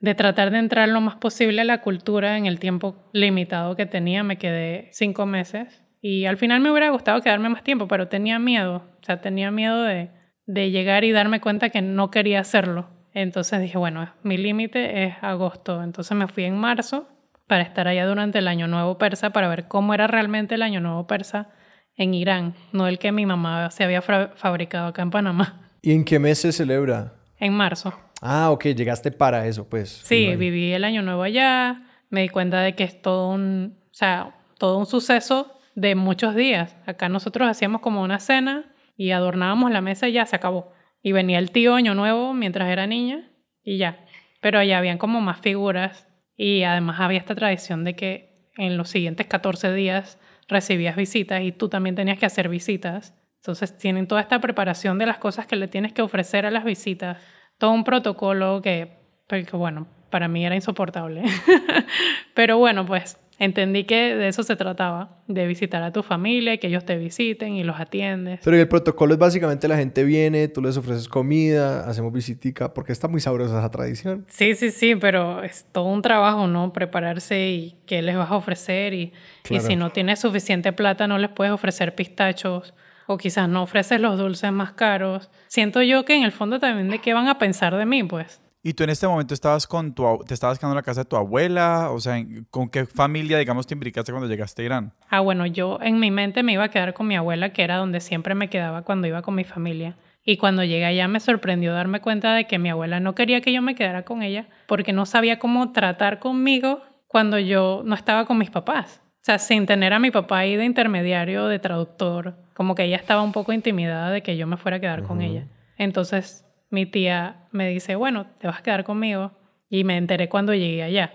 De 0.00 0.14
tratar 0.14 0.50
de 0.50 0.58
entrar 0.58 0.88
lo 0.88 1.00
más 1.00 1.16
posible 1.16 1.62
a 1.62 1.64
la 1.64 1.80
cultura 1.80 2.36
en 2.36 2.46
el 2.46 2.58
tiempo 2.58 2.96
limitado 3.12 3.76
que 3.76 3.86
tenía. 3.86 4.22
Me 4.22 4.38
quedé 4.38 4.88
cinco 4.92 5.26
meses 5.26 5.84
y 6.00 6.26
al 6.26 6.36
final 6.36 6.60
me 6.60 6.70
hubiera 6.70 6.90
gustado 6.90 7.20
quedarme 7.20 7.48
más 7.48 7.64
tiempo, 7.64 7.88
pero 7.88 8.08
tenía 8.08 8.38
miedo. 8.38 8.84
O 9.00 9.04
sea, 9.04 9.20
tenía 9.20 9.50
miedo 9.50 9.82
de, 9.82 10.10
de 10.46 10.70
llegar 10.70 11.04
y 11.04 11.12
darme 11.12 11.40
cuenta 11.40 11.70
que 11.70 11.82
no 11.82 12.10
quería 12.10 12.40
hacerlo. 12.40 12.88
Entonces 13.12 13.60
dije, 13.60 13.78
bueno, 13.78 14.12
mi 14.22 14.36
límite 14.36 15.04
es 15.04 15.14
agosto. 15.22 15.82
Entonces 15.82 16.16
me 16.16 16.28
fui 16.28 16.44
en 16.44 16.56
marzo 16.56 17.08
para 17.48 17.62
estar 17.62 17.88
allá 17.88 18.06
durante 18.06 18.38
el 18.38 18.46
Año 18.46 18.68
Nuevo 18.68 18.98
Persa 18.98 19.30
para 19.30 19.48
ver 19.48 19.66
cómo 19.66 19.94
era 19.94 20.06
realmente 20.06 20.54
el 20.54 20.62
Año 20.62 20.80
Nuevo 20.80 21.06
Persa 21.06 21.48
en 21.96 22.14
Irán, 22.14 22.54
no 22.72 22.86
el 22.86 23.00
que 23.00 23.10
mi 23.10 23.26
mamá 23.26 23.70
se 23.72 23.82
había 23.82 24.02
fabricado 24.02 24.86
acá 24.86 25.02
en 25.02 25.10
Panamá. 25.10 25.68
¿Y 25.82 25.92
en 25.92 26.04
qué 26.04 26.20
mes 26.20 26.38
se 26.38 26.52
celebra? 26.52 27.14
En 27.38 27.52
marzo. 27.54 27.92
Ah, 28.20 28.50
ok, 28.50 28.66
llegaste 28.66 29.10
para 29.10 29.46
eso, 29.46 29.68
pues. 29.68 29.88
Sí, 30.04 30.34
viví 30.36 30.72
el 30.72 30.84
Año 30.84 31.02
Nuevo 31.02 31.22
allá, 31.22 31.82
me 32.10 32.22
di 32.22 32.28
cuenta 32.28 32.60
de 32.60 32.74
que 32.74 32.84
es 32.84 33.00
todo 33.00 33.28
un, 33.30 33.78
o 33.84 33.94
sea, 33.94 34.34
todo 34.58 34.78
un 34.78 34.86
suceso 34.86 35.58
de 35.74 35.94
muchos 35.94 36.34
días. 36.34 36.76
Acá 36.86 37.08
nosotros 37.08 37.48
hacíamos 37.48 37.80
como 37.80 38.02
una 38.02 38.18
cena 38.18 38.72
y 38.96 39.12
adornábamos 39.12 39.70
la 39.70 39.80
mesa 39.80 40.08
y 40.08 40.12
ya 40.12 40.26
se 40.26 40.36
acabó. 40.36 40.72
Y 41.02 41.12
venía 41.12 41.38
el 41.38 41.52
tío 41.52 41.74
Año 41.74 41.94
Nuevo 41.94 42.34
mientras 42.34 42.68
era 42.68 42.86
niña 42.86 43.30
y 43.62 43.78
ya. 43.78 44.04
Pero 44.40 44.58
allá 44.58 44.78
habían 44.78 44.98
como 44.98 45.20
más 45.20 45.40
figuras 45.40 46.08
y 46.36 46.64
además 46.64 47.00
había 47.00 47.18
esta 47.18 47.34
tradición 47.34 47.84
de 47.84 47.94
que 47.94 48.50
en 48.56 48.76
los 48.76 48.88
siguientes 48.88 49.26
14 49.28 49.72
días 49.72 50.18
recibías 50.48 50.96
visitas 50.96 51.42
y 51.42 51.52
tú 51.52 51.68
también 51.68 51.94
tenías 51.94 52.18
que 52.18 52.26
hacer 52.26 52.48
visitas. 52.48 53.14
Entonces 53.36 53.78
tienen 53.78 54.08
toda 54.08 54.20
esta 54.20 54.40
preparación 54.40 54.98
de 54.98 55.06
las 55.06 55.18
cosas 55.18 55.46
que 55.46 55.56
le 55.56 55.68
tienes 55.68 55.92
que 55.92 56.02
ofrecer 56.02 56.44
a 56.44 56.50
las 56.50 56.64
visitas, 56.64 57.18
todo 57.58 57.72
un 57.72 57.84
protocolo 57.84 58.62
que, 58.62 58.96
pues, 59.26 59.46
que 59.46 59.56
bueno, 59.56 59.86
para 60.10 60.28
mí 60.28 60.44
era 60.44 60.54
insoportable. 60.54 61.22
Pero 62.34 62.58
bueno, 62.58 62.86
pues 62.86 63.18
entendí 63.38 63.84
que 63.84 64.16
de 64.16 64.28
eso 64.28 64.42
se 64.42 64.56
trataba, 64.56 65.22
de 65.28 65.46
visitar 65.46 65.82
a 65.82 65.92
tu 65.92 66.02
familia, 66.02 66.56
que 66.58 66.66
ellos 66.66 66.84
te 66.84 66.96
visiten 66.96 67.54
y 67.54 67.62
los 67.62 67.78
atiendes. 67.78 68.40
Pero 68.42 68.56
el 68.56 68.66
protocolo 68.66 69.14
es 69.14 69.18
básicamente 69.18 69.68
la 69.68 69.76
gente 69.76 70.02
viene, 70.04 70.48
tú 70.48 70.60
les 70.60 70.76
ofreces 70.76 71.08
comida, 71.08 71.88
hacemos 71.88 72.12
visitica, 72.12 72.74
porque 72.74 72.92
está 72.92 73.06
muy 73.06 73.20
sabrosa 73.20 73.58
esa 73.58 73.70
tradición. 73.70 74.24
Sí, 74.28 74.54
sí, 74.54 74.70
sí, 74.70 74.96
pero 74.96 75.42
es 75.42 75.66
todo 75.70 75.84
un 75.84 76.02
trabajo, 76.02 76.46
¿no? 76.46 76.72
Prepararse 76.72 77.48
y 77.50 77.76
qué 77.86 78.02
les 78.02 78.16
vas 78.16 78.30
a 78.30 78.36
ofrecer 78.36 78.94
y, 78.94 79.12
y 79.50 79.60
si 79.60 79.76
no 79.76 79.90
tienes 79.90 80.20
suficiente 80.20 80.72
plata 80.72 81.06
no 81.06 81.18
les 81.18 81.30
puedes 81.30 81.52
ofrecer 81.52 81.94
pistachos 81.94 82.74
o 83.08 83.16
quizás 83.16 83.48
no 83.48 83.62
ofreces 83.62 84.00
los 84.00 84.18
dulces 84.18 84.52
más 84.52 84.72
caros. 84.72 85.30
Siento 85.48 85.82
yo 85.82 86.04
que 86.04 86.14
en 86.14 86.22
el 86.22 86.30
fondo 86.30 86.60
también 86.60 86.88
de 86.90 87.00
qué 87.00 87.14
van 87.14 87.26
a 87.26 87.38
pensar 87.38 87.74
de 87.74 87.86
mí, 87.86 88.04
pues. 88.04 88.40
¿Y 88.62 88.74
tú 88.74 88.84
en 88.84 88.90
este 88.90 89.08
momento 89.08 89.32
estabas 89.32 89.66
con 89.66 89.94
tu, 89.94 90.18
te 90.26 90.34
estabas 90.34 90.58
quedando 90.58 90.74
en 90.74 90.76
la 90.76 90.82
casa 90.82 91.04
de 91.04 91.08
tu 91.08 91.16
abuela? 91.16 91.90
O 91.90 92.00
sea, 92.00 92.22
¿con 92.50 92.68
qué 92.68 92.84
familia, 92.84 93.38
digamos, 93.38 93.66
te 93.66 93.74
implicaste 93.74 94.12
cuando 94.12 94.28
llegaste 94.28 94.60
a 94.60 94.64
Irán? 94.66 94.92
Ah, 95.08 95.20
bueno, 95.20 95.46
yo 95.46 95.78
en 95.80 95.98
mi 95.98 96.10
mente 96.10 96.42
me 96.42 96.52
iba 96.52 96.64
a 96.64 96.70
quedar 96.70 96.92
con 96.92 97.06
mi 97.06 97.16
abuela, 97.16 97.52
que 97.54 97.62
era 97.62 97.76
donde 97.76 98.00
siempre 98.00 98.34
me 98.34 98.50
quedaba 98.50 98.82
cuando 98.82 99.06
iba 99.06 99.22
con 99.22 99.34
mi 99.34 99.44
familia. 99.44 99.96
Y 100.22 100.36
cuando 100.36 100.62
llegué 100.62 100.84
allá 100.84 101.08
me 101.08 101.20
sorprendió 101.20 101.72
darme 101.72 102.02
cuenta 102.02 102.34
de 102.34 102.46
que 102.46 102.58
mi 102.58 102.68
abuela 102.68 103.00
no 103.00 103.14
quería 103.14 103.40
que 103.40 103.54
yo 103.54 103.62
me 103.62 103.74
quedara 103.74 104.02
con 104.04 104.22
ella 104.22 104.48
porque 104.66 104.92
no 104.92 105.06
sabía 105.06 105.38
cómo 105.38 105.72
tratar 105.72 106.18
conmigo 106.18 106.82
cuando 107.06 107.38
yo 107.38 107.80
no 107.86 107.94
estaba 107.94 108.26
con 108.26 108.36
mis 108.36 108.50
papás. 108.50 109.00
O 109.22 109.24
sea, 109.24 109.38
sin 109.38 109.64
tener 109.64 109.94
a 109.94 109.98
mi 109.98 110.10
papá 110.10 110.40
ahí 110.40 110.56
de 110.56 110.64
intermediario, 110.64 111.46
de 111.46 111.58
traductor, 111.58 112.36
como 112.58 112.74
que 112.74 112.82
ella 112.82 112.96
estaba 112.96 113.22
un 113.22 113.30
poco 113.30 113.52
intimidada 113.52 114.10
de 114.10 114.20
que 114.24 114.36
yo 114.36 114.48
me 114.48 114.56
fuera 114.56 114.78
a 114.78 114.80
quedar 114.80 115.04
con 115.04 115.22
ella. 115.22 115.46
Entonces 115.76 116.44
mi 116.70 116.86
tía 116.86 117.46
me 117.52 117.68
dice, 117.68 117.94
bueno, 117.94 118.26
te 118.40 118.48
vas 118.48 118.58
a 118.58 118.62
quedar 118.64 118.82
conmigo. 118.82 119.30
Y 119.70 119.84
me 119.84 119.96
enteré 119.96 120.28
cuando 120.28 120.52
llegué 120.52 120.82
allá. 120.82 121.12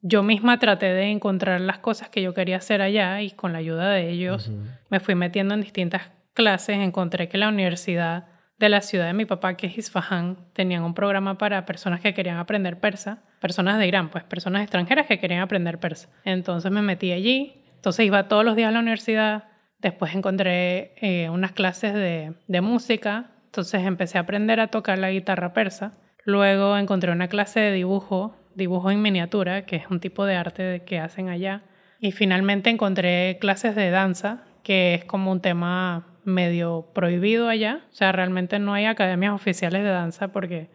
Yo 0.00 0.22
misma 0.22 0.60
traté 0.60 0.86
de 0.86 1.10
encontrar 1.10 1.60
las 1.60 1.78
cosas 1.78 2.08
que 2.08 2.22
yo 2.22 2.34
quería 2.34 2.58
hacer 2.58 2.82
allá 2.82 3.20
y 3.20 3.32
con 3.32 3.52
la 3.52 3.58
ayuda 3.58 3.90
de 3.90 4.10
ellos 4.10 4.52
me 4.90 5.00
fui 5.00 5.16
metiendo 5.16 5.54
en 5.54 5.60
distintas 5.60 6.12
clases. 6.34 6.78
Encontré 6.78 7.28
que 7.28 7.36
la 7.36 7.48
universidad 7.48 8.28
de 8.60 8.68
la 8.68 8.80
ciudad 8.80 9.06
de 9.06 9.12
mi 9.12 9.24
papá, 9.24 9.56
que 9.56 9.66
es 9.66 9.76
Isfahan, 9.76 10.36
tenían 10.52 10.84
un 10.84 10.94
programa 10.94 11.36
para 11.36 11.66
personas 11.66 12.00
que 12.00 12.14
querían 12.14 12.36
aprender 12.36 12.78
persa, 12.78 13.24
personas 13.40 13.76
de 13.80 13.88
Irán, 13.88 14.08
pues 14.08 14.22
personas 14.22 14.62
extranjeras 14.62 15.08
que 15.08 15.18
querían 15.18 15.40
aprender 15.40 15.80
persa. 15.80 16.10
Entonces 16.24 16.70
me 16.70 16.80
metí 16.80 17.10
allí, 17.10 17.64
entonces 17.74 18.06
iba 18.06 18.28
todos 18.28 18.44
los 18.44 18.54
días 18.54 18.68
a 18.68 18.72
la 18.72 18.78
universidad, 18.78 19.49
después 19.80 20.14
encontré 20.14 20.92
eh, 20.96 21.28
unas 21.30 21.52
clases 21.52 21.94
de, 21.94 22.34
de 22.46 22.60
música, 22.60 23.30
entonces 23.46 23.82
empecé 23.84 24.18
a 24.18 24.22
aprender 24.22 24.60
a 24.60 24.68
tocar 24.68 24.98
la 24.98 25.10
guitarra 25.10 25.52
persa. 25.52 25.92
Luego 26.24 26.76
encontré 26.76 27.10
una 27.12 27.28
clase 27.28 27.60
de 27.60 27.72
dibujo, 27.72 28.36
dibujo 28.54 28.90
en 28.90 29.02
miniatura, 29.02 29.66
que 29.66 29.76
es 29.76 29.90
un 29.90 30.00
tipo 30.00 30.24
de 30.24 30.36
arte 30.36 30.82
que 30.86 30.98
hacen 31.00 31.28
allá. 31.28 31.62
Y 31.98 32.12
finalmente 32.12 32.70
encontré 32.70 33.38
clases 33.40 33.74
de 33.74 33.90
danza, 33.90 34.44
que 34.62 34.94
es 34.94 35.04
como 35.04 35.32
un 35.32 35.40
tema 35.40 36.06
medio 36.24 36.90
prohibido 36.94 37.48
allá. 37.48 37.80
O 37.90 37.94
sea, 37.94 38.12
realmente 38.12 38.58
no 38.58 38.72
hay 38.72 38.84
academias 38.84 39.34
oficiales 39.34 39.82
de 39.82 39.90
danza 39.90 40.28
porque 40.28 40.70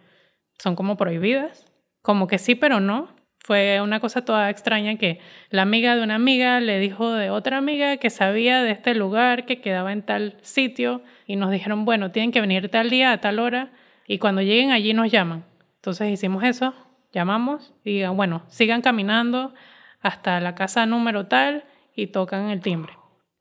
son 0.60 0.76
como 0.76 0.98
prohibidas. 0.98 1.72
Como 2.02 2.28
que 2.28 2.38
sí, 2.38 2.56
pero 2.56 2.80
no. 2.80 3.15
Fue 3.46 3.80
una 3.80 4.00
cosa 4.00 4.26
toda 4.26 4.50
extraña 4.50 4.96
que 4.96 5.20
la 5.52 5.62
amiga 5.62 5.96
de 5.96 6.02
una 6.02 6.16
amiga 6.16 6.60
le 6.60 6.80
dijo 6.80 7.12
de 7.12 7.30
otra 7.30 7.58
amiga 7.58 7.98
que 7.98 8.10
sabía 8.10 8.64
de 8.64 8.72
este 8.72 8.96
lugar, 8.96 9.46
que 9.46 9.62
quedaba 9.62 9.92
en 9.92 10.02
tal 10.02 10.38
sitio, 10.42 11.04
y 11.28 11.36
nos 11.36 11.52
dijeron, 11.52 11.86
bueno, 11.86 12.10
tienen 12.10 12.32
que 12.32 12.42
venir 12.42 12.70
tal 12.70 12.90
día 12.90 13.12
a 13.12 13.22
tal 13.22 13.38
hora, 13.38 13.72
y 14.08 14.18
cuando 14.18 14.42
lleguen 14.42 14.72
allí 14.72 14.96
nos 14.96 15.12
llaman. 15.12 15.46
Entonces 15.76 16.12
hicimos 16.12 16.44
eso, 16.44 16.74
llamamos, 17.14 17.76
y 17.84 18.04
bueno, 18.06 18.42
sigan 18.48 18.82
caminando 18.82 19.54
hasta 20.02 20.40
la 20.40 20.56
casa 20.56 20.88
número 20.88 21.28
tal 21.28 21.66
y 21.96 22.08
tocan 22.08 22.50
el 22.50 22.62
timbre. 22.62 22.94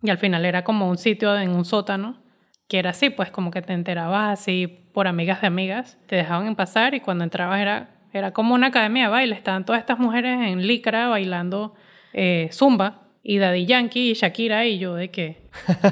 Y 0.03 0.11
al 0.11 0.19
final 0.19 0.45
era 0.45 0.65
como 0.65 0.91
un 0.91 0.99
sitio 0.99 1.35
en 1.39 1.49
un 1.49 1.65
sótano, 1.65 2.23
que 2.69 2.79
era 2.79 2.91
así, 2.91 3.09
pues 3.09 3.31
como 3.31 3.51
que 3.51 3.63
te 3.63 3.73
enterabas 3.73 4.39
así 4.39 4.67
por 4.93 5.09
amigas 5.09 5.41
de 5.41 5.47
amigas, 5.47 5.99
te 6.07 6.17
dejaban 6.17 6.57
pasar 6.57 6.95
y 6.95 7.01
cuando 7.01 7.25
entrabas 7.25 7.59
era 7.59 7.94
era 8.19 8.33
como 8.33 8.55
una 8.55 8.69
academia 8.69 9.05
de 9.05 9.09
baile. 9.11 9.35
Estaban 9.35 9.65
todas 9.65 9.81
estas 9.81 9.99
mujeres 9.99 10.39
en 10.49 10.67
licra 10.67 11.09
bailando 11.09 11.75
eh, 12.13 12.49
zumba. 12.53 13.03
Y 13.23 13.39
Daddy 13.39 13.67
Yankee 13.67 14.11
y 14.11 14.15
Shakira 14.15 14.67
y 14.67 14.79
yo 14.79 14.95
de 14.95 15.11
qué. 15.11 15.49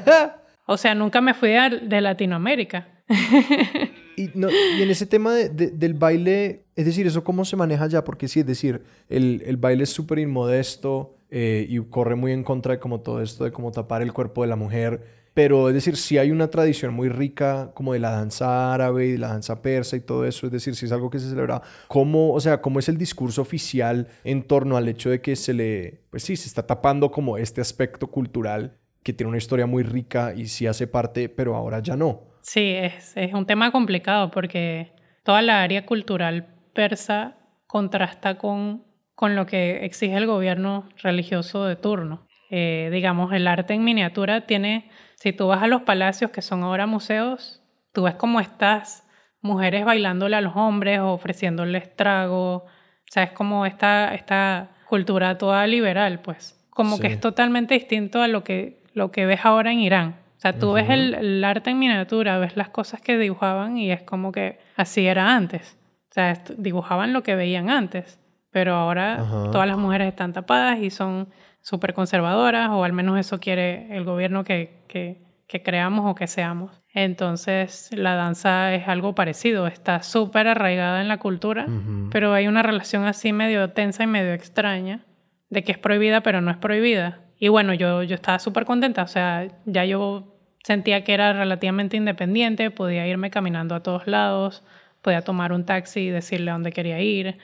o 0.67 0.77
sea, 0.77 0.95
nunca 0.95 1.21
me 1.21 1.35
fui 1.35 1.51
de, 1.51 2.01
Latinoamérica. 2.01 2.89
y, 4.17 4.29
no, 4.35 4.49
y, 4.51 4.83
en 4.83 4.91
ese 4.91 5.07
tema 5.07 5.33
del 5.35 5.95
baile, 5.95 6.65
es 6.77 6.85
decir, 6.85 7.07
¿eso 7.07 7.25
cómo 7.25 7.45
se 7.45 7.57
maneja 7.57 7.85
allá? 7.85 8.05
Porque 8.05 8.29
sí, 8.29 8.41
es 8.41 8.47
decir, 8.47 8.83
el, 9.09 9.43
el 9.47 9.57
baile 9.57 9.85
es 9.85 9.91
súper 9.91 10.19
inmodesto 10.19 11.17
eh, 11.35 11.67
y 11.67 11.81
corre 11.81 12.15
muy 12.15 12.33
en 12.33 12.45
contra 12.45 12.75
de 12.75 12.79
como 12.79 13.01
todo 13.01 13.23
esto 13.23 13.45
de 13.45 13.53
cómo 13.53 13.73
tapar 13.73 14.03
el 14.03 14.13
cuerpo 14.13 14.43
de 14.43 14.49
la 14.49 14.57
mujer. 14.57 15.22
Pero 15.35 15.68
es 15.68 15.75
decir, 15.75 15.97
si 15.97 16.18
hay 16.18 16.31
una 16.31 16.49
tradición 16.49 16.92
muy 16.92 17.09
rica 17.09 17.71
como 17.75 17.95
de 17.95 17.99
la 17.99 18.11
danza 18.11 18.75
árabe 18.75 19.07
y 19.07 19.16
la 19.16 19.29
danza 19.29 19.62
persa 19.62 19.97
y 19.97 20.01
todo 20.01 20.27
eso, 20.27 20.47
es 20.47 20.53
decir, 20.53 20.75
si 20.75 20.87
es 20.87 20.92
algo 20.92 21.09
que 21.09 21.18
se 21.18 21.31
celebra, 21.31 21.62
¿cómo, 21.88 22.33
o 22.35 22.40
sea, 22.40 22.61
cómo 22.61 22.79
es 22.79 22.88
el 22.88 22.99
discurso 22.99 23.40
oficial 23.40 24.09
en 24.25 24.42
torno 24.42 24.77
al 24.77 24.88
hecho 24.88 25.09
de 25.09 25.21
que 25.23 25.37
se 25.37 25.55
le, 25.55 26.03
pues 26.11 26.22
sí, 26.22 26.37
se 26.37 26.49
está 26.49 26.66
tapando 26.66 27.11
como 27.11 27.39
este 27.39 27.61
aspecto 27.61 28.09
cultural 28.09 28.78
que 29.03 29.12
tiene 29.12 29.28
una 29.28 29.39
historia 29.39 29.66
muy 29.66 29.83
rica 29.83 30.35
y 30.37 30.47
sí 30.47 30.66
hace 30.66 30.87
parte, 30.87 31.28
pero 31.28 31.57
ahora 31.57 31.80
ya 31.80 31.97
no? 31.97 32.33
Sí, 32.43 32.74
es, 32.74 33.16
es 33.16 33.33
un 33.33 33.47
tema 33.47 33.72
complicado 33.72 34.30
porque 34.30 34.93
toda 35.24 35.43
la 35.43 35.62
área 35.62 35.87
cultural 35.87 36.55
persa 36.74 37.39
contrasta 37.66 38.37
con, 38.37 38.85
con 39.14 39.35
lo 39.35 39.47
que 39.47 39.85
exige 39.85 40.16
el 40.16 40.26
gobierno 40.26 40.89
religioso 41.03 41.64
de 41.64 41.76
turno. 41.76 42.26
Eh, 42.51 42.91
digamos, 42.93 43.33
el 43.33 43.47
arte 43.47 43.72
en 43.72 43.83
miniatura 43.83 44.47
tiene 44.47 44.91
si 45.23 45.33
tú 45.33 45.47
vas 45.47 45.62
a 45.62 45.68
los 45.68 45.83
palacios, 45.83 46.33
que 46.33 46.43
son 46.43 46.64
ahora 46.64 46.89
museos, 46.89 47.62
tú 47.93 48.03
ves 48.03 48.16
como 48.16 48.41
estas 48.41 49.07
mujeres 49.41 49.85
bailándole 49.85 50.35
a 50.35 50.41
los 50.41 50.57
hombres 50.57 50.99
o 50.99 51.12
ofreciéndoles 51.12 51.95
trago. 51.95 52.55
O 52.57 52.66
sea, 53.07 53.23
es 53.23 53.31
como 53.31 53.64
esta, 53.64 54.14
esta 54.14 54.70
cultura 54.89 55.39
toda 55.39 55.64
liberal, 55.68 56.18
pues. 56.23 56.61
Como 56.70 56.99
que 56.99 57.07
es 57.07 57.20
totalmente 57.20 57.75
distinto 57.75 58.20
a 58.20 58.27
lo 58.27 58.43
que, 58.43 58.83
lo 58.95 59.12
que 59.12 59.25
ves 59.25 59.45
ahora 59.45 59.70
en 59.70 59.79
Irán. 59.79 60.16
O 60.39 60.41
sea, 60.41 60.59
tú 60.59 60.73
ves 60.73 60.91
el, 60.91 61.45
arte 61.45 61.70
en 61.70 61.79
miniatura, 61.79 62.41
ves 62.41 62.57
las 62.57 62.70
cosas 62.70 63.01
que 63.01 63.16
dibujaban 63.16 63.77
y 63.77 63.93
es 63.93 64.03
como 64.03 64.33
que 64.33 64.59
así 64.75 65.07
era 65.07 65.37
antes. 65.37 65.79
O 66.11 66.14
sea, 66.14 66.43
dibujaban 66.57 67.12
lo 67.12 67.23
que 67.23 67.37
veían 67.37 67.70
antes. 67.70 68.18
Pero 68.51 68.75
ahora 68.75 69.25
todas 69.53 69.68
las 69.68 69.79
mujeres 69.79 70.09
están 70.09 70.33
tapadas 70.33 70.81
y 70.81 70.91
son 70.91 71.29
súper 71.63 71.95
conservadoras, 71.95 72.71
o 72.71 72.85
al 72.85 72.93
menos 72.93 73.19
eso 73.19 73.41
quiere 73.41 73.97
el 73.97 74.05
gobierno 74.05 74.45
que, 74.45 74.83
que, 74.89 75.23
que 75.47 75.63
creamos 75.63 76.05
o 76.05 76.15
que 76.15 76.27
seamos. 76.27 76.83
Entonces, 76.93 77.89
la 77.93 78.15
danza 78.15 78.75
es 78.75 78.87
algo 78.89 79.15
parecido, 79.15 79.67
está 79.67 80.03
súper 80.03 80.47
arraigada 80.47 81.01
en 81.01 81.09
la 81.09 81.19
cultura, 81.19 81.67
pero 82.11 82.35
hay 82.35 82.49
una 82.49 82.63
relación 82.63 83.05
así 83.05 83.33
medio 83.33 83.71
tensa 83.71 84.03
y 84.03 84.07
medio 84.07 84.35
extraña 84.35 85.07
de 85.49 85.65
que 85.65 85.73
es 85.73 85.79
prohibida, 85.79 86.23
pero 86.23 86.41
no 86.41 86.51
es 86.51 86.59
prohibida. 86.59 87.21
Y 87.39 87.49
bueno, 87.49 87.73
yo, 87.73 88.03
yo 88.03 88.15
estaba 88.15 88.39
súper 88.39 88.65
contenta, 88.67 89.03
o 89.03 89.07
sea, 89.07 89.49
ya 89.65 89.85
yo 89.85 90.37
sentía 90.63 91.03
que 91.03 91.15
era 91.15 91.33
relativamente 91.33 91.97
independiente, 91.97 92.71
podía 92.71 93.07
irme 93.07 93.31
caminando 93.31 93.75
a 93.75 93.83
todos 93.83 94.07
lados, 94.07 94.63
podía 95.01 95.23
tomar 95.23 95.53
un 95.53 95.65
taxi 95.65 96.01
y 96.01 96.11
decirle 96.11 96.51
a 96.51 96.55
dónde 96.55 96.73
quería 96.73 97.01
ir, 97.01 97.39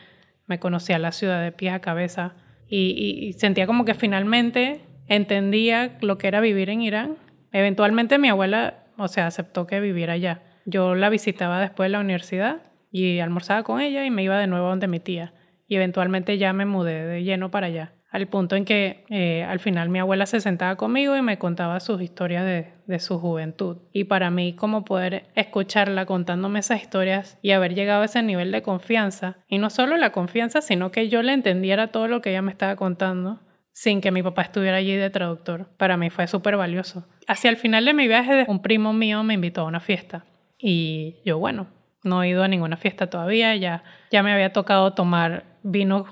me 0.46 0.58
conocía 0.58 0.98
la 0.98 1.12
ciudad 1.12 1.42
de 1.42 1.52
pies 1.52 1.74
a 1.74 1.80
cabeza 1.80 2.34
y, 2.68 3.34
sentía 3.38 3.66
como 3.66 3.84
que 3.84 3.94
finalmente 3.94 4.80
entendía 5.06 5.96
lo 6.00 6.18
que 6.18 6.28
era 6.28 6.40
vivir 6.40 6.70
en 6.70 6.82
Irán. 6.82 7.16
Eventualmente 7.52 8.18
mi 8.18 8.28
abuela 8.28 8.84
o 8.98 9.08
sea, 9.08 9.28
aceptó 9.28 9.66
que 9.66 9.80
viviera 9.80 10.14
allá. 10.14 10.42
Yo 10.66 10.94
la 10.94 11.08
visitaba 11.08 11.60
después 11.60 11.86
de 11.86 11.90
la 11.90 12.00
universidad 12.00 12.62
y 12.90 13.20
almorzaba 13.20 13.62
con 13.62 13.80
ella 13.80 14.04
y 14.04 14.10
me 14.10 14.24
iba 14.24 14.38
de 14.38 14.48
nuevo 14.48 14.68
donde 14.68 14.88
mi 14.88 14.98
tía. 14.98 15.32
Y 15.68 15.76
eventualmente 15.76 16.36
ya 16.36 16.52
me 16.52 16.66
mudé 16.66 17.06
de 17.06 17.22
lleno 17.22 17.50
para 17.50 17.68
allá. 17.68 17.92
Al 18.10 18.26
punto 18.26 18.56
en 18.56 18.64
que 18.64 19.04
eh, 19.10 19.44
al 19.44 19.60
final 19.60 19.90
mi 19.90 19.98
abuela 19.98 20.24
se 20.26 20.40
sentaba 20.40 20.76
conmigo 20.76 21.16
y 21.16 21.22
me 21.22 21.38
contaba 21.38 21.78
sus 21.80 22.00
historias 22.00 22.44
de, 22.44 22.72
de 22.86 22.98
su 23.00 23.18
juventud. 23.18 23.78
Y 23.92 24.04
para 24.04 24.30
mí, 24.30 24.54
como 24.54 24.84
poder 24.84 25.26
escucharla 25.34 26.06
contándome 26.06 26.60
esas 26.60 26.80
historias 26.80 27.38
y 27.42 27.50
haber 27.50 27.74
llegado 27.74 28.02
a 28.02 28.06
ese 28.06 28.22
nivel 28.22 28.50
de 28.50 28.62
confianza, 28.62 29.36
y 29.46 29.58
no 29.58 29.68
solo 29.68 29.96
la 29.96 30.10
confianza, 30.10 30.62
sino 30.62 30.90
que 30.90 31.08
yo 31.08 31.22
le 31.22 31.32
entendiera 31.34 31.88
todo 31.88 32.08
lo 32.08 32.22
que 32.22 32.30
ella 32.30 32.42
me 32.42 32.50
estaba 32.50 32.76
contando, 32.76 33.40
sin 33.72 34.00
que 34.00 34.10
mi 34.10 34.22
papá 34.22 34.42
estuviera 34.42 34.78
allí 34.78 34.96
de 34.96 35.10
traductor. 35.10 35.68
Para 35.76 35.96
mí 35.96 36.10
fue 36.10 36.26
súper 36.26 36.56
valioso. 36.56 37.06
Hacia 37.26 37.50
el 37.50 37.56
final 37.58 37.84
de 37.84 37.94
mi 37.94 38.08
viaje, 38.08 38.44
un 38.48 38.62
primo 38.62 38.92
mío 38.92 39.22
me 39.22 39.34
invitó 39.34 39.60
a 39.60 39.64
una 39.64 39.80
fiesta. 39.80 40.24
Y 40.58 41.16
yo, 41.24 41.38
bueno, 41.38 41.68
no 42.02 42.22
he 42.22 42.28
ido 42.30 42.42
a 42.42 42.48
ninguna 42.48 42.76
fiesta 42.76 43.08
todavía. 43.08 43.54
Ya, 43.54 43.84
ya 44.10 44.22
me 44.22 44.32
había 44.32 44.52
tocado 44.52 44.94
tomar 44.94 45.44
vino 45.62 46.06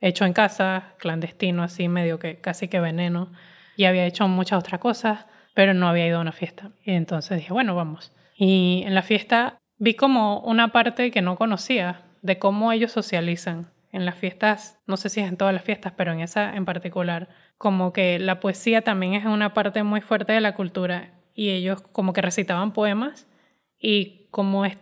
hecho 0.00 0.24
en 0.24 0.32
casa, 0.32 0.94
clandestino, 0.98 1.62
así 1.62 1.88
medio 1.88 2.18
que 2.18 2.40
casi 2.40 2.68
que 2.68 2.80
veneno. 2.80 3.32
Y 3.76 3.84
había 3.84 4.06
hecho 4.06 4.28
muchas 4.28 4.58
otras 4.58 4.80
cosas, 4.80 5.26
pero 5.54 5.74
no 5.74 5.88
había 5.88 6.06
ido 6.06 6.18
a 6.18 6.22
una 6.22 6.32
fiesta. 6.32 6.70
Y 6.84 6.92
entonces 6.92 7.38
dije, 7.38 7.52
bueno, 7.52 7.74
vamos. 7.74 8.12
Y 8.36 8.82
en 8.86 8.94
la 8.94 9.02
fiesta 9.02 9.58
vi 9.78 9.94
como 9.94 10.40
una 10.40 10.68
parte 10.72 11.10
que 11.10 11.22
no 11.22 11.36
conocía 11.36 12.02
de 12.22 12.38
cómo 12.38 12.72
ellos 12.72 12.92
socializan 12.92 13.70
en 13.92 14.06
las 14.06 14.14
fiestas, 14.14 14.78
no 14.86 14.96
sé 14.96 15.08
si 15.08 15.20
es 15.20 15.28
en 15.28 15.36
todas 15.36 15.54
las 15.54 15.64
fiestas, 15.64 15.92
pero 15.96 16.12
en 16.12 16.20
esa 16.20 16.54
en 16.54 16.64
particular, 16.64 17.28
como 17.58 17.92
que 17.92 18.18
la 18.18 18.40
poesía 18.40 18.82
también 18.82 19.14
es 19.14 19.24
una 19.24 19.52
parte 19.52 19.82
muy 19.82 20.00
fuerte 20.00 20.32
de 20.32 20.40
la 20.40 20.54
cultura 20.54 21.10
y 21.34 21.50
ellos 21.50 21.82
como 21.92 22.12
que 22.12 22.22
recitaban 22.22 22.72
poemas 22.72 23.26
y 23.78 24.28
como 24.30 24.64
es, 24.64 24.78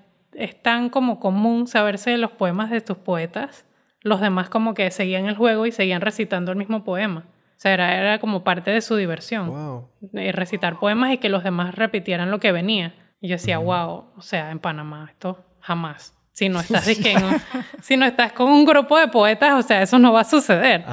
tan 0.63 0.91
como 0.91 1.21
común 1.21 1.67
saberse 1.67 2.17
los 2.19 2.33
poemas 2.33 2.71
de 2.71 2.81
tus 2.81 2.99
poetas, 2.99 3.65
los 4.09 4.21
demás 4.21 4.49
como 4.49 4.75
que 4.75 4.91
seguían 4.91 5.27
el 5.27 5.37
juego 5.37 5.67
y 5.67 5.73
seguían 5.73 6.01
recitando 6.01 6.51
el 6.51 6.59
mismo 6.59 6.85
poema. 6.85 7.25
O 7.59 7.61
sea, 7.61 7.75
era, 7.75 7.97
era 7.97 8.19
como 8.19 8.45
parte 8.45 8.71
de 8.71 8.81
su 8.81 8.97
diversión. 8.97 9.49
Wow. 9.49 9.89
Recitar 10.33 10.79
poemas 10.79 11.13
y 11.13 11.19
que 11.19 11.29
los 11.29 11.43
demás 11.43 11.75
repitieran 11.75 12.31
lo 12.31 12.39
que 12.39 12.53
venía. 12.53 12.95
Y 13.21 13.29
yo 13.29 13.35
decía, 13.35 13.59
wow, 13.59 14.05
o 14.17 14.23
sea, 14.23 14.51
en 14.51 14.61
Panamá 14.61 15.09
esto 15.11 15.45
jamás. 15.61 16.15
Si 16.33 16.49
no 16.49 16.61
estás, 16.61 16.85
si 17.83 17.97
no 17.97 18.07
estás 18.07 18.33
con 18.33 18.49
un 18.49 18.65
grupo 18.65 18.97
de 18.97 19.09
poetas, 19.09 19.53
o 19.55 19.67
sea, 19.67 19.83
eso 19.83 19.99
no 19.99 20.13
va 20.13 20.21
a 20.21 20.25
suceder. 20.25 20.85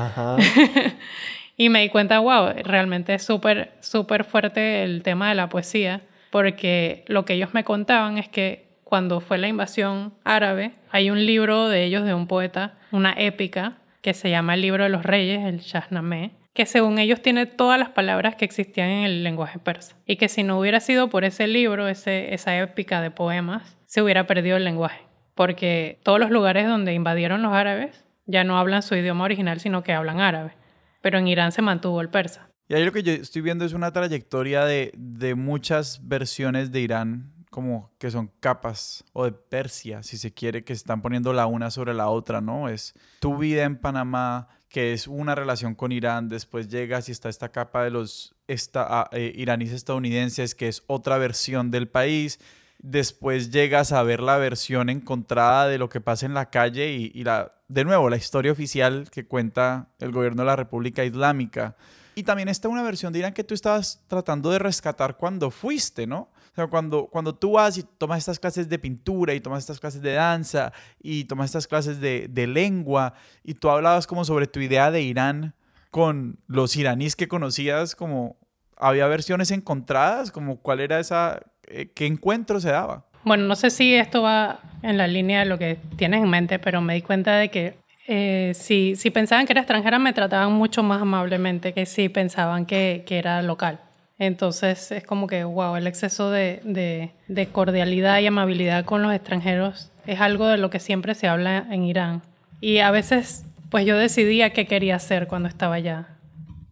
y 1.57 1.69
me 1.69 1.81
di 1.81 1.89
cuenta, 1.89 2.17
wow, 2.17 2.49
realmente 2.63 3.13
es 3.13 3.23
súper, 3.23 3.71
súper 3.79 4.23
fuerte 4.23 4.83
el 4.83 5.03
tema 5.03 5.29
de 5.29 5.35
la 5.35 5.49
poesía, 5.49 6.01
porque 6.31 7.05
lo 7.07 7.25
que 7.25 7.33
ellos 7.33 7.53
me 7.53 7.63
contaban 7.63 8.17
es 8.17 8.27
que 8.27 8.64
cuando 8.85 9.19
fue 9.19 9.37
la 9.37 9.49
invasión 9.49 10.13
árabe, 10.23 10.71
hay 10.91 11.09
un 11.09 11.25
libro 11.25 11.67
de 11.67 11.83
ellos, 11.83 12.05
de 12.05 12.13
un 12.13 12.27
poeta, 12.27 12.75
una 12.93 13.13
épica, 13.17 13.79
que 14.01 14.13
se 14.13 14.29
llama 14.29 14.53
el 14.53 14.61
libro 14.61 14.83
de 14.83 14.89
los 14.89 15.03
reyes, 15.03 15.43
el 15.43 15.59
Shahnameh, 15.59 16.31
que 16.53 16.65
según 16.65 16.99
ellos 16.99 17.21
tiene 17.21 17.45
todas 17.45 17.77
las 17.77 17.89
palabras 17.89 18.35
que 18.35 18.45
existían 18.45 18.87
en 18.87 19.03
el 19.03 19.23
lenguaje 19.25 19.59
persa. 19.59 19.97
Y 20.05 20.15
que 20.15 20.29
si 20.29 20.43
no 20.43 20.57
hubiera 20.57 20.79
sido 20.79 21.09
por 21.09 21.25
ese 21.25 21.47
libro, 21.47 21.89
ese, 21.89 22.33
esa 22.33 22.57
épica 22.57 23.01
de 23.01 23.11
poemas, 23.11 23.75
se 23.87 24.01
hubiera 24.01 24.25
perdido 24.25 24.55
el 24.55 24.63
lenguaje 24.63 25.05
porque 25.35 25.99
todos 26.03 26.19
los 26.19 26.31
lugares 26.31 26.65
donde 26.67 26.93
invadieron 26.93 27.43
los 27.43 27.53
árabes 27.53 28.05
ya 28.25 28.43
no 28.43 28.57
hablan 28.57 28.81
su 28.81 28.95
idioma 28.95 29.25
original, 29.25 29.59
sino 29.59 29.83
que 29.83 29.93
hablan 29.93 30.19
árabe. 30.19 30.53
Pero 31.01 31.19
en 31.19 31.27
Irán 31.27 31.51
se 31.51 31.61
mantuvo 31.61 32.01
el 32.01 32.09
persa. 32.09 32.49
Y 32.67 32.73
ahí 32.73 32.83
lo 32.83 32.91
que 32.91 33.03
yo 33.03 33.11
estoy 33.11 33.43
viendo 33.43 33.63
es 33.63 33.73
una 33.73 33.91
trayectoria 33.91 34.65
de, 34.65 34.91
de 34.97 35.35
muchas 35.35 36.07
versiones 36.07 36.71
de 36.71 36.81
Irán, 36.81 37.31
como 37.55 37.89
que 37.99 38.11
son 38.11 38.29
capas, 38.41 39.05
o 39.13 39.23
de 39.23 39.31
Persia, 39.31 40.03
si 40.03 40.17
se 40.17 40.33
quiere, 40.33 40.65
que 40.65 40.75
se 40.75 40.79
están 40.79 41.01
poniendo 41.01 41.31
la 41.31 41.45
una 41.45 41.71
sobre 41.71 41.93
la 41.93 42.09
otra, 42.09 42.41
¿no? 42.41 42.67
Es 42.67 42.93
tu 43.21 43.37
vida 43.37 43.63
en 43.63 43.77
Panamá, 43.77 44.49
que 44.67 44.91
es 44.91 45.07
una 45.07 45.35
relación 45.35 45.73
con 45.73 45.93
Irán, 45.93 46.27
después 46.27 46.67
llegas 46.67 47.07
y 47.07 47.13
está 47.13 47.29
esta 47.29 47.53
capa 47.53 47.85
de 47.85 47.91
los 47.91 48.35
ah, 48.73 49.07
eh, 49.13 49.31
iraníes 49.37 49.71
estadounidenses, 49.71 50.53
que 50.53 50.67
es 50.67 50.83
otra 50.87 51.17
versión 51.17 51.71
del 51.71 51.87
país, 51.87 52.41
después 52.79 53.51
llegas 53.51 53.93
a 53.93 54.03
ver 54.03 54.19
la 54.19 54.35
versión 54.35 54.89
encontrada 54.89 55.69
de 55.69 55.77
lo 55.77 55.87
que 55.87 56.01
pasa 56.01 56.25
en 56.25 56.33
la 56.33 56.49
calle 56.49 56.91
y, 56.91 57.23
la, 57.23 57.53
de 57.69 57.85
nuevo, 57.85 58.09
la 58.09 58.17
historia 58.17 58.51
oficial 58.51 59.07
que 59.09 59.27
cuenta 59.27 59.87
el 59.99 60.11
gobierno 60.11 60.41
de 60.41 60.47
la 60.47 60.57
República 60.57 61.05
Islámica. 61.05 61.77
Y 62.15 62.23
también 62.23 62.49
está 62.49 62.67
una 62.67 62.83
versión 62.83 63.13
de 63.13 63.19
Irán 63.19 63.33
que 63.33 63.45
tú 63.45 63.53
estabas 63.53 64.03
tratando 64.09 64.51
de 64.51 64.59
rescatar 64.59 65.15
cuando 65.15 65.51
fuiste, 65.51 66.05
¿no? 66.05 66.34
O 66.55 66.61
sea, 66.61 66.67
cuando, 66.67 67.07
cuando 67.07 67.35
tú 67.35 67.51
vas 67.51 67.77
y 67.77 67.83
tomas 67.83 68.19
estas 68.19 68.39
clases 68.39 68.69
de 68.69 68.79
pintura 68.79 69.33
y 69.33 69.41
tomas 69.41 69.59
estas 69.59 69.77
clases 69.77 70.01
de 70.01 70.13
danza 70.13 70.71
y 71.01 71.25
tomas 71.25 71.47
estas 71.47 71.67
clases 71.67 71.99
de, 71.99 72.27
de 72.29 72.47
lengua 72.47 73.13
y 73.43 73.55
tú 73.55 73.69
hablabas 73.69 74.07
como 74.07 74.23
sobre 74.23 74.47
tu 74.47 74.61
idea 74.61 74.89
de 74.89 75.01
Irán 75.01 75.53
con 75.91 76.39
los 76.47 76.77
iraníes 76.77 77.17
que 77.17 77.27
conocías, 77.27 77.93
como 77.93 78.37
había 78.77 79.05
versiones 79.07 79.51
encontradas, 79.51 80.31
como 80.31 80.61
cuál 80.61 80.79
era 80.79 80.97
esa 80.99 81.41
eh, 81.67 81.91
¿qué 81.93 82.05
encuentro 82.05 82.61
se 82.61 82.69
daba? 82.69 83.05
Bueno, 83.25 83.43
no 83.45 83.55
sé 83.55 83.69
si 83.69 83.93
esto 83.93 84.21
va 84.21 84.59
en 84.81 84.97
la 84.97 85.07
línea 85.07 85.39
de 85.39 85.45
lo 85.45 85.57
que 85.57 85.77
tienes 85.97 86.23
en 86.23 86.29
mente, 86.29 86.57
pero 86.57 86.79
me 86.79 86.93
di 86.93 87.01
cuenta 87.01 87.35
de 87.35 87.49
que 87.49 87.75
eh, 88.07 88.53
si, 88.53 88.95
si, 88.95 89.09
pensaban 89.09 89.45
que 89.45 89.53
era 89.53 89.61
extranjera, 89.61 89.97
me 89.97 90.13
trataban 90.13 90.53
mucho 90.53 90.83
más 90.83 91.01
amablemente 91.01 91.73
que 91.73 91.85
si 91.85 92.07
pensaban 92.07 92.65
que, 92.65 93.03
que 93.05 93.17
era 93.17 93.41
local. 93.41 93.79
Entonces 94.17 94.91
es 94.91 95.03
como 95.03 95.27
que, 95.27 95.43
wow, 95.43 95.75
el 95.75 95.87
exceso 95.87 96.31
de, 96.31 96.61
de, 96.63 97.11
de, 97.27 97.47
cordialidad 97.47 98.19
y 98.19 98.27
amabilidad 98.27 98.85
con 98.85 99.01
los 99.01 99.13
extranjeros 99.13 99.91
es 100.05 100.21
algo 100.21 100.47
de 100.47 100.57
lo 100.57 100.69
que 100.69 100.79
siempre 100.79 101.15
se 101.15 101.27
habla 101.27 101.67
en 101.69 101.83
Irán. 101.83 102.21
Y 102.61 102.77
a 102.77 102.91
veces, 102.91 103.45
pues 103.69 103.85
yo 103.85 103.97
decidía 103.97 104.51
qué 104.51 104.67
quería 104.67 104.95
hacer 104.95 105.27
cuando 105.27 105.49
estaba 105.49 105.75
allá. 105.75 106.17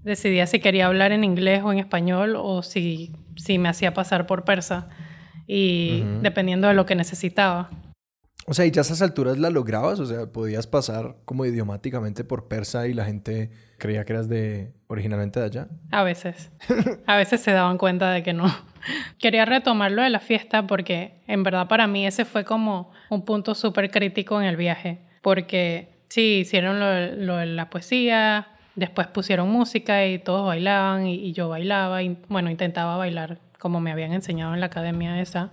Decidía 0.03 0.47
si 0.47 0.59
quería 0.59 0.87
hablar 0.87 1.11
en 1.11 1.23
inglés 1.23 1.61
o 1.63 1.71
en 1.71 1.79
español 1.79 2.35
o 2.37 2.63
si 2.63 3.13
si 3.35 3.57
me 3.57 3.69
hacía 3.69 3.93
pasar 3.93 4.25
por 4.25 4.43
persa 4.43 4.87
y 5.47 6.03
dependiendo 6.21 6.67
de 6.67 6.73
lo 6.73 6.85
que 6.85 6.95
necesitaba. 6.95 7.69
O 8.45 8.53
sea, 8.53 8.65
¿y 8.65 8.71
ya 8.71 8.81
a 8.81 8.83
esas 8.83 9.01
alturas 9.01 9.37
la 9.37 9.49
lograbas? 9.49 9.99
O 9.99 10.05
sea, 10.05 10.27
podías 10.27 10.67
pasar 10.67 11.15
como 11.25 11.45
idiomáticamente 11.45 12.23
por 12.23 12.47
persa 12.47 12.87
y 12.87 12.93
la 12.93 13.05
gente 13.05 13.51
creía 13.83 14.05
que 14.05 14.13
eras 14.13 14.29
de 14.29 14.71
originalmente 14.87 15.41
de 15.41 15.45
allá. 15.45 15.67
A 15.91 16.03
veces. 16.03 16.53
A 17.05 17.17
veces 17.17 17.41
se 17.41 17.51
daban 17.51 17.77
cuenta 17.77 18.11
de 18.11 18.23
que 18.23 18.31
no. 18.31 18.45
Quería 19.19 19.43
retomarlo 19.43 20.01
de 20.01 20.09
la 20.09 20.21
fiesta 20.21 20.65
porque 20.65 21.21
en 21.27 21.43
verdad 21.43 21.67
para 21.67 21.85
mí 21.85 22.07
ese 22.07 22.23
fue 22.23 22.45
como 22.45 22.91
un 23.09 23.25
punto 23.25 23.53
súper 23.53 23.91
crítico 23.91 24.39
en 24.39 24.47
el 24.47 24.55
viaje. 24.55 24.99
Porque 25.21 25.89
sí, 26.07 26.39
hicieron 26.41 26.79
lo, 26.79 27.35
de 27.35 27.45
la 27.45 27.69
poesía, 27.69 28.47
Después 28.75 29.05
pusieron 29.05 29.51
música 29.51 30.07
y 30.07 30.17
todos 30.17 30.47
bailaban 30.47 31.05
y, 31.05 31.31
yo 31.33 31.47
bailaba 31.47 32.01
y 32.01 32.17
bueno, 32.27 32.49
intentaba 32.49 32.97
bailar 32.97 33.37
como 33.59 33.79
me 33.79 33.91
habían 33.91 34.13
enseñado 34.13 34.55
en 34.55 34.61
la 34.61 34.65
academia 34.65 35.21
esa. 35.21 35.51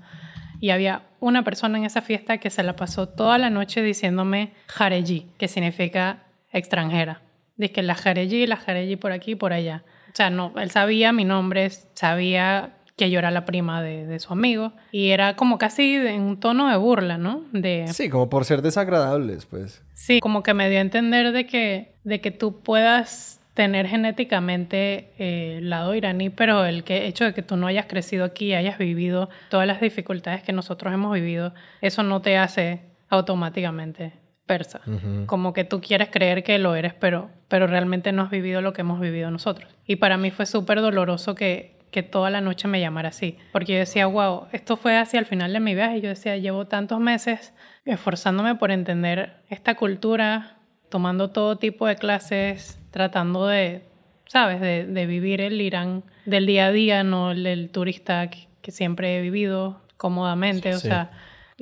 Y 0.59 0.70
había 0.70 1.03
una 1.18 1.45
persona 1.45 1.76
en 1.76 1.85
esa 1.85 2.01
fiesta 2.01 2.39
que 2.39 2.49
se 2.49 2.62
la 2.62 2.76
pasó 2.76 3.11
toda 3.11 3.37
la 3.37 3.51
noche 3.51 3.83
diciéndome 3.83 4.55
Jareji, 4.68 5.33
que 5.37 5.49
significa 5.49 6.22
extranjera. 6.51 7.20
Dice 7.61 7.73
que 7.73 7.83
la 7.83 7.95
Jareji, 7.95 8.47
la 8.47 8.57
Jareji 8.57 8.97
por 8.97 9.13
aquí 9.13 9.33
y 9.33 9.35
por 9.35 9.53
allá. 9.53 9.85
O 10.11 10.17
sea, 10.17 10.31
no, 10.31 10.55
él 10.57 10.71
sabía 10.71 11.13
mi 11.13 11.27
nombre, 11.27 11.69
sabía 11.93 12.71
que 12.97 13.11
yo 13.11 13.19
era 13.19 13.31
la 13.31 13.45
prima 13.45 13.83
de, 13.83 14.19
su 14.19 14.33
amigo. 14.33 14.73
Y 14.93 15.11
era 15.11 15.37
como 15.37 15.59
casi 15.59 15.97
en 15.97 16.23
un 16.23 16.41
tono 16.41 16.71
de 16.71 16.79
burla, 16.79 17.19
¿no? 17.19 17.45
De... 17.53 17.87
Sí, 17.93 18.09
como 18.09 18.31
por 18.31 18.47
ser 18.47 18.63
desagradables, 18.63 19.45
pues. 19.45 19.83
Sí, 19.93 20.21
como 20.21 20.43
que 20.43 20.55
me 20.55 20.71
dio 20.71 20.79
a 20.79 20.81
entender 20.81 21.33
de 21.33 21.47
que, 21.47 21.93
de 22.05 22.23
que 22.23 22.31
tú 22.31 22.61
puedas 22.63 23.43
tener 23.53 23.87
genéticamente 23.87 25.11
eh, 25.19 25.59
el 25.59 25.69
lado 25.69 25.95
iraní, 25.95 26.31
pero 26.31 26.65
el 26.65 26.83
que, 26.83 27.09
hecho 27.09 27.27
de 27.27 27.35
que 27.35 27.43
tú 27.43 27.57
no 27.59 27.67
hayas 27.67 27.85
crecido 27.85 28.25
aquí, 28.25 28.55
hayas 28.55 28.79
vivido 28.79 29.29
todas 29.51 29.67
las 29.67 29.83
dificultades 29.83 30.43
que 30.43 30.55
nosotros 30.55 30.95
hemos 30.95 31.13
vivido, 31.13 31.53
eso 31.83 32.03
no 32.03 32.23
te 32.23 32.39
hace 32.39 32.81
automáticamente 33.11 34.15
persa. 34.51 34.80
Como 35.26 35.53
que 35.53 35.62
tú 35.62 35.80
quieres 35.80 36.09
creer 36.11 36.42
que 36.42 36.59
lo 36.59 36.74
eres, 36.74 36.92
pero, 36.92 37.30
pero 37.46 37.68
realmente 37.68 38.11
no 38.11 38.22
has 38.22 38.30
vivido 38.30 38.61
lo 38.62 38.72
que 38.72 38.80
hemos 38.80 38.98
vivido 38.98 39.30
nosotros. 39.30 39.70
Y 39.86 39.96
para 39.96 40.16
mí 40.16 40.32
fue 40.32 40.44
súper 40.44 40.80
doloroso 40.80 41.36
que, 41.36 41.76
que 41.92 42.03
toda 42.03 42.30
la 42.30 42.40
noche 42.40 42.66
me 42.66 42.80
llamara 42.80 43.11
así. 43.11 43.38
Porque 43.53 43.74
yo 43.74 43.78
decía, 43.78 44.07
wow, 44.07 44.48
esto 44.51 44.76
fue 44.76 44.98
hacia 44.98 45.20
el 45.20 45.26
final 45.26 45.53
de 45.53 45.61
mi 45.61 45.76
viaje. 45.76 46.01
Yo 46.01 46.09
decía, 46.09 46.36
llevo 46.36 46.66
tantos 46.66 46.98
meses 46.98 47.55
esforzándome 47.84 48.57
por 48.57 48.72
entender 48.72 49.34
esta 49.51 49.76
cultura, 49.76 50.57
tomando 50.88 51.30
todo 51.30 51.55
tipo 51.57 51.86
de 51.86 51.94
clases, 51.94 52.80
tratando 52.90 53.46
de, 53.46 53.84
¿sabes?, 54.26 54.61
de, 54.61 54.84
de 54.84 55.07
vivir 55.07 55.40
el 55.40 55.61
Irán 55.61 56.03
del 56.24 56.44
día 56.46 56.66
a 56.66 56.72
día, 56.72 57.05
no 57.05 57.30
el, 57.30 57.70
turista 57.70 58.28
que, 58.30 58.48
siempre 58.72 59.16
he 59.16 59.20
vivido 59.20 59.80
cómodamente, 59.96 60.74
o 60.74 60.78
sea, 60.78 61.12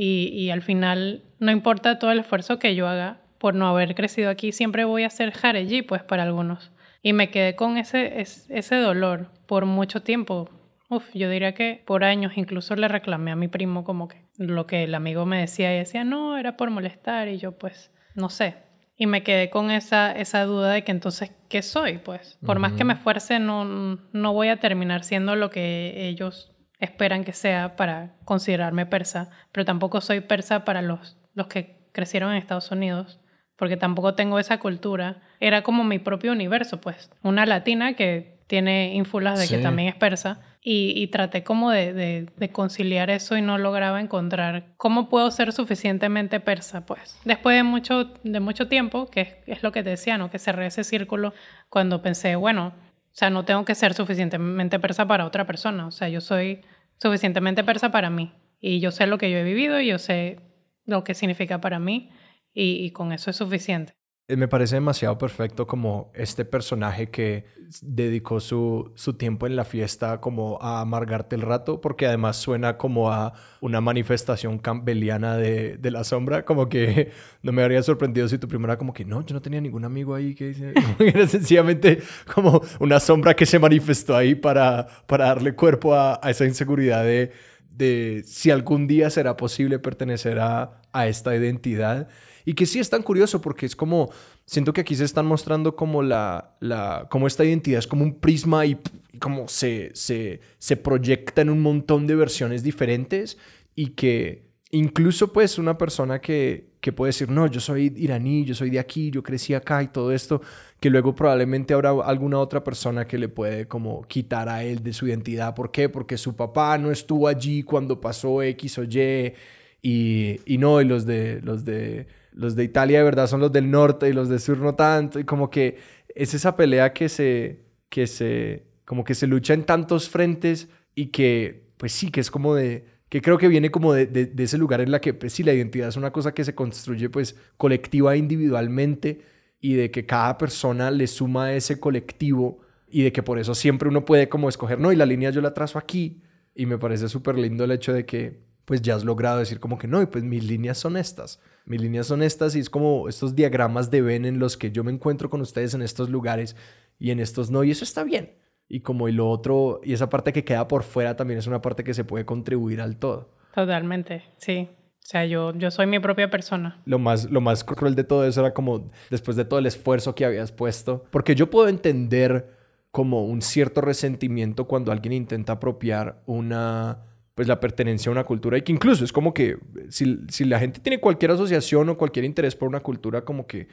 y, 0.01 0.29
y, 0.29 0.51
al 0.51 0.63
final 0.63 1.25
no 1.41 1.51
importa 1.51 1.99
todo 1.99 2.13
el 2.13 2.21
esfuerzo 2.21 2.61
que 2.61 2.77
yo 2.77 2.87
haga 2.87 3.19
por 3.39 3.55
no 3.55 3.67
haber 3.67 3.97
crecido 3.97 4.31
aquí, 4.31 4.53
siempre 4.53 4.85
voy 4.85 5.03
a 5.03 5.11
ser 5.11 5.33
Jareji, 5.33 5.83
pues 5.83 6.05
para 6.05 6.23
algunos. 6.23 6.71
Y 7.03 7.13
me 7.13 7.31
quedé 7.31 7.57
con 7.57 7.77
ese, 7.79 8.21
ese 8.21 8.77
dolor 8.77 9.33
por 9.47 9.67
mucho 9.67 10.03
tiempo. 10.03 10.51
Uf, 10.89 11.13
yo 11.15 11.29
diría 11.29 11.53
que 11.53 11.83
por 11.85 12.05
años 12.05 12.33
incluso 12.37 12.77
le 12.77 12.87
reclamé 12.87 13.33
a 13.33 13.37
mi 13.37 13.49
primo 13.49 13.83
como 13.83 14.07
que 14.07 14.23
lo 14.37 14.69
que 14.69 14.85
el 14.85 14.95
amigo 14.95 15.27
me 15.27 15.41
decía 15.41 15.75
y 15.75 15.79
decía, 15.79 16.05
no, 16.05 16.39
era 16.39 16.57
por 16.57 16.71
molestar 16.71 17.27
y 17.27 17.39
yo 17.39 17.59
pues, 17.59 17.91
no 18.15 18.31
sé, 18.31 18.55
y 18.97 19.07
me 19.07 19.23
quedé 19.23 19.51
con 19.51 19.71
esa, 19.71 20.13
esa 20.13 20.45
duda 20.45 20.73
de 20.73 20.83
que 20.83 20.91
entonces, 20.91 21.33
¿qué 21.49 21.63
soy? 21.63 21.99
Pues, 21.99 22.39
por 22.45 22.59
más 22.59 22.73
que 22.73 22.85
me 22.85 22.95
esfuerce, 22.95 23.39
no, 23.39 23.65
no 23.65 24.33
voy 24.33 24.49
a 24.49 24.59
terminar 24.59 25.05
siendo 25.05 25.37
lo 25.37 25.51
que 25.51 26.09
ellos 26.09 26.53
esperan 26.79 27.25
que 27.25 27.33
sea 27.33 27.77
para 27.77 28.15
considerarme 28.25 28.87
persa, 28.87 29.31
pero 29.53 29.65
tampoco 29.65 30.01
soy 30.01 30.21
persa 30.21 30.65
para 30.65 30.83
los, 30.83 31.17
los 31.35 31.47
que 31.49 31.77
crecieron 31.93 32.31
en 32.33 32.39
Estados 32.39 32.71
Unidos, 32.71 33.21
porque 33.57 33.77
tampoco 33.77 34.15
tengo 34.15 34.39
esa 34.39 34.59
cultura. 34.59 35.21
Era 35.41 35.63
como 35.63 35.85
mi 35.85 35.99
propio 35.99 36.33
universo, 36.33 36.81
pues, 36.81 37.11
una 37.23 37.47
latina 37.47 37.95
que 37.95 38.39
tiene 38.47 38.95
ínfulas 38.95 39.39
de 39.39 39.49
que 39.49 39.63
también 39.63 39.89
es 39.89 39.95
persa, 39.95 40.41
y, 40.71 41.07
traté 41.07 41.45
como 41.45 41.71
de, 41.71 42.29
conciliar 42.53 43.09
eso 43.09 43.37
y 43.37 43.43
no 43.43 43.57
lograba 43.57 44.01
encontrar 44.01 44.67
cómo 44.77 45.09
puedo 45.09 45.31
ser 45.31 45.53
suficientemente 45.53 46.41
persa, 46.41 46.85
pues. 46.85 47.19
Después 47.25 47.57
de 47.57 47.63
mucho, 47.63 48.13
de 48.23 48.41
mucho 48.41 48.69
tiempo, 48.69 49.07
que 49.07 49.41
es, 49.47 49.63
lo 49.63 49.73
que 49.73 49.83
te 49.83 49.91
decía, 49.91 50.19
¿no? 50.19 50.31
Que 50.31 50.39
cerré 50.39 50.67
ese 50.67 50.85
círculo 50.85 51.33
cuando 51.71 52.03
pensé, 52.03 52.37
bueno, 52.37 52.75
o 53.19 53.21
sea, 53.21 53.31
no 53.31 53.45
tengo 53.45 53.65
que 53.65 53.75
ser 53.75 53.95
suficientemente 53.95 54.79
persa 54.79 55.09
para 55.09 55.27
otra 55.27 55.45
persona, 55.45 55.89
o 55.89 55.91
sea, 55.91 56.09
yo 56.09 56.21
soy 56.21 56.61
suficientemente 56.99 57.65
persa 57.65 57.91
para 57.91 58.11
mí 58.11 58.33
y 58.61 58.79
yo 58.79 58.93
sé 58.93 59.09
lo 59.09 59.19
que 59.19 59.29
yo 59.29 59.39
he 59.39 59.43
vivido 59.43 59.81
y 59.81 59.89
yo 59.89 59.99
sé 59.99 60.39
lo 60.85 61.03
que 61.03 61.15
significa 61.15 61.61
para 61.61 61.81
mí 61.81 62.13
y 62.55 62.93
con 62.93 63.11
eso 63.11 63.31
es 63.31 63.37
suficiente. 63.37 63.98
Eh, 64.31 64.37
me 64.37 64.47
parece 64.47 64.75
demasiado 64.75 65.17
perfecto 65.17 65.67
como 65.67 66.13
este 66.15 66.45
personaje 66.45 67.09
que 67.09 67.47
dedicó 67.81 68.41
su, 68.41 68.93
su, 68.95 69.15
tiempo 69.15 69.47
en 69.47 69.57
la 69.57 69.65
fiesta 69.65 70.21
como 70.21 70.59
a 70.61 70.83
amargarte 70.83 71.35
el 71.35 71.41
rato, 71.41 71.81
porque 71.81 72.07
además 72.07 72.37
suena 72.37 72.77
como 72.77 73.11
a 73.11 73.33
una 73.63 73.81
manifestación 73.81 74.59
campbelliana 74.59 75.39
de, 75.39 75.79
de 75.79 75.91
la 75.91 76.05
sombra, 76.05 76.45
como 76.45 76.69
que 76.69 77.11
no 77.43 77.53
me 77.53 77.63
habría 77.63 77.83
sorprendido 77.83 78.29
si 78.29 78.37
tu 78.37 78.49
primera 78.49 78.77
como 78.77 78.93
que 78.93 79.07
no, 79.07 79.25
yo 79.25 79.33
no 79.33 79.41
tenía 79.41 79.63
ningún 79.63 79.87
amigo 79.87 80.15
ahí, 80.15 80.35
que 80.35 80.75
era 80.99 81.27
sencillamente 81.27 82.03
como 82.35 82.61
una 82.81 83.01
sombra 83.01 83.35
que 83.35 83.47
se 83.47 83.59
manifestó 83.59 84.15
ahí 84.15 84.35
para, 84.35 84.89
para 85.07 85.25
darle 85.29 85.55
cuerpo 85.55 85.95
a, 85.95 86.21
a 86.23 86.31
esa 86.31 86.45
inseguridad 86.45 87.03
de, 87.03 87.33
de 87.71 88.23
si 88.27 88.51
algún 88.51 88.87
día 88.87 89.09
será 89.09 89.39
posible 89.39 89.79
pertenecer 89.79 90.39
a, 90.39 90.83
a 90.93 91.07
esta 91.07 91.35
identidad. 91.35 92.09
Y 92.49 92.55
que 92.55 92.65
sí 92.65 92.79
es 92.79 92.89
tan 92.89 93.03
curioso 93.03 93.43
porque 93.43 93.67
es 93.67 93.77
como, 93.77 94.09
siento 94.47 94.73
que 94.73 94.81
aquí 94.81 94.95
se 94.95 95.05
están 95.05 95.27
mostrando 95.27 95.77
como 95.77 96.03
la, 96.03 96.57
la 96.61 97.07
como 97.11 97.27
esta 97.27 97.45
identidad 97.45 97.81
es 97.81 97.87
como 97.87 98.05
un 98.05 98.15
prisma 98.15 98.65
y, 98.65 98.79
como 99.21 99.49
se, 99.49 99.91
se, 99.93 100.41
se 100.57 100.79
proyecta 100.79 101.43
en 101.43 101.51
un 101.51 101.61
montón 101.61 102.07
de 102.07 102.15
versiones 102.15 102.63
diferentes 102.63 103.37
y 103.75 103.89
que 103.89 104.49
incluso 104.71 105.31
pues 105.31 105.59
una 105.59 105.77
persona 105.77 106.23
que, 106.23 106.71
que 106.81 106.91
puede 106.91 107.11
decir, 107.11 107.29
no, 107.29 107.49
yo 107.49 107.61
soy 107.61 107.93
iraní, 107.95 108.47
yo 108.47 108.55
soy 108.55 108.71
de 108.71 108.79
aquí, 108.79 109.11
yo 109.11 109.23
crecí 109.23 109.53
acá 109.53 109.83
y 109.83 109.89
todo 109.89 110.11
esto, 110.11 110.41
que 110.81 110.89
luego 110.89 111.15
probablemente 111.15 111.75
habrá 111.75 111.91
alguna 111.91 112.39
otra 112.39 112.65
persona 112.65 113.07
que 113.07 113.19
le 113.19 113.29
puede 113.29 113.69
como 113.69 114.05
quitar 114.05 114.49
a 114.49 114.65
él 114.65 114.83
de 114.83 114.95
su 114.95 115.07
identidad. 115.07 115.55
¿Por 115.55 115.71
qué? 115.71 115.91
Porque 115.91 116.17
su 116.17 116.35
papá 116.35 116.79
no 116.79 116.91
estuvo 116.91 117.29
allí 117.29 117.63
cuando 117.63 118.01
pasó 118.01 118.43
X 118.43 118.79
o 118.79 118.85
Y 118.85 119.35
y, 119.83 120.41
y 120.47 120.57
no, 120.57 120.81
y 120.81 120.87
los 120.87 121.05
de, 121.05 121.43
los 121.43 121.67
de 121.67 122.07
los 122.39 122.55
de 122.55 122.63
Italia 122.63 122.99
de 122.99 123.05
verdad 123.05 123.27
son 123.27 123.41
los 123.41 123.51
del 123.51 123.69
norte 123.69 124.09
y 124.09 124.13
los 124.13 124.29
del 124.29 124.39
sur 124.39 124.59
no 124.59 124.77
tanto. 124.77 125.19
Y 125.19 125.25
como 125.25 125.51
que 125.51 125.77
es 126.15 126.35
esa 126.35 126.55
pelea 126.55 126.93
que 126.93 127.09
se, 127.09 127.65
que 127.89 128.07
se, 128.07 128.65
como 128.85 129.03
que 129.03 129.17
se 129.17 129.27
lucha 129.27 129.55
en 129.55 129.65
tantos 129.65 130.09
frentes 130.09 130.69
y 130.95 131.07
que, 131.07 131.73
pues 131.77 131.91
sí, 131.91 132.13
que 132.13 132.21
es 132.21 132.31
como 132.31 132.55
de, 132.55 132.87
que 133.09 133.21
creo 133.21 133.39
que 133.39 133.49
viene 133.49 133.73
como 133.73 133.93
de, 133.93 134.07
de, 134.07 134.43
ese 134.45 134.57
lugar 134.57 134.81
en 134.81 134.93
la 134.93 135.01
que, 135.01 135.15
pues 135.15 135.33
sí, 135.33 135.43
la 135.43 135.53
identidad 135.53 135.89
es 135.89 135.97
una 135.97 136.13
cosa 136.13 136.33
que 136.33 136.45
se 136.45 136.55
construye 136.55 137.11
pues 137.11 137.35
colectiva 137.57 138.15
e 138.15 138.19
individualmente 138.19 139.21
y 139.61 139.75
de 139.75 139.91
que 139.91 140.07
cada 140.07 140.39
persona 140.39 140.93
le 140.93 141.09
suma 141.09 141.47
a 141.47 141.55
ese 141.55 141.81
colectivo 141.81 142.61
y 142.89 143.03
de 143.03 143.13
que 143.13 143.25
por 143.25 143.41
eso 143.41 143.57
siempre 143.57 143.89
uno 143.89 144.05
puede 144.05 144.29
como 144.29 144.49
escoger, 144.49 144.79
no, 144.79 144.93
y 144.93 144.97
la 144.97 145.07
línea 145.07 145.31
yo 145.31 145.41
la 145.41 145.55
trazo 145.55 145.77
aquí. 145.77 146.23
Y 146.55 146.67
me 146.67 146.79
parece 146.79 147.09
súper 147.09 147.37
lindo 147.37 147.65
el 147.65 147.73
hecho 147.73 147.93
de 147.93 148.07
que 148.07 148.48
pues 148.69 148.83
ya 148.83 148.95
has 148.95 149.03
logrado 149.03 149.39
decir 149.39 149.61
como 149.61 149.79
que 149.79 149.89
no, 149.89 150.03
y 150.03 150.05
pues 150.05 150.23
mis 150.23 150.45
líneas 150.45 150.77
son 150.77 150.99
estas. 150.99 151.41
Mis 151.65 151.81
líneas 151.81 152.07
son 152.07 152.23
estas 152.23 152.55
y 152.55 152.59
es 152.59 152.69
como 152.69 153.09
estos 153.09 153.35
diagramas 153.35 153.91
de 153.91 154.03
Venn 154.03 154.27
en 154.27 154.39
los 154.39 154.59
que 154.59 154.71
yo 154.71 154.85
me 154.85 154.93
encuentro 154.93 155.31
con 155.31 155.41
ustedes 155.41 155.73
en 155.73 155.81
estos 155.81 156.11
lugares 156.11 156.55
y 156.99 157.11
en 157.11 157.19
estos 157.19 157.51
no, 157.51 157.65
y 157.65 157.71
eso 157.71 157.83
está 157.83 158.05
bien. 158.05 158.35
Y 158.69 158.81
como 158.81 159.09
y 159.09 159.13
lo 159.13 159.31
otro, 159.31 159.81
y 159.83 159.95
esa 159.95 160.11
parte 160.11 160.35
que 160.35 160.45
queda 160.45 160.69
por 160.69 160.83
fuera 160.83 161.17
también 161.17 161.39
es 161.39 161.47
una 161.47 161.63
parte 161.63 161.83
que 161.83 161.95
se 161.95 162.05
puede 162.05 162.27
contribuir 162.27 162.83
al 162.83 162.99
todo. 162.99 163.31
Totalmente, 163.55 164.23
sí. 164.37 164.69
O 164.71 165.07
sea, 165.11 165.25
yo, 165.25 165.55
yo 165.57 165.71
soy 165.71 165.87
mi 165.87 165.99
propia 165.99 166.29
persona. 166.29 166.83
Lo 166.85 166.99
más, 166.99 167.31
lo 167.31 167.41
más 167.41 167.65
cruel 167.65 167.95
de 167.95 168.05
todo 168.05 168.27
eso 168.27 168.41
era 168.41 168.53
como 168.53 168.91
después 169.09 169.39
de 169.39 169.47
todo 169.47 169.61
el 169.61 169.65
esfuerzo 169.65 170.15
que 170.15 170.27
habías 170.27 170.53
puesto. 170.53 171.07
Porque 171.11 171.35
yo 171.35 171.49
puedo 171.49 171.69
entender 171.69 172.55
como 172.91 173.25
un 173.25 173.41
cierto 173.41 173.81
resentimiento 173.81 174.67
cuando 174.67 174.93
alguien 174.93 175.15
intenta 175.15 175.55
apropiar 175.55 176.21
una 176.27 177.07
pues 177.39 177.47
la 177.47 177.61
pertenencia 177.61 178.11
a 178.11 178.13
una 178.13 178.25
cultura 178.25 178.59
y 178.59 178.63
que 178.63 178.73
incluso 178.73 179.05
es 179.05 179.13
como 179.13 179.33
que 179.33 179.59
si, 179.91 180.19
si 180.29 180.45
la 180.45 180.59
gente 180.59 180.81
tiene 180.81 180.99
cualquier 180.99 181.31
asociación 181.31 181.89
o 181.89 181.97
cualquier 181.97 182.25
interés 182.25 182.57
por 182.57 182.69
una 182.69 182.81
cultura 182.81 183.25
como 183.25 183.47
que 183.47 183.69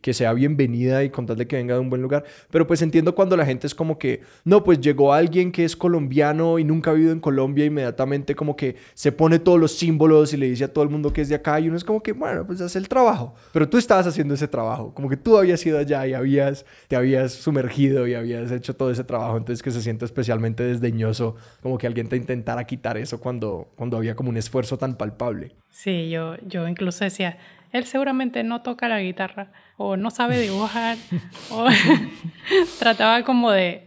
que, 0.00 0.12
sea 0.12 0.32
bienvenida 0.32 1.04
y 1.04 1.10
contarle 1.10 1.46
que 1.46 1.56
venga 1.56 1.74
de 1.74 1.80
un 1.80 1.88
buen 1.88 2.02
lugar. 2.02 2.24
Pero 2.50 2.66
pues 2.66 2.82
entiendo 2.82 3.14
cuando 3.14 3.36
la 3.36 3.46
gente 3.46 3.66
es 3.66 3.74
como 3.74 3.98
que, 3.98 4.22
no, 4.44 4.64
pues 4.64 4.80
llegó 4.80 5.12
alguien 5.12 5.52
que 5.52 5.64
es 5.64 5.76
colombiano 5.76 6.58
y 6.58 6.64
nunca 6.64 6.90
ha 6.90 6.94
vivido 6.94 7.12
en 7.12 7.20
Colombia, 7.20 7.64
inmediatamente 7.64 8.34
como 8.34 8.56
que 8.56 8.76
se 8.94 9.12
pone 9.12 9.38
todos 9.38 9.60
los 9.60 9.72
símbolos 9.72 10.32
y 10.32 10.36
le 10.36 10.48
dice 10.48 10.64
a 10.64 10.72
todo 10.72 10.82
el 10.82 10.90
mundo 10.90 11.12
que 11.12 11.20
es 11.20 11.28
de 11.28 11.36
acá 11.36 11.60
y 11.60 11.68
uno 11.68 11.76
es 11.76 11.84
como 11.84 12.02
que, 12.02 12.12
bueno, 12.12 12.44
pues 12.46 12.60
hace 12.60 12.78
el 12.78 12.88
trabajo. 12.88 13.34
Pero 13.52 13.68
tú 13.68 13.78
estabas 13.78 14.06
haciendo 14.06 14.34
ese 14.34 14.48
trabajo, 14.48 14.92
como 14.94 15.08
que 15.08 15.16
tú 15.16 15.38
habías 15.38 15.64
ido 15.64 15.78
allá 15.78 16.06
y 16.06 16.14
habías, 16.14 16.64
te 16.88 16.96
habías 16.96 17.32
sumergido 17.32 18.08
y 18.08 18.14
habías 18.14 18.50
hecho 18.50 18.74
todo 18.74 18.90
ese 18.90 19.04
trabajo, 19.04 19.36
entonces 19.36 19.62
que 19.62 19.70
se 19.70 19.80
siente 19.80 20.04
especialmente 20.04 20.64
desdeñoso 20.64 21.36
como 21.62 21.78
que 21.78 21.86
alguien 21.86 22.08
te 22.08 22.16
intentara 22.16 22.64
quitar 22.64 22.96
eso 22.96 23.20
cuando, 23.20 23.68
cuando 23.76 23.96
había 23.96 24.16
como 24.16 24.30
un 24.30 24.36
esfuerzo 24.36 24.76
tan 24.76 24.96
palpable. 24.96 25.54
Sí, 25.70 26.10
yo, 26.10 26.36
yo 26.46 26.66
incluso 26.66 27.04
decía, 27.04 27.38
él 27.72 27.84
seguramente 27.84 28.42
no 28.42 28.62
toca 28.62 28.88
la 28.88 29.00
guitarra 29.00 29.52
o 29.78 29.96
no 29.96 30.10
sabe 30.10 30.38
dibujar 30.40 30.98
o 31.50 31.66
trataba 32.80 33.22
como 33.22 33.52
de, 33.52 33.84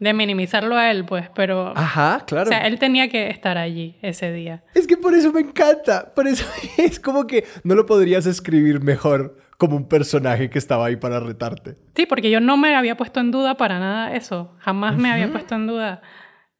de 0.00 0.12
minimizarlo 0.12 0.76
a 0.76 0.90
él, 0.90 1.04
pues, 1.04 1.30
pero... 1.34 1.72
Ajá, 1.76 2.24
claro. 2.26 2.50
O 2.50 2.52
sea, 2.52 2.66
él 2.66 2.78
tenía 2.78 3.08
que 3.08 3.30
estar 3.30 3.56
allí 3.56 3.96
ese 4.02 4.32
día. 4.32 4.64
Es 4.74 4.86
que 4.86 4.96
por 4.96 5.14
eso 5.14 5.32
me 5.32 5.40
encanta, 5.40 6.12
por 6.12 6.26
eso 6.26 6.44
es 6.76 6.98
como 6.98 7.26
que 7.26 7.44
no 7.62 7.76
lo 7.76 7.86
podrías 7.86 8.26
escribir 8.26 8.82
mejor 8.82 9.38
como 9.58 9.76
un 9.76 9.88
personaje 9.88 10.50
que 10.50 10.58
estaba 10.58 10.86
ahí 10.86 10.96
para 10.96 11.20
retarte. 11.20 11.76
Sí, 11.94 12.04
porque 12.04 12.30
yo 12.30 12.40
no 12.40 12.56
me 12.56 12.74
había 12.74 12.96
puesto 12.96 13.20
en 13.20 13.30
duda 13.30 13.56
para 13.56 13.78
nada 13.78 14.14
eso, 14.14 14.56
jamás 14.58 14.96
me 14.96 15.10
había 15.10 15.30
puesto 15.30 15.54
en 15.54 15.68
duda 15.68 16.02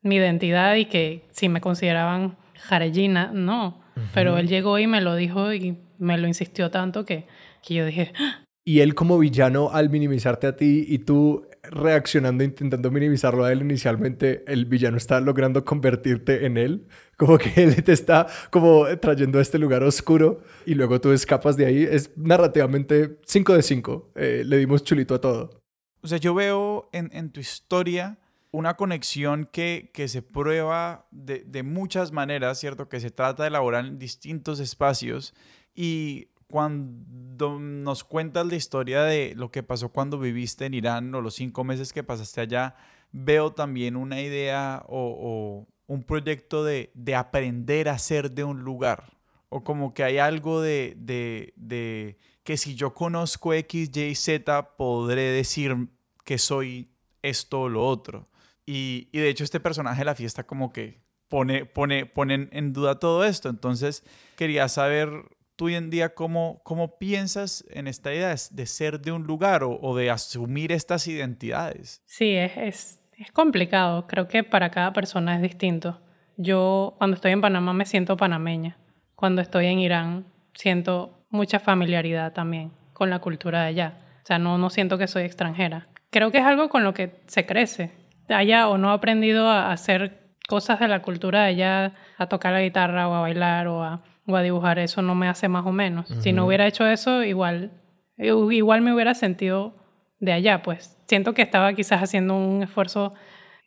mi 0.03 0.17
identidad 0.17 0.77
y 0.77 0.87
que 0.87 1.29
si 1.33 1.49
me 1.49 1.61
consideraban 1.61 2.39
Jarellina, 2.55 3.31
no. 3.35 3.83
Pero 4.15 4.39
él 4.39 4.47
llegó 4.47 4.79
y 4.79 4.87
me 4.87 5.01
lo 5.01 5.17
dijo 5.17 5.53
y 5.53 5.77
me 5.99 6.17
lo 6.19 6.29
insistió 6.29 6.71
tanto 6.71 7.05
que, 7.05 7.27
que 7.63 7.75
yo 7.75 7.85
dije... 7.85 8.13
¡Ah! 8.17 8.45
Y 8.69 8.81
él 8.81 8.95
como 8.95 9.19
villano 9.19 9.71
al 9.73 9.89
minimizarte 9.89 10.47
a 10.47 10.55
ti 10.55 10.85
y 10.87 10.99
tú 10.99 11.47
reaccionando, 11.63 12.45
intentando 12.45 12.91
minimizarlo 12.91 13.45
a 13.45 13.51
él 13.51 13.63
inicialmente, 13.63 14.45
el 14.47 14.67
villano 14.67 14.99
está 14.99 15.23
logrando 15.23 15.65
convertirte 15.65 16.45
en 16.45 16.59
él. 16.59 16.87
Como 17.17 17.39
que 17.39 17.51
él 17.57 17.83
te 17.83 17.95
está 17.95 18.27
como 18.51 18.85
trayendo 19.01 19.39
a 19.39 19.41
este 19.41 19.59
lugar 19.59 19.83
oscuro 19.85 20.43
y 20.67 20.75
luego 20.75 21.01
tú 21.01 21.13
escapas 21.13 21.57
de 21.57 21.65
ahí. 21.65 21.83
Es 21.83 22.15
narrativamente 22.19 23.17
5 23.25 23.55
de 23.55 23.63
5. 23.63 24.13
Eh, 24.17 24.43
le 24.45 24.59
dimos 24.59 24.85
chulito 24.85 25.15
a 25.15 25.21
todo. 25.23 25.63
O 26.03 26.07
sea, 26.07 26.19
yo 26.19 26.35
veo 26.35 26.91
en, 26.93 27.09
en 27.15 27.31
tu 27.31 27.41
historia 27.41 28.19
una 28.51 28.75
conexión 28.75 29.49
que, 29.51 29.91
que 29.95 30.09
se 30.09 30.21
prueba 30.21 31.09
de, 31.11 31.43
de 31.47 31.63
muchas 31.63 32.13
maneras, 32.13 32.61
¿cierto? 32.61 32.91
Que 32.91 33.01
se 33.01 33.11
trata 33.11 33.45
de 33.45 33.49
elaborar 33.49 33.87
en 33.87 33.99
distintos 33.99 34.61
espacios 34.61 35.33
y 35.75 36.29
cuando 36.49 37.61
nos 37.61 38.05
cuentas 38.05 38.47
la 38.47 38.57
historia 38.57 39.03
de 39.03 39.35
lo 39.37 39.51
que 39.51 39.63
pasó 39.63 39.91
cuando 39.91 40.19
viviste 40.19 40.67
en 40.67 40.75
Irán 40.75 41.15
o 41.15 41.21
los 41.21 41.35
cinco 41.35 41.63
meses 41.63 41.93
que 41.93 42.03
pasaste 42.03 42.41
allá, 42.41 42.75
veo 43.13 43.53
también 43.53 43.97
una 43.97 44.21
idea 44.21 44.83
o, 44.89 45.67
un 45.87 46.03
proyecto 46.03 46.65
de, 46.65 46.91
de, 46.95 47.15
aprender 47.15 47.89
a 47.89 47.99
ser 47.99 48.31
de 48.31 48.45
un 48.45 48.63
lugar. 48.63 49.17
O 49.49 49.65
como 49.65 49.95
que 49.95 50.05
hay 50.05 50.19
algo 50.19 50.61
de, 50.61 50.95
de, 50.99 51.55
de 51.57 52.19
que 52.43 52.59
si 52.59 52.75
yo 52.75 52.93
conozco 52.93 53.55
X, 53.55 53.97
Y, 53.97 54.15
Z, 54.15 54.77
podré 54.77 55.23
decir 55.23 55.89
que 56.25 56.37
soy 56.37 56.91
esto 57.23 57.63
o 57.63 57.69
lo 57.71 57.87
otro. 57.87 58.27
Y, 58.67 59.09
y 59.13 59.19
de 59.19 59.31
hecho 59.31 59.45
este 59.45 59.61
personaje 59.61 60.01
de 60.01 60.05
la 60.05 60.15
fiesta 60.15 60.45
como 60.45 60.73
que 60.73 61.01
pone, 61.29 61.65
pone, 61.65 62.05
pone 62.05 62.49
en 62.53 62.73
duda 62.75 62.99
todo 62.99 63.25
esto. 63.25 63.49
Entonces 63.49 64.03
quería 64.37 64.69
saber 64.69 65.38
tú 65.59 65.67
hoy 65.67 65.75
en 65.75 65.91
día 65.91 66.15
cómo, 66.15 66.61
cómo 66.63 66.99
piensas 66.99 67.65
en 67.71 67.89
esta 67.89 68.15
idea 68.15 68.33
de 68.51 68.67
ser 68.67 69.01
de 69.01 69.11
un 69.11 69.25
lugar 69.25 69.65
o, 69.65 69.97
de 69.97 70.09
asumir 70.09 70.71
estas 70.71 71.09
identidades. 71.09 72.01
Sí, 72.07 72.37
es, 72.37 72.57
es, 72.57 73.03
es, 73.19 73.33
complicado. 73.33 74.07
Creo 74.07 74.29
que 74.29 74.45
para 74.45 74.71
cada 74.71 74.93
persona 74.93 75.35
es 75.35 75.43
distinto. 75.43 76.01
Yo 76.37 76.95
cuando 76.99 77.17
estoy 77.17 77.33
en 77.33 77.41
Panamá 77.41 77.73
me 77.73 77.87
siento 77.87 78.17
panameña. 78.17 78.79
Cuando 79.17 79.43
estoy 79.43 79.67
en 79.67 79.81
Irán 79.81 80.27
siento 80.55 81.27
mucha 81.29 81.59
familiaridad 81.59 82.33
también 82.33 82.71
con 82.93 83.11
la 83.11 83.19
cultura 83.19 83.63
de 83.63 83.69
allá. 83.69 83.99
O 84.23 84.27
sea, 84.27 84.39
no, 84.39 84.59
no 84.59 84.71
siento 84.71 84.97
que 84.97 85.09
soy 85.09 85.25
extranjera. 85.25 85.89
Creo 86.11 86.31
que 86.31 86.39
es 86.39 86.45
algo 86.45 86.69
con 86.69 86.85
lo 86.85 86.95
que 86.95 87.21
se 87.27 87.47
crece. 87.47 87.91
Allá 88.29 88.69
o 88.69 88.79
no 88.79 88.93
he 88.93 88.95
aprendido 88.95 89.49
a 89.49 89.73
hacer 89.73 90.29
cosas 90.47 90.79
de 90.79 90.87
la 90.87 91.03
cultura 91.03 91.43
de 91.43 91.49
allá, 91.49 91.93
a 92.17 92.29
tocar 92.29 92.53
la 92.53 92.63
guitarra 92.63 93.09
o 93.09 93.15
a 93.15 93.21
bailar 93.21 93.67
o 93.67 93.83
a 93.83 94.05
o 94.29 94.37
a 94.37 94.43
dibujar, 94.43 94.79
eso 94.79 95.03
no 95.03 95.15
me 95.15 95.29
hace 95.29 95.49
más 95.49 95.67
o 95.67 95.73
menos. 95.73 96.07
Si 96.21 96.33
no 96.33 96.47
hubiera 96.47 96.67
hecho 96.67 96.87
eso, 96.87 97.25
igual, 97.25 97.73
igual 98.17 98.83
me 98.83 98.93
hubiera 98.93 99.15
sentido 99.15 99.75
de 100.21 100.33
allá, 100.33 100.63
pues. 100.63 100.97
Siento 101.07 101.33
que 101.33 101.43
estaba 101.43 101.73
quizás 101.73 102.03
haciendo 102.03 102.37
un 102.37 102.63
esfuerzo 102.63 103.15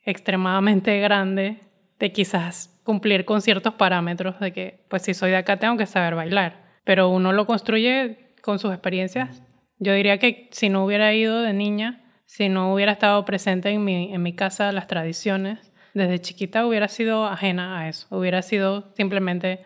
extremadamente 0.06 1.00
grande 1.00 1.60
de 2.00 2.12
quizás 2.12 2.80
cumplir 2.84 3.26
con 3.26 3.42
ciertos 3.42 3.74
parámetros 3.74 4.40
de 4.40 4.54
que, 4.54 4.86
pues 4.88 5.02
si 5.02 5.14
soy 5.14 5.32
de 5.32 5.38
acá 5.38 5.58
tengo 5.58 5.78
que 5.78 5.86
saber 5.86 6.16
bailar. 6.16 6.62
Pero 6.84 7.10
uno 7.10 7.32
lo 7.32 7.46
construye 7.46 8.36
con 8.42 8.60
sus 8.60 8.72
experiencias. 8.72 9.42
Yo 9.80 9.94
diría 9.94 10.20
que 10.20 10.48
si 10.52 10.70
no 10.70 10.86
hubiera 10.86 11.14
ido 11.14 11.42
de 11.42 11.54
niña, 11.54 12.04
si 12.26 12.50
no 12.50 12.74
hubiera 12.74 12.92
estado 12.92 13.26
presente 13.26 13.70
en 13.70 13.84
mi, 13.84 14.14
en 14.14 14.22
mi 14.22 14.34
casa 14.34 14.72
las 14.72 14.88
tradiciones, 14.88 15.72
desde 15.94 16.20
chiquita 16.20 16.66
hubiera 16.66 16.88
sido 16.88 17.26
ajena 17.26 17.80
a 17.80 17.90
eso. 17.90 18.08
Hubiera 18.10 18.42
sido 18.42 18.94
simplemente 18.96 19.66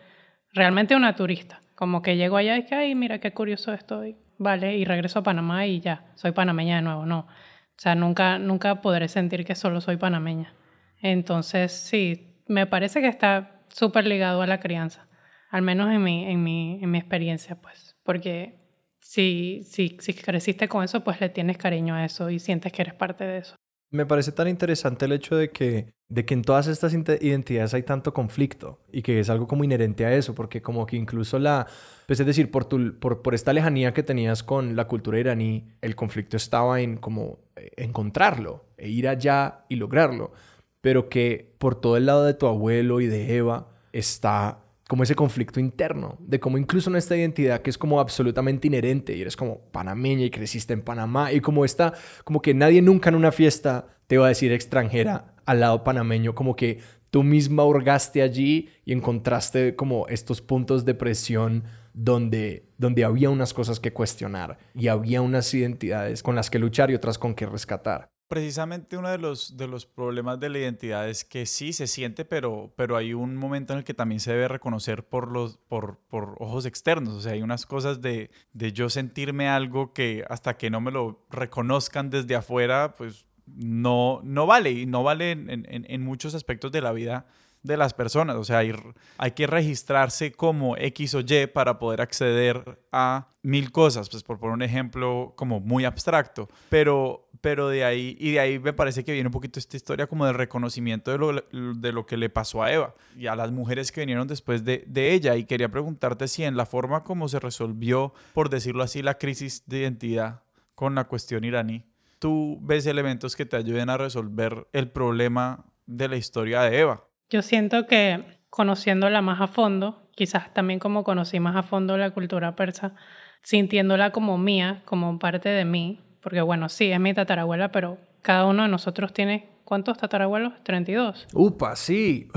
realmente 0.56 0.96
una 0.96 1.14
turista. 1.14 1.60
Como 1.74 2.02
que 2.02 2.16
llego 2.16 2.36
allá 2.36 2.56
y 2.56 2.64
que, 2.64 2.74
ay, 2.74 2.94
mira 2.94 3.20
qué 3.20 3.32
curioso 3.32 3.72
estoy. 3.72 4.16
Vale, 4.38 4.76
y 4.76 4.84
regreso 4.84 5.20
a 5.20 5.22
Panamá 5.22 5.66
y 5.66 5.80
ya, 5.80 6.06
soy 6.14 6.32
panameña 6.32 6.76
de 6.76 6.82
nuevo. 6.82 7.06
No. 7.06 7.20
O 7.20 7.78
sea, 7.78 7.94
nunca, 7.94 8.38
nunca 8.38 8.80
podré 8.80 9.08
sentir 9.08 9.44
que 9.44 9.54
solo 9.54 9.80
soy 9.80 9.96
panameña. 9.98 10.54
Entonces, 11.00 11.72
sí, 11.72 12.34
me 12.46 12.66
parece 12.66 13.00
que 13.00 13.08
está 13.08 13.62
súper 13.68 14.06
ligado 14.06 14.42
a 14.42 14.46
la 14.46 14.60
crianza. 14.60 15.06
Al 15.50 15.62
menos 15.62 15.90
en 15.92 16.02
mi, 16.02 16.24
en 16.24 16.42
mi, 16.42 16.82
en 16.82 16.90
mi 16.90 16.98
experiencia, 16.98 17.56
pues. 17.56 17.96
Porque 18.02 18.58
si, 19.00 19.62
si, 19.64 19.96
si 20.00 20.14
creciste 20.14 20.68
con 20.68 20.82
eso, 20.82 21.04
pues 21.04 21.20
le 21.20 21.28
tienes 21.28 21.58
cariño 21.58 21.94
a 21.94 22.04
eso 22.04 22.30
y 22.30 22.38
sientes 22.38 22.72
que 22.72 22.82
eres 22.82 22.94
parte 22.94 23.24
de 23.24 23.38
eso. 23.38 23.56
Me 23.90 24.06
parece 24.06 24.32
tan 24.32 24.48
interesante 24.48 25.04
el 25.04 25.12
hecho 25.12 25.36
de 25.36 25.50
que, 25.50 25.92
de 26.08 26.24
que 26.24 26.34
en 26.34 26.42
todas 26.42 26.68
estas 26.68 26.94
identidades 26.94 27.74
hay 27.74 27.82
tanto 27.82 28.14
conflicto 28.14 28.78
y 28.92 29.02
que 29.02 29.18
es 29.18 29.28
algo 29.28 29.48
como 29.48 29.64
inherente 29.64 30.06
a 30.06 30.14
eso, 30.14 30.34
porque 30.34 30.62
como 30.62 30.86
que 30.86 30.96
incluso 30.96 31.38
la, 31.38 31.66
pues 32.06 32.20
es 32.20 32.26
decir, 32.26 32.50
por, 32.50 32.64
tu, 32.64 32.98
por, 32.98 33.22
por 33.22 33.34
esta 33.34 33.52
lejanía 33.52 33.92
que 33.92 34.04
tenías 34.04 34.44
con 34.44 34.76
la 34.76 34.86
cultura 34.86 35.18
iraní, 35.18 35.66
el 35.80 35.96
conflicto 35.96 36.36
estaba 36.36 36.80
en 36.80 36.98
como 36.98 37.40
eh, 37.56 37.70
encontrarlo, 37.76 38.66
e 38.76 38.88
ir 38.88 39.08
allá 39.08 39.64
y 39.68 39.76
lograrlo, 39.76 40.32
pero 40.80 41.08
que 41.08 41.54
por 41.58 41.80
todo 41.80 41.96
el 41.96 42.06
lado 42.06 42.24
de 42.24 42.34
tu 42.34 42.46
abuelo 42.46 43.00
y 43.00 43.06
de 43.06 43.36
Eva 43.36 43.68
está 43.92 44.60
como 44.88 45.02
ese 45.02 45.16
conflicto 45.16 45.58
interno, 45.58 46.16
de 46.20 46.38
cómo 46.38 46.58
incluso 46.58 46.90
nuestra 46.90 47.16
identidad 47.16 47.60
que 47.62 47.70
es 47.70 47.78
como 47.78 47.98
absolutamente 47.98 48.68
inherente 48.68 49.16
y 49.16 49.22
eres 49.22 49.36
como 49.36 49.58
panameña 49.72 50.24
y 50.24 50.30
creciste 50.30 50.72
en 50.74 50.82
Panamá 50.82 51.32
y 51.32 51.40
como 51.40 51.64
está, 51.64 51.94
como 52.22 52.40
que 52.40 52.54
nadie 52.54 52.80
nunca 52.82 53.08
en 53.08 53.16
una 53.16 53.32
fiesta 53.32 53.88
te 54.06 54.18
va 54.18 54.26
a 54.26 54.28
decir 54.28 54.52
extranjera 54.52 55.35
al 55.46 55.60
lado 55.60 55.84
panameño, 55.84 56.34
como 56.34 56.54
que 56.56 56.80
tú 57.10 57.22
misma 57.22 57.64
hurgaste 57.64 58.20
allí 58.20 58.68
y 58.84 58.92
encontraste 58.92 59.74
como 59.74 60.06
estos 60.08 60.42
puntos 60.42 60.84
de 60.84 60.94
presión 60.94 61.64
donde, 61.94 62.68
donde 62.76 63.04
había 63.04 63.30
unas 63.30 63.54
cosas 63.54 63.80
que 63.80 63.92
cuestionar 63.92 64.58
y 64.74 64.88
había 64.88 65.22
unas 65.22 65.52
identidades 65.54 66.22
con 66.22 66.34
las 66.36 66.50
que 66.50 66.58
luchar 66.58 66.90
y 66.90 66.94
otras 66.94 67.18
con 67.18 67.34
que 67.34 67.46
rescatar. 67.46 68.10
Precisamente 68.28 68.96
uno 68.98 69.08
de 69.08 69.18
los, 69.18 69.56
de 69.56 69.68
los 69.68 69.86
problemas 69.86 70.40
de 70.40 70.48
la 70.48 70.58
identidad 70.58 71.08
es 71.08 71.24
que 71.24 71.46
sí 71.46 71.72
se 71.72 71.86
siente, 71.86 72.24
pero, 72.24 72.72
pero 72.76 72.96
hay 72.96 73.14
un 73.14 73.36
momento 73.36 73.72
en 73.72 73.78
el 73.78 73.84
que 73.84 73.94
también 73.94 74.18
se 74.18 74.32
debe 74.32 74.48
reconocer 74.48 75.06
por, 75.06 75.30
los, 75.30 75.58
por, 75.68 76.00
por 76.08 76.34
ojos 76.40 76.66
externos. 76.66 77.14
O 77.14 77.20
sea, 77.20 77.34
hay 77.34 77.42
unas 77.42 77.66
cosas 77.66 78.00
de, 78.00 78.30
de 78.52 78.72
yo 78.72 78.90
sentirme 78.90 79.48
algo 79.48 79.92
que 79.92 80.24
hasta 80.28 80.56
que 80.56 80.70
no 80.70 80.80
me 80.80 80.90
lo 80.90 81.24
reconozcan 81.30 82.10
desde 82.10 82.34
afuera, 82.34 82.96
pues 82.96 83.25
no, 83.46 84.20
no 84.24 84.46
vale. 84.46 84.70
Y 84.70 84.86
no 84.86 85.02
vale 85.02 85.32
en, 85.32 85.66
en, 85.68 86.02
muchos 86.02 86.34
aspectos 86.34 86.72
de 86.72 86.80
la 86.80 86.92
vida 86.92 87.26
de 87.62 87.76
las 87.76 87.94
personas. 87.94 88.36
O 88.36 88.44
sea, 88.44 88.58
hay, 88.58 88.72
hay, 89.18 89.30
que 89.32 89.46
registrarse 89.46 90.32
como 90.32 90.76
X 90.76 91.14
o 91.14 91.20
Y 91.20 91.46
para 91.46 91.78
poder 91.78 92.00
acceder 92.00 92.80
a 92.92 93.28
mil 93.42 93.72
cosas, 93.72 94.08
pues 94.08 94.22
por 94.22 94.38
poner 94.38 94.54
un 94.54 94.62
ejemplo 94.62 95.34
como 95.36 95.60
muy 95.60 95.84
abstracto. 95.84 96.48
Pero, 96.68 97.28
pero 97.40 97.68
de 97.68 97.84
ahí, 97.84 98.16
y 98.20 98.32
de 98.32 98.40
ahí 98.40 98.58
me 98.58 98.72
parece 98.72 99.04
que 99.04 99.12
viene 99.12 99.28
un 99.28 99.32
poquito 99.32 99.58
esta 99.58 99.76
historia 99.76 100.06
como 100.06 100.26
del 100.26 100.34
reconocimiento 100.34 101.10
de 101.10 101.18
lo, 101.18 101.32
de 101.74 101.92
lo 101.92 102.06
que 102.06 102.16
le 102.16 102.30
pasó 102.30 102.62
a 102.62 102.72
Eva 102.72 102.94
y 103.16 103.26
a 103.26 103.36
las 103.36 103.50
mujeres 103.52 103.92
que 103.92 104.00
vinieron 104.00 104.28
después 104.28 104.64
de, 104.64 104.84
de 104.86 105.12
ella. 105.12 105.36
Y 105.36 105.44
quería 105.44 105.68
preguntarte 105.68 106.28
si 106.28 106.44
en 106.44 106.56
la 106.56 106.66
forma 106.66 107.02
como 107.04 107.28
se 107.28 107.40
resolvió, 107.40 108.14
por 108.32 108.48
decirlo 108.48 108.82
así, 108.82 109.02
la 109.02 109.18
crisis 109.18 109.64
de 109.66 109.78
identidad 109.78 110.42
con 110.74 110.94
la 110.94 111.04
cuestión 111.04 111.42
iraní, 111.42 111.84
tú 112.18 112.58
ves 112.62 112.86
elementos 112.86 113.36
que 113.36 113.46
te 113.46 113.56
ayuden 113.56 113.90
a 113.90 113.96
resolver 113.96 114.66
el 114.72 114.90
problema 114.90 115.66
de 115.86 116.08
la 116.08 116.16
historia 116.16 116.62
de 116.62 116.80
Eva. 116.80 117.04
Yo 117.30 117.42
siento 117.42 117.86
que 117.86 118.40
conociéndola 118.50 119.22
más 119.22 119.40
a 119.40 119.48
fondo, 119.48 120.08
quizás 120.14 120.52
también 120.54 120.78
como 120.78 121.04
conocí 121.04 121.40
más 121.40 121.56
a 121.56 121.62
fondo 121.62 121.96
la 121.96 122.10
cultura 122.10 122.56
persa, 122.56 122.94
sintiéndola 123.42 124.10
como 124.10 124.38
mía, 124.38 124.82
como 124.84 125.18
parte 125.18 125.48
de 125.48 125.64
mí, 125.64 126.00
porque 126.20 126.40
bueno, 126.40 126.68
sí, 126.68 126.90
es 126.90 127.00
mi 127.00 127.14
tatarabuela, 127.14 127.70
pero 127.70 127.98
cada 128.22 128.46
uno 128.46 128.64
de 128.64 128.68
nosotros 128.68 129.12
tiene 129.12 129.55
¿Cuántos 129.66 129.98
tatarabuelos? 129.98 130.52
32. 130.62 131.26
Upa, 131.32 131.74
sí. 131.74 132.28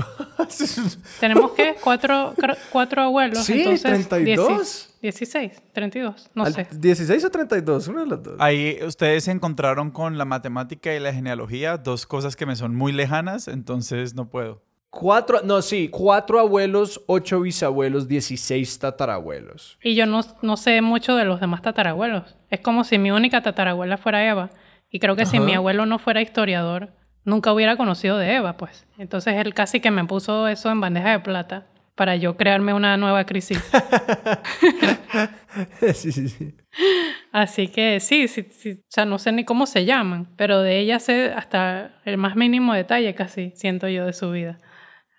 Tenemos 1.20 1.52
que 1.52 1.76
cuatro, 1.80 2.34
cuatro 2.72 3.02
abuelos. 3.02 3.44
Sí, 3.44 3.60
entonces, 3.60 4.08
32. 4.08 4.96
16, 5.00 5.62
32, 5.72 6.30
no 6.34 6.44
sé. 6.46 6.66
16 6.72 7.24
o 7.24 7.30
32, 7.30 7.86
uno 7.86 8.00
de 8.00 8.06
los 8.06 8.22
dos. 8.24 8.34
Ahí 8.40 8.80
ustedes 8.84 9.22
se 9.22 9.30
encontraron 9.30 9.92
con 9.92 10.18
la 10.18 10.24
matemática 10.24 10.92
y 10.92 10.98
la 10.98 11.12
genealogía, 11.12 11.76
dos 11.78 12.04
cosas 12.04 12.34
que 12.34 12.46
me 12.46 12.56
son 12.56 12.74
muy 12.74 12.90
lejanas, 12.90 13.46
entonces 13.46 14.16
no 14.16 14.28
puedo. 14.28 14.60
Cuatro, 14.90 15.42
no, 15.44 15.62
sí, 15.62 15.88
cuatro 15.88 16.40
abuelos, 16.40 17.00
ocho 17.06 17.42
bisabuelos, 17.42 18.08
dieciséis 18.08 18.76
tatarabuelos. 18.80 19.78
Y 19.84 19.94
yo 19.94 20.04
no, 20.04 20.22
no, 20.42 20.56
sé 20.56 20.82
mucho 20.82 21.14
de 21.14 21.24
los 21.24 21.38
demás 21.38 21.62
tatarabuelos. 21.62 22.34
Es 22.50 22.58
como 22.58 22.82
si 22.82 22.98
mi 22.98 23.12
única 23.12 23.40
tatarabuela 23.40 23.98
fuera 23.98 24.28
Eva. 24.28 24.50
Y 24.90 24.98
creo 24.98 25.14
que 25.14 25.26
si 25.26 25.38
mi 25.38 25.54
abuelo 25.54 25.86
no 25.86 26.00
fuera 26.00 26.20
historiador, 26.20 26.90
nunca 27.24 27.52
hubiera 27.52 27.76
conocido 27.76 28.18
de 28.18 28.34
Eva, 28.34 28.56
pues. 28.56 28.86
Entonces 28.98 29.34
él 29.36 29.54
casi 29.54 29.80
que 29.80 29.90
me 29.90 30.04
puso 30.04 30.48
eso 30.48 30.70
en 30.70 30.80
bandeja 30.80 31.10
de 31.10 31.20
plata 31.20 31.66
para 31.94 32.16
yo 32.16 32.36
crearme 32.36 32.72
una 32.72 32.96
nueva 32.96 33.24
crisis. 33.24 33.58
sí, 35.94 36.12
sí, 36.12 36.28
sí. 36.28 36.54
Así 37.32 37.68
que 37.68 38.00
sí, 38.00 38.28
sí, 38.28 38.46
sí, 38.50 38.72
o 38.72 38.86
sea, 38.88 39.04
no 39.04 39.18
sé 39.18 39.32
ni 39.32 39.44
cómo 39.44 39.66
se 39.66 39.84
llaman, 39.84 40.28
pero 40.36 40.62
de 40.62 40.78
ella 40.78 40.98
sé 40.98 41.32
hasta 41.32 42.00
el 42.04 42.16
más 42.16 42.36
mínimo 42.36 42.74
detalle 42.74 43.14
casi, 43.14 43.52
siento 43.54 43.88
yo, 43.88 44.06
de 44.06 44.12
su 44.12 44.30
vida. 44.30 44.58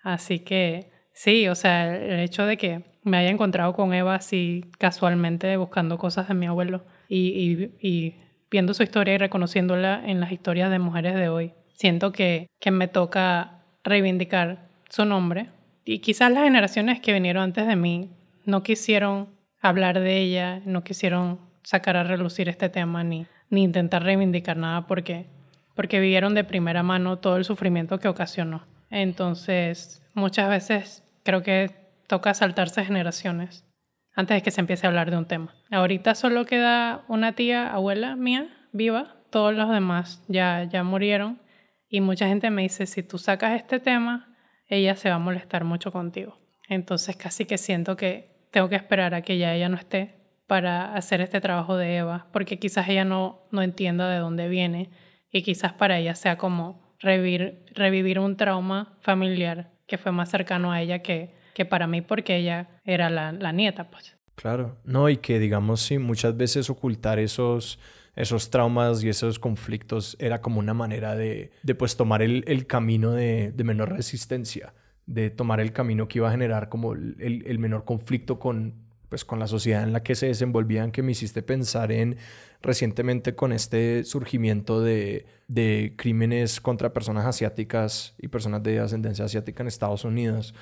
Así 0.02 0.40
que 0.40 0.90
sí, 1.12 1.48
o 1.48 1.54
sea, 1.54 1.96
el 1.96 2.20
hecho 2.20 2.46
de 2.46 2.56
que 2.56 2.84
me 3.04 3.16
haya 3.16 3.30
encontrado 3.30 3.74
con 3.74 3.92
Eva 3.94 4.14
así 4.14 4.64
casualmente 4.78 5.56
buscando 5.56 5.98
cosas 5.98 6.28
de 6.28 6.34
mi 6.34 6.46
abuelo 6.46 6.84
y, 7.08 7.70
y, 7.80 8.16
viendo 8.50 8.74
su 8.74 8.82
historia 8.82 9.14
y 9.14 9.18
reconociéndola 9.18 10.02
en 10.04 10.20
las 10.20 10.32
historias 10.32 10.70
de 10.70 10.78
mujeres 10.78 11.14
de 11.14 11.28
hoy, 11.28 11.54
siento 11.82 12.12
que, 12.12 12.46
que 12.60 12.70
me 12.70 12.86
toca 12.86 13.58
reivindicar 13.82 14.68
su 14.88 15.04
nombre. 15.04 15.48
Y 15.84 15.98
quizás 15.98 16.30
las 16.30 16.44
generaciones 16.44 17.00
que 17.00 17.12
vinieron 17.12 17.42
antes 17.42 17.66
de 17.66 17.74
mí 17.74 18.08
no 18.44 18.62
quisieron 18.62 19.26
hablar 19.60 19.98
de 19.98 20.18
ella, 20.18 20.62
no 20.64 20.84
quisieron 20.84 21.40
sacar 21.64 21.96
a 21.96 22.04
relucir 22.04 22.48
este 22.48 22.68
tema 22.68 23.02
ni, 23.02 23.26
ni 23.50 23.64
intentar 23.64 24.04
reivindicar 24.04 24.56
nada 24.56 24.86
porque, 24.86 25.26
porque 25.74 25.98
vivieron 25.98 26.34
de 26.34 26.44
primera 26.44 26.84
mano 26.84 27.18
todo 27.18 27.36
el 27.36 27.44
sufrimiento 27.44 27.98
que 27.98 28.06
ocasionó. 28.06 28.62
Entonces, 28.88 30.04
muchas 30.14 30.48
veces 30.50 31.02
creo 31.24 31.42
que 31.42 31.72
toca 32.06 32.32
saltarse 32.32 32.84
generaciones 32.84 33.64
antes 34.14 34.36
de 34.36 34.42
que 34.42 34.52
se 34.52 34.60
empiece 34.60 34.86
a 34.86 34.90
hablar 34.90 35.10
de 35.10 35.16
un 35.16 35.26
tema. 35.26 35.52
Ahorita 35.72 36.14
solo 36.14 36.46
queda 36.46 37.02
una 37.08 37.32
tía, 37.32 37.72
abuela 37.72 38.14
mía, 38.14 38.46
viva, 38.70 39.16
todos 39.30 39.52
los 39.52 39.68
demás 39.68 40.22
ya, 40.28 40.62
ya 40.62 40.84
murieron 40.84 41.41
y 41.92 42.00
mucha 42.00 42.26
gente 42.26 42.48
me 42.48 42.62
dice, 42.62 42.86
si 42.86 43.02
tú 43.02 43.18
sacas 43.18 43.52
este 43.52 43.78
tema, 43.78 44.34
ella 44.66 44.96
se 44.96 45.10
va 45.10 45.16
a 45.16 45.18
molestar 45.18 45.64
mucho 45.64 45.92
contigo. 45.92 46.38
Entonces 46.66 47.16
casi 47.16 47.44
que 47.44 47.58
siento 47.58 47.96
que 47.96 48.46
tengo 48.50 48.70
que 48.70 48.76
esperar 48.76 49.12
a 49.12 49.20
que 49.20 49.36
ya 49.36 49.54
ella 49.54 49.68
no 49.68 49.76
esté 49.76 50.16
para 50.46 50.94
hacer 50.94 51.20
este 51.20 51.42
trabajo 51.42 51.76
de 51.76 51.98
Eva, 51.98 52.28
porque 52.32 52.58
quizás 52.58 52.88
ella 52.88 53.04
no, 53.04 53.42
no 53.50 53.60
entienda 53.60 54.08
de 54.08 54.20
dónde 54.20 54.48
viene 54.48 54.88
y 55.30 55.42
quizás 55.42 55.74
para 55.74 55.98
ella 55.98 56.14
sea 56.14 56.38
como 56.38 56.96
revivir, 56.98 57.66
revivir 57.74 58.18
un 58.18 58.38
trauma 58.38 58.96
familiar 59.02 59.70
que 59.86 59.98
fue 59.98 60.12
más 60.12 60.30
cercano 60.30 60.72
a 60.72 60.80
ella 60.80 61.00
que, 61.00 61.34
que 61.52 61.66
para 61.66 61.86
mí 61.86 62.00
porque 62.00 62.36
ella 62.36 62.70
era 62.86 63.10
la, 63.10 63.32
la 63.32 63.52
nieta. 63.52 63.90
Pues. 63.90 64.16
Claro, 64.34 64.78
no, 64.84 65.10
y 65.10 65.18
que 65.18 65.38
digamos, 65.38 65.82
sí, 65.82 65.98
muchas 65.98 66.38
veces 66.38 66.70
ocultar 66.70 67.18
esos, 67.18 67.78
esos 68.14 68.50
traumas 68.50 69.02
y 69.02 69.08
esos 69.08 69.38
conflictos 69.38 70.16
era 70.18 70.40
como 70.40 70.58
una 70.58 70.74
manera 70.74 71.14
de, 71.14 71.50
de 71.62 71.74
pues 71.74 71.96
tomar 71.96 72.22
el, 72.22 72.44
el 72.46 72.66
camino 72.66 73.12
de, 73.12 73.52
de, 73.52 73.64
menor 73.64 73.90
resistencia, 73.90 74.74
de 75.06 75.30
tomar 75.30 75.60
el 75.60 75.72
camino 75.72 76.08
que 76.08 76.18
iba 76.18 76.28
a 76.28 76.32
generar 76.32 76.68
como 76.68 76.92
el, 76.92 77.44
el 77.46 77.58
menor 77.58 77.84
conflicto 77.84 78.38
con, 78.38 78.74
pues, 79.12 79.24
con 79.24 79.38
la 79.38 79.46
sociedad 79.46 79.82
en 79.82 79.92
la 79.92 80.02
que 80.02 80.14
se 80.14 80.26
desenvolvían, 80.26 80.90
que 80.90 81.02
me 81.02 81.12
hiciste 81.12 81.42
pensar 81.42 81.92
en 81.92 82.16
recientemente 82.62 83.34
con 83.34 83.52
este 83.52 84.04
surgimiento 84.04 84.80
de, 84.80 85.26
de 85.48 85.94
crímenes 85.98 86.60
contra 86.60 86.92
personas 86.92 87.26
asiáticas 87.26 88.14
y 88.18 88.28
personas 88.28 88.62
de 88.62 88.78
ascendencia 88.78 89.24
asiática 89.24 89.62
en 89.62 89.66
Estados 89.66 90.04
Unidos. 90.04 90.54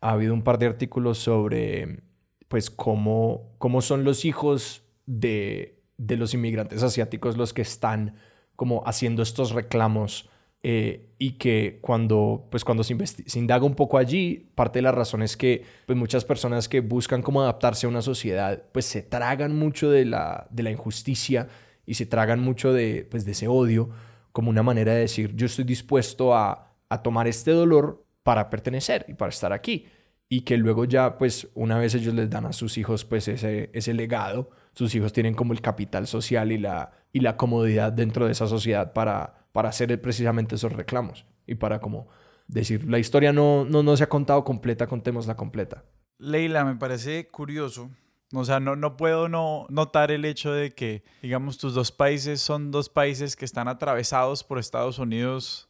Ha 0.00 0.12
habido 0.12 0.32
un 0.32 0.42
par 0.42 0.58
de 0.58 0.64
artículos 0.66 1.18
sobre 1.18 2.00
pues 2.48 2.70
cómo, 2.70 3.54
cómo 3.58 3.82
son 3.82 4.04
los 4.04 4.24
hijos 4.24 4.84
de 5.04 5.77
de 5.98 6.16
los 6.16 6.32
inmigrantes 6.32 6.82
asiáticos 6.82 7.36
los 7.36 7.52
que 7.52 7.62
están 7.62 8.14
como 8.56 8.82
haciendo 8.86 9.22
estos 9.22 9.52
reclamos 9.52 10.30
eh, 10.62 11.10
y 11.18 11.32
que 11.32 11.78
cuando, 11.80 12.48
pues 12.50 12.64
cuando 12.64 12.82
se, 12.82 12.96
indaga 13.38 13.64
un 13.64 13.74
poco 13.74 13.98
allí, 13.98 14.50
parte 14.54 14.78
de 14.78 14.82
la 14.82 14.92
razón 14.92 15.22
es 15.22 15.36
que 15.36 15.64
pues 15.86 15.96
muchas 15.96 16.24
personas 16.24 16.68
que 16.68 16.80
buscan 16.80 17.22
como 17.22 17.42
adaptarse 17.42 17.86
a 17.86 17.90
una 17.90 18.02
sociedad, 18.02 18.64
pues 18.72 18.84
se 18.86 19.02
tragan 19.02 19.56
mucho 19.56 19.90
de 19.90 20.04
la, 20.04 20.48
de 20.50 20.64
la 20.64 20.70
injusticia 20.70 21.48
y 21.86 21.94
se 21.94 22.06
tragan 22.06 22.40
mucho 22.40 22.72
de, 22.72 23.06
pues, 23.10 23.24
de 23.24 23.32
ese 23.32 23.48
odio 23.48 23.90
como 24.32 24.50
una 24.50 24.62
manera 24.62 24.92
de 24.92 25.00
decir, 25.00 25.34
yo 25.36 25.46
estoy 25.46 25.64
dispuesto 25.64 26.34
a, 26.34 26.74
a 26.88 27.02
tomar 27.02 27.28
este 27.28 27.52
dolor 27.52 28.04
para 28.22 28.50
pertenecer 28.50 29.06
y 29.08 29.14
para 29.14 29.30
estar 29.30 29.52
aquí. 29.52 29.86
Y 30.28 30.42
que 30.42 30.58
luego 30.58 30.84
ya, 30.84 31.16
pues, 31.16 31.48
una 31.54 31.78
vez 31.78 31.94
ellos 31.94 32.14
les 32.14 32.28
dan 32.28 32.44
a 32.44 32.52
sus 32.52 32.76
hijos, 32.76 33.04
pues, 33.04 33.28
ese, 33.28 33.70
ese 33.72 33.94
legado, 33.94 34.50
sus 34.78 34.94
hijos 34.94 35.12
tienen 35.12 35.34
como 35.34 35.52
el 35.52 35.60
capital 35.60 36.06
social 36.06 36.52
y 36.52 36.56
la, 36.56 36.92
y 37.12 37.18
la 37.18 37.36
comodidad 37.36 37.92
dentro 37.92 38.26
de 38.26 38.30
esa 38.30 38.46
sociedad 38.46 38.92
para, 38.92 39.48
para 39.50 39.70
hacer 39.70 40.00
precisamente 40.00 40.54
esos 40.54 40.72
reclamos 40.72 41.26
y 41.48 41.56
para 41.56 41.80
como 41.80 42.06
decir, 42.46 42.88
la 42.88 43.00
historia 43.00 43.32
no, 43.32 43.64
no, 43.64 43.82
no 43.82 43.96
se 43.96 44.04
ha 44.04 44.08
contado 44.08 44.44
completa, 44.44 44.86
contémosla 44.86 45.36
completa. 45.36 45.82
Leila, 46.18 46.64
me 46.64 46.76
parece 46.76 47.26
curioso. 47.26 47.90
O 48.32 48.44
sea, 48.44 48.60
no, 48.60 48.76
no 48.76 48.96
puedo 48.96 49.28
no 49.28 49.66
notar 49.68 50.12
el 50.12 50.24
hecho 50.24 50.52
de 50.52 50.70
que, 50.70 51.02
digamos, 51.22 51.58
tus 51.58 51.74
dos 51.74 51.90
países 51.90 52.40
son 52.40 52.70
dos 52.70 52.88
países 52.88 53.34
que 53.34 53.46
están 53.46 53.66
atravesados 53.66 54.44
por 54.44 54.60
Estados 54.60 55.00
Unidos 55.00 55.68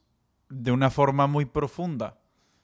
de 0.50 0.70
una 0.70 0.90
forma 0.90 1.26
muy 1.26 1.46
profunda. 1.46 2.18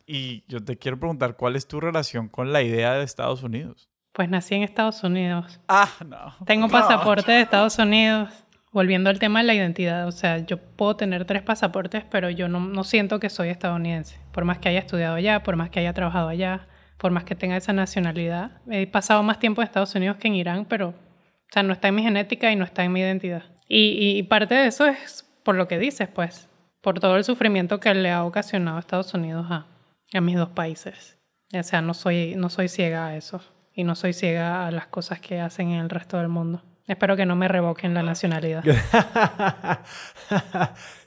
Y 0.07 0.45
yo 0.47 0.63
te 0.63 0.77
quiero 0.77 0.99
preguntar, 0.99 1.39
¿cuál 1.39 1.57
es 1.57 1.67
tu 1.67 1.81
relación 1.81 2.29
con 2.29 2.53
la 2.53 2.63
idea 2.63 2.93
de 2.93 3.05
Estados 3.05 3.43
Unidos? 3.43 3.89
Pues 4.15 4.29
nací 4.29 4.55
en 4.55 4.63
Estados 4.63 5.03
Unidos. 5.03 5.59
Ah, 5.69 5.91
no. 6.07 6.47
Tengo 6.47 6.69
pasaporte 6.69 7.33
de 7.33 7.41
Estados 7.41 7.77
Unidos. 7.79 8.31
Volviendo 8.71 9.11
al 9.11 9.19
tema 9.19 9.41
de 9.41 9.47
la 9.47 9.55
identidad, 9.55 10.09
o 10.09 10.13
sea, 10.13 10.39
yo 10.39 10.59
puedo 10.59 10.97
tener 10.97 11.25
tres 11.25 11.43
pasaportes, 11.43 12.05
pero 12.11 12.29
yo 12.29 12.49
no, 12.49 12.59
no 12.59 12.83
siento 12.83 13.21
que 13.21 13.31
soy 13.31 13.49
estadounidense. 13.49 14.19
Por 14.33 14.45
más 14.45 14.59
que 14.59 14.69
haya 14.69 14.81
estudiado 14.81 15.15
allá, 15.15 15.45
por 15.45 15.55
más 15.55 15.71
que 15.71 15.79
haya 15.79 15.93
trabajado 15.93 16.29
allá, 16.29 16.67
por 16.97 17.13
más 17.13 17.25
que 17.25 17.37
tenga 17.37 17.57
esa 17.57 17.73
nacionalidad. 17.73 18.51
He 18.69 18.87
pasado 18.89 19.23
más 19.23 19.39
tiempo 19.39 19.63
en 19.63 19.67
Estados 19.67 19.95
Unidos 19.95 20.17
que 20.17 20.27
en 20.29 20.35
Irán, 20.35 20.65
pero, 20.65 20.89
o 20.89 21.53
sea, 21.53 21.63
no 21.63 21.73
está 21.73 21.89
en 21.89 21.95
mi 21.97 22.03
genética 22.03 22.51
y 22.51 22.57
no 22.57 22.65
está 22.65 22.85
en 22.85 22.93
mi 22.93 23.01
identidad. 23.01 23.45
Y, 23.69 24.17
y 24.17 24.23
parte 24.25 24.55
de 24.55 24.67
eso 24.67 24.87
es 24.87 25.29
por 25.45 25.55
lo 25.55 25.69
que 25.69 25.79
dices, 25.79 26.09
pues, 26.09 26.49
por 26.81 26.99
todo 26.99 27.17
el 27.17 27.23
sufrimiento 27.23 27.79
que 27.79 27.95
le 27.95 28.11
ha 28.11 28.25
ocasionado 28.25 28.77
a 28.77 28.81
Estados 28.81 29.13
Unidos 29.15 29.47
a, 29.51 29.67
a 30.13 30.21
mis 30.21 30.37
dos 30.37 30.51
países. 30.51 31.19
O 31.53 31.63
sea, 31.63 31.81
no 31.81 31.95
soy, 31.95 32.35
no 32.37 32.49
soy 32.49 32.69
ciega 32.69 33.07
a 33.07 33.17
eso 33.17 33.41
y 33.75 33.85
no 33.85 33.95
soy 33.95 34.13
ciega 34.13 34.67
a 34.67 34.71
las 34.71 34.87
cosas 34.87 35.21
que 35.21 35.41
hacen 35.41 35.71
en 35.71 35.81
el 35.81 35.91
resto 35.91 36.19
del 36.19 36.29
mundo. 36.29 36.63
Espero 36.87 37.17
que 37.17 37.25
no 37.25 37.35
me 37.35 37.49
revoquen 37.49 37.95
la 37.95 38.03
nacionalidad. 38.03 38.63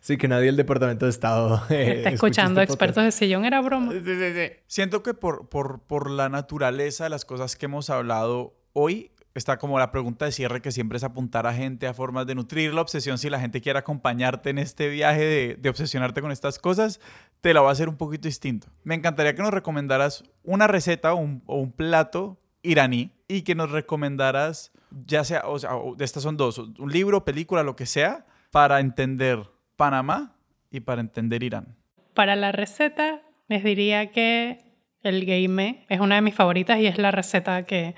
sí, 0.02 0.18
que 0.18 0.28
nadie 0.28 0.48
del 0.48 0.58
Departamento 0.58 1.06
de 1.06 1.12
Estado 1.12 1.62
eh, 1.70 1.98
está 1.98 2.10
escuchando 2.10 2.62
este 2.62 2.74
expertos 2.74 3.04
de 3.04 3.12
sillón, 3.12 3.46
era 3.46 3.62
broma. 3.62 3.92
Sí, 3.92 4.02
sí, 4.04 4.34
sí. 4.34 4.52
Siento 4.66 5.04
que 5.04 5.14
por, 5.14 5.50
por, 5.50 5.82
por 5.82 6.10
la 6.10 6.30
naturaleza 6.30 7.04
de 7.04 7.12
las 7.12 7.26
cosas 7.26 7.56
que 7.56 7.68
hemos 7.68 7.92
hablado 7.92 8.56
hoy, 8.74 9.12
está 9.36 9.60
como 9.60 9.78
la 9.78 9.92
pregunta 9.92 10.26
de 10.26 10.32
cierre 10.32 10.64
que 10.64 10.72
siempre 10.72 10.98
es 10.98 11.04
apuntar 11.04 11.46
a 11.46 11.54
gente 11.54 11.86
a 11.86 11.94
formas 11.94 12.26
de 12.26 12.34
nutrir 12.34 12.74
la 12.74 12.82
obsesión. 12.82 13.20
Si 13.20 13.30
la 13.30 13.40
gente 13.40 13.62
quiere 13.62 13.78
acompañarte 13.78 14.50
en 14.50 14.58
este 14.58 14.90
viaje 14.90 15.24
de, 15.24 15.56
de, 15.60 15.70
obsesionarte 15.70 16.22
con 16.22 16.32
estas 16.32 16.58
cosas, 16.58 17.00
te 17.42 17.54
la 17.54 17.62
va 17.62 17.70
a 17.70 17.74
hacer 17.74 17.88
un 17.88 17.98
poquito 17.98 18.28
distinto. 18.28 18.68
Me 18.84 18.96
encantaría 18.96 19.36
que 19.36 19.44
nos 19.44 19.54
recomendaras 19.54 20.24
una 20.44 20.66
receta 20.66 21.14
o 21.14 21.18
un, 21.18 21.44
o 21.46 21.58
un 21.58 21.72
plato 21.72 22.40
iraní 22.68 23.12
y 23.28 23.42
que 23.42 23.56
nos 23.56 23.72
recomendaras, 23.72 24.72
ya 25.06 25.24
sea, 25.24 25.48
o 25.48 25.58
sea, 25.60 25.72
estas 26.00 26.24
son 26.24 26.38
dos, 26.38 26.58
un 26.60 26.92
libro, 26.92 27.26
película, 27.26 27.64
lo 27.64 27.76
que 27.76 27.86
sea, 27.86 28.26
para 28.52 28.80
entender 28.80 29.40
Panamá 29.76 30.36
y 30.72 30.80
para 30.82 31.02
entender 31.02 31.44
Irán. 31.44 31.76
Para 32.14 32.36
la 32.36 32.52
receta, 32.52 33.22
les 33.48 33.64
diría 33.64 34.12
que 34.12 34.60
el 35.04 35.26
game 35.26 35.86
es 35.90 36.00
una 36.00 36.16
de 36.16 36.22
mis 36.22 36.36
favoritas 36.36 36.80
y 36.80 36.88
es 36.88 36.98
la 36.98 37.12
receta 37.12 37.64
que 37.64 37.96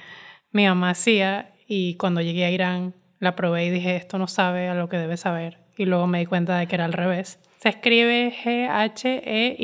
mi 0.51 0.65
mamá 0.65 0.89
hacía 0.91 1.53
y 1.67 1.95
cuando 1.95 2.21
llegué 2.21 2.45
a 2.45 2.51
Irán 2.51 2.95
la 3.19 3.35
probé 3.35 3.65
y 3.65 3.69
dije, 3.69 3.95
esto 3.95 4.17
no 4.17 4.27
sabe 4.27 4.67
a 4.69 4.75
lo 4.75 4.89
que 4.89 4.97
debe 4.97 5.17
saber. 5.17 5.59
Y 5.77 5.85
luego 5.85 6.07
me 6.07 6.19
di 6.19 6.25
cuenta 6.25 6.57
de 6.57 6.67
que 6.67 6.75
era 6.75 6.85
al 6.85 6.93
revés. 6.93 7.39
Se 7.59 7.69
escribe 7.69 8.33
G-H-E-Y-M-E. 8.43 9.61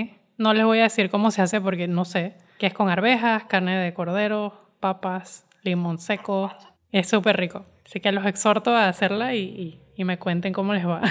-E. 0.00 0.10
No 0.38 0.52
les 0.54 0.64
voy 0.64 0.80
a 0.80 0.84
decir 0.84 1.10
cómo 1.10 1.30
se 1.30 1.42
hace 1.42 1.60
porque 1.60 1.88
no 1.88 2.04
sé 2.04 2.34
que 2.58 2.66
es 2.66 2.74
con 2.74 2.88
arvejas, 2.88 3.44
carne 3.44 3.76
de 3.76 3.94
cordero, 3.94 4.54
papas, 4.80 5.46
limón 5.62 5.98
seco. 5.98 6.52
Es 6.92 7.08
súper 7.08 7.36
rico. 7.36 7.66
Así 7.84 8.00
que 8.00 8.12
los 8.12 8.26
exhorto 8.26 8.74
a 8.74 8.88
hacerla 8.88 9.34
y, 9.34 9.80
y, 9.96 10.04
me 10.04 10.18
cuenten 10.18 10.52
cómo 10.52 10.74
les 10.74 10.86
va. 10.86 11.02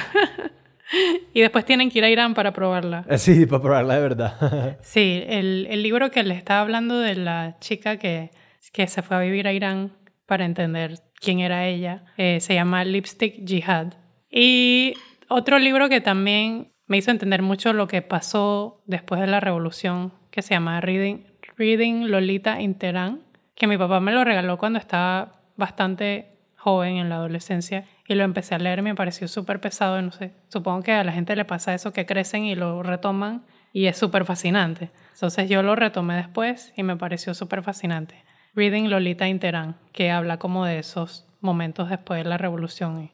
y 1.33 1.41
después 1.41 1.65
tienen 1.65 1.89
que 1.89 1.99
ir 1.99 2.05
a 2.05 2.09
Irán 2.09 2.33
para 2.33 2.51
probarla. 2.51 3.05
Eh, 3.09 3.17
sí, 3.17 3.45
para 3.45 3.61
probarla 3.61 3.95
de 3.95 4.01
verdad. 4.01 4.77
sí, 4.81 5.23
el, 5.27 5.67
el, 5.69 5.83
libro 5.83 6.11
que 6.11 6.23
les 6.23 6.37
estaba 6.37 6.61
hablando 6.61 6.99
de 6.99 7.15
la 7.15 7.57
chica 7.59 7.97
que, 7.97 8.31
que 8.73 8.87
se 8.87 9.01
fue 9.01 9.17
a 9.17 9.21
vivir 9.21 9.47
a 9.47 9.53
Irán 9.53 9.93
para 10.25 10.45
entender 10.45 10.99
quién 11.19 11.39
era 11.39 11.67
ella, 11.67 12.03
eh, 12.17 12.39
se 12.39 12.53
llama 12.53 12.83
Lipstick 12.83 13.47
Jihad. 13.47 13.93
Y 14.29 14.95
otro 15.29 15.59
libro 15.59 15.89
que 15.89 16.01
también 16.01 16.71
me 16.87 16.97
hizo 16.97 17.11
entender 17.11 17.41
mucho 17.41 17.73
lo 17.73 17.87
que 17.87 18.01
pasó 18.01 18.83
después 18.85 19.21
de 19.21 19.27
la 19.27 19.39
revolución, 19.39 20.13
que 20.29 20.41
se 20.41 20.53
llama 20.53 20.81
Reading, 20.81 21.23
Reading 21.57 22.09
Lolita 22.09 22.59
Interán, 22.59 23.21
que 23.55 23.67
mi 23.67 23.77
papá 23.77 24.01
me 24.01 24.11
lo 24.11 24.25
regaló 24.25 24.57
cuando 24.57 24.77
estaba 24.77 25.39
bastante 25.55 26.35
joven 26.57 26.97
en 26.97 27.07
la 27.07 27.15
adolescencia 27.15 27.85
y 28.07 28.15
lo 28.15 28.23
empecé 28.23 28.55
a 28.55 28.59
leer, 28.59 28.81
me 28.81 28.93
pareció 28.93 29.29
súper 29.29 29.61
pesado, 29.61 30.01
no 30.01 30.11
sé, 30.11 30.33
supongo 30.49 30.83
que 30.83 30.91
a 30.91 31.03
la 31.05 31.13
gente 31.13 31.35
le 31.35 31.45
pasa 31.45 31.73
eso, 31.73 31.93
que 31.93 32.05
crecen 32.05 32.43
y 32.43 32.55
lo 32.55 32.83
retoman 32.83 33.45
y 33.71 33.85
es 33.85 33.97
súper 33.97 34.25
fascinante. 34.25 34.89
Entonces 35.13 35.49
yo 35.49 35.63
lo 35.63 35.75
retomé 35.75 36.17
después 36.17 36.73
y 36.75 36.83
me 36.83 36.97
pareció 36.97 37.33
súper 37.33 37.63
fascinante. 37.63 38.23
Reading 38.53 38.89
Lolita 38.89 39.27
Interán, 39.27 39.77
que 39.93 40.11
habla 40.11 40.37
como 40.37 40.65
de 40.65 40.79
esos 40.79 41.25
momentos 41.39 41.89
después 41.89 42.23
de 42.23 42.29
la 42.29 42.37
revolución 42.37 43.01
y 43.01 43.11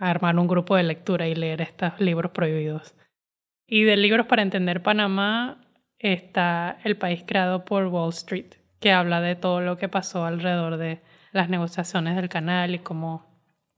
armar 0.00 0.36
un 0.36 0.48
grupo 0.48 0.74
de 0.74 0.82
lectura 0.82 1.28
y 1.28 1.34
leer 1.36 1.60
estos 1.60 2.00
libros 2.00 2.32
prohibidos. 2.32 2.94
Y 3.68 3.84
de 3.84 3.96
libros 3.96 4.26
para 4.26 4.42
entender 4.42 4.82
Panamá, 4.82 5.63
está 6.12 6.78
El 6.84 6.96
país 6.96 7.24
creado 7.26 7.64
por 7.64 7.86
Wall 7.86 8.10
Street, 8.10 8.54
que 8.78 8.92
habla 8.92 9.20
de 9.20 9.36
todo 9.36 9.60
lo 9.60 9.78
que 9.78 9.88
pasó 9.88 10.24
alrededor 10.24 10.76
de 10.76 11.00
las 11.32 11.48
negociaciones 11.48 12.16
del 12.16 12.28
canal 12.28 12.74
y 12.74 12.78
cómo 12.78 13.26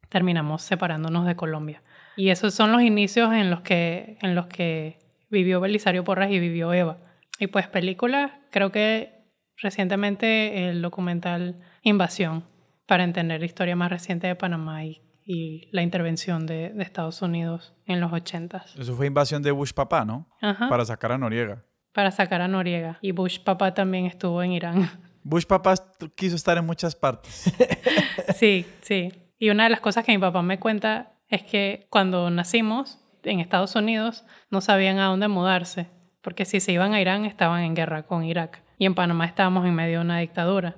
terminamos 0.09 0.62
separándonos 0.62 1.27
de 1.27 1.37
Colombia. 1.37 1.83
Y 2.16 2.31
esos 2.31 2.55
son 2.55 2.72
los 2.72 2.83
inicios 2.83 3.33
en 3.33 3.51
los 3.51 3.61
que, 3.61 4.18
en 4.22 4.35
los 4.35 4.47
que 4.47 4.99
vivió 5.31 5.61
Belisario 5.61 6.05
Porras 6.05 6.31
y 6.31 6.39
vivió 6.39 6.72
Eva. 6.72 6.99
Y 7.39 7.47
pues 7.47 7.68
películas, 7.68 8.33
creo 8.51 8.72
que 8.72 9.31
recientemente 9.57 10.68
el 10.68 10.83
documental 10.83 11.57
Invasión, 11.83 12.45
para 12.87 13.05
entender 13.05 13.41
la 13.41 13.47
historia 13.47 13.77
más 13.77 13.91
reciente 13.91 14.27
de 14.27 14.35
Panamá 14.35 14.85
y, 14.85 15.03
y 15.24 15.68
la 15.70 15.83
intervención 15.83 16.47
de, 16.47 16.70
de, 16.70 16.83
Estados 16.83 17.22
Unidos 17.22 17.74
en 17.87 18.01
los 18.01 18.12
80. 18.12 18.64
Eso 18.79 18.95
fue 18.95 19.07
invasión 19.07 19.43
de 19.43 19.53
Bush 19.53 19.72
papá, 19.72 20.05
¿no? 20.05 20.29
Ajá. 20.41 20.68
Para 20.68 20.85
sacar 20.85 21.12
a 21.12 21.18
Noriega 21.18 21.64
para 21.97 22.11
sacar 22.11 22.42
a 22.42 22.47
Noriega. 22.47 22.99
Y 23.01 23.12
Bush 23.12 23.38
papá 23.40 23.72
también 23.72 24.05
estuvo 24.05 24.42
en 24.42 24.53
Irán. 24.53 24.90
Bush 25.22 25.47
papá 25.47 25.72
quiso 26.14 26.36
estar 26.36 26.59
en 26.59 26.66
muchas 26.66 26.94
partes. 26.94 27.51
Sí, 28.34 28.66
sí. 28.82 29.12
Y 29.38 29.49
una 29.49 29.64
de 29.64 29.70
las 29.70 29.80
cosas 29.80 30.05
que 30.05 30.12
mi 30.12 30.18
papá 30.18 30.42
me 30.42 30.59
cuenta 30.59 31.12
es 31.28 31.42
que 31.42 31.86
cuando 31.88 32.28
nacimos 32.28 32.99
en 33.22 33.40
Estados 33.40 33.74
Unidos 33.76 34.24
no 34.51 34.61
sabían 34.61 34.99
a 34.99 35.07
dónde 35.07 35.28
mudarse, 35.28 35.88
porque 36.20 36.44
si 36.44 36.61
se 36.61 36.72
iban 36.72 36.92
a 36.92 37.01
Irán 37.01 37.24
estaban 37.24 37.62
en 37.62 37.74
guerra 37.74 38.03
con 38.03 38.24
Irak 38.24 38.62
y 38.78 38.84
en 38.84 38.94
Panamá 38.94 39.24
estábamos 39.24 39.64
en 39.64 39.74
medio 39.74 40.01
de 40.01 40.05
una 40.05 40.18
dictadura 40.18 40.76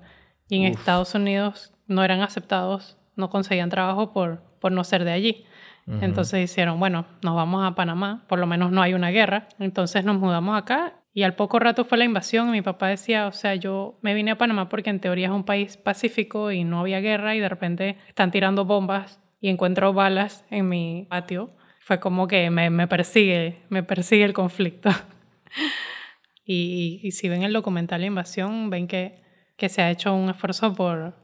y 0.49 0.65
en 0.65 0.73
Uf. 0.73 0.79
Estados 0.79 1.15
Unidos 1.17 1.73
no 1.89 2.05
eran 2.05 2.21
aceptados, 2.21 2.97
no 3.17 3.31
conseguían 3.31 3.71
trabajo 3.71 4.13
por, 4.13 4.43
por 4.61 4.71
no 4.71 4.85
ser 4.85 5.03
de 5.03 5.13
allí. 5.13 5.47
Ujú. 5.89 6.05
Entonces 6.05 6.49
hicieron, 6.49 6.79
bueno, 6.79 7.07
nos 7.23 7.35
vamos 7.35 7.67
a 7.67 7.75
Panamá, 7.75 8.25
por 8.29 8.39
lo 8.39 8.47
menos 8.47 8.71
no 8.71 8.83
hay 8.83 8.95
una 8.95 9.09
guerra. 9.09 9.49
Entonces 9.59 10.05
nos 10.05 10.19
mudamos 10.19 10.57
acá 10.57 10.98
y 11.19 11.25
al 11.25 11.35
poco 11.35 11.59
rato 11.59 11.85
fue 11.85 11.99
la 11.99 12.05
invasión 12.05 12.47
y 12.47 12.53
mi 12.53 12.63
papá 12.63 12.87
decía, 12.87 13.27
o 13.27 13.33
sea, 13.33 13.57
yo 13.57 13.99
me 14.03 14.15
vine 14.15 14.31
a 14.31 14.39
Panamá 14.39 14.69
porque 14.69 14.89
en 14.89 15.01
teoría 15.01 15.27
es 15.27 15.33
un 15.33 15.43
país 15.43 15.77
pacífico 15.77 16.53
y 16.53 16.63
no 16.63 16.79
había 16.79 17.01
guerra 17.01 17.35
y 17.35 17.41
de 17.41 17.49
repente 17.49 17.97
están 18.07 18.31
tirando 18.31 18.65
bombas 18.65 19.21
y 19.41 19.49
encuentro 19.49 19.93
balas 19.93 20.45
en 20.49 20.69
mi 20.69 21.09
patio. 21.11 21.51
Fue 21.81 21.99
como 21.99 22.29
que 22.29 22.51
me, 22.51 22.87
persigue, 22.87 23.65
me 23.69 23.83
persigue 23.83 24.23
el 24.23 24.33
conflicto. 24.33 24.91
y, 26.45 27.01
y 27.03 27.11
si 27.11 27.29
ven 27.29 27.43
el 27.43 27.53
documental 27.53 28.03
La 28.03 28.07
Invasión, 28.07 28.71
ven 28.71 28.87
que, 28.87 29.21
que 29.57 29.69
se 29.69 29.83
ha 29.83 29.91
hecho 29.91 30.15
un 30.15 30.31
esfuerzo 30.31 30.73
por, 30.77 31.17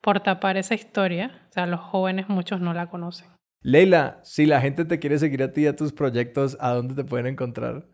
por 0.00 0.20
tapar 0.20 0.56
esa 0.56 0.76
historia. 0.76 1.48
O 1.50 1.52
sea, 1.52 1.66
los 1.66 1.80
jóvenes 1.80 2.28
muchos 2.28 2.60
no 2.60 2.74
la 2.74 2.86
conocen. 2.90 3.26
Leila, 3.60 4.20
si 4.22 4.46
la 4.46 4.60
gente 4.60 4.84
te 4.84 5.00
quiere 5.00 5.18
seguir 5.18 5.42
a 5.42 5.52
ti 5.52 5.62
y 5.62 5.66
a 5.66 5.74
tus 5.74 5.92
proyectos, 5.92 6.56
¿a 6.60 6.70
dónde 6.74 6.94
te 6.94 7.02
pueden 7.02 7.26
encontrar? 7.26 7.88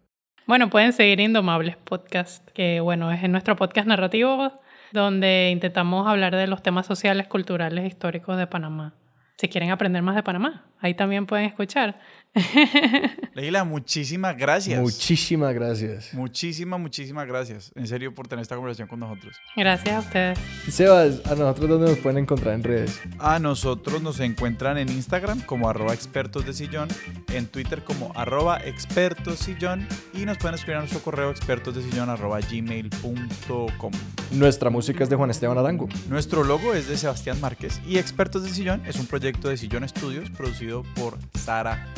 Bueno, 0.49 0.71
pueden 0.71 0.95
seguir 0.95 1.21
Indomables 1.21 1.77
Podcast, 1.77 2.49
que 2.53 2.81
bueno, 2.81 3.13
es 3.13 3.29
nuestro 3.29 3.55
podcast 3.55 3.87
narrativo 3.87 4.51
donde 4.93 5.51
intentamos 5.51 6.09
hablar 6.09 6.35
de 6.35 6.47
los 6.47 6.63
temas 6.63 6.87
sociales, 6.87 7.27
culturales, 7.29 7.85
históricos 7.85 8.39
de 8.39 8.47
Panamá. 8.47 8.95
Si 9.37 9.51
quieren 9.51 9.71
aprender 9.71 10.01
más 10.01 10.17
de 10.17 10.23
Panamá, 10.23 10.65
ahí 10.81 10.95
también 10.95 11.27
pueden 11.27 11.45
escuchar. 11.45 11.97
Leila, 13.35 13.65
muchísimas 13.65 14.37
gracias. 14.37 14.81
Muchísimas 14.81 15.55
gracias. 15.55 16.15
Muchísimas, 16.15 16.81
muchísimas 16.81 17.27
gracias. 17.27 17.73
En 17.75 17.87
serio, 17.87 18.15
por 18.15 18.29
tener 18.29 18.43
esta 18.43 18.57
conversación 18.57 18.89
con 18.89 19.01
nosotros. 19.01 19.37
Gracias 19.57 19.95
a 19.95 19.99
ustedes. 20.01 20.39
Sebas, 20.71 21.27
¿a 21.27 21.35
nosotros 21.35 21.69
dónde 21.69 21.91
nos 21.91 21.99
pueden 21.99 22.19
encontrar 22.19 22.55
en 22.55 22.63
redes? 22.63 23.01
A 23.19 23.39
nosotros 23.39 24.03
nos 24.03 24.21
encuentran 24.21 24.79
en 24.79 24.89
Instagram 24.89 25.41
como 25.43 25.69
arroba 25.69 25.95
expertos 25.95 26.47
de 26.47 26.53
sillón, 26.53 26.89
en 27.33 27.47
Twitter 27.47 27.83
como 27.85 28.13
arroba 28.15 28.59
expertos 28.59 29.39
sillón 29.39 29.87
y 30.13 30.25
nos 30.25 30.39
pueden 30.39 30.55
escribir 30.55 30.77
a 30.77 30.81
nuestro 30.81 31.01
correo 31.01 31.31
expertos 31.31 31.75
de 31.75 31.83
sillón 31.83 32.11
arroba 32.11 32.41
gmail.com. 32.41 33.93
Nuestra 34.33 34.71
música 34.71 35.05
es 35.05 35.11
de 35.11 35.17
Juan 35.17 35.31
Esteban 35.31 35.59
Arango. 35.59 35.89
Nuestro 36.09 36.45
logo 36.45 36.75
es 36.75 36.89
de 36.89 36.97
Sebastián 36.97 37.41
Márquez 37.41 37.81
y 37.87 37.99
Expertos 37.99 38.45
de 38.45 38.51
Sillón 38.51 38.83
es 38.87 38.99
un 38.99 39.07
proyecto 39.07 39.49
de 39.49 39.57
Sillón 39.57 39.85
Estudios 39.85 40.31
producido 40.31 40.83
por 40.95 41.19
Sara 41.35 41.93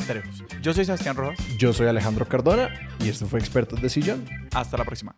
yo 0.61 0.73
soy 0.73 0.85
Sebastián 0.85 1.15
Rojas. 1.15 1.37
Yo 1.57 1.73
soy 1.73 1.87
Alejandro 1.87 2.27
Cardona 2.27 2.69
y 2.99 3.09
esto 3.09 3.25
fue 3.25 3.39
Expertos 3.39 3.81
de 3.81 3.89
Sillón. 3.89 4.25
Hasta 4.53 4.77
la 4.77 4.85
próxima. 4.85 5.15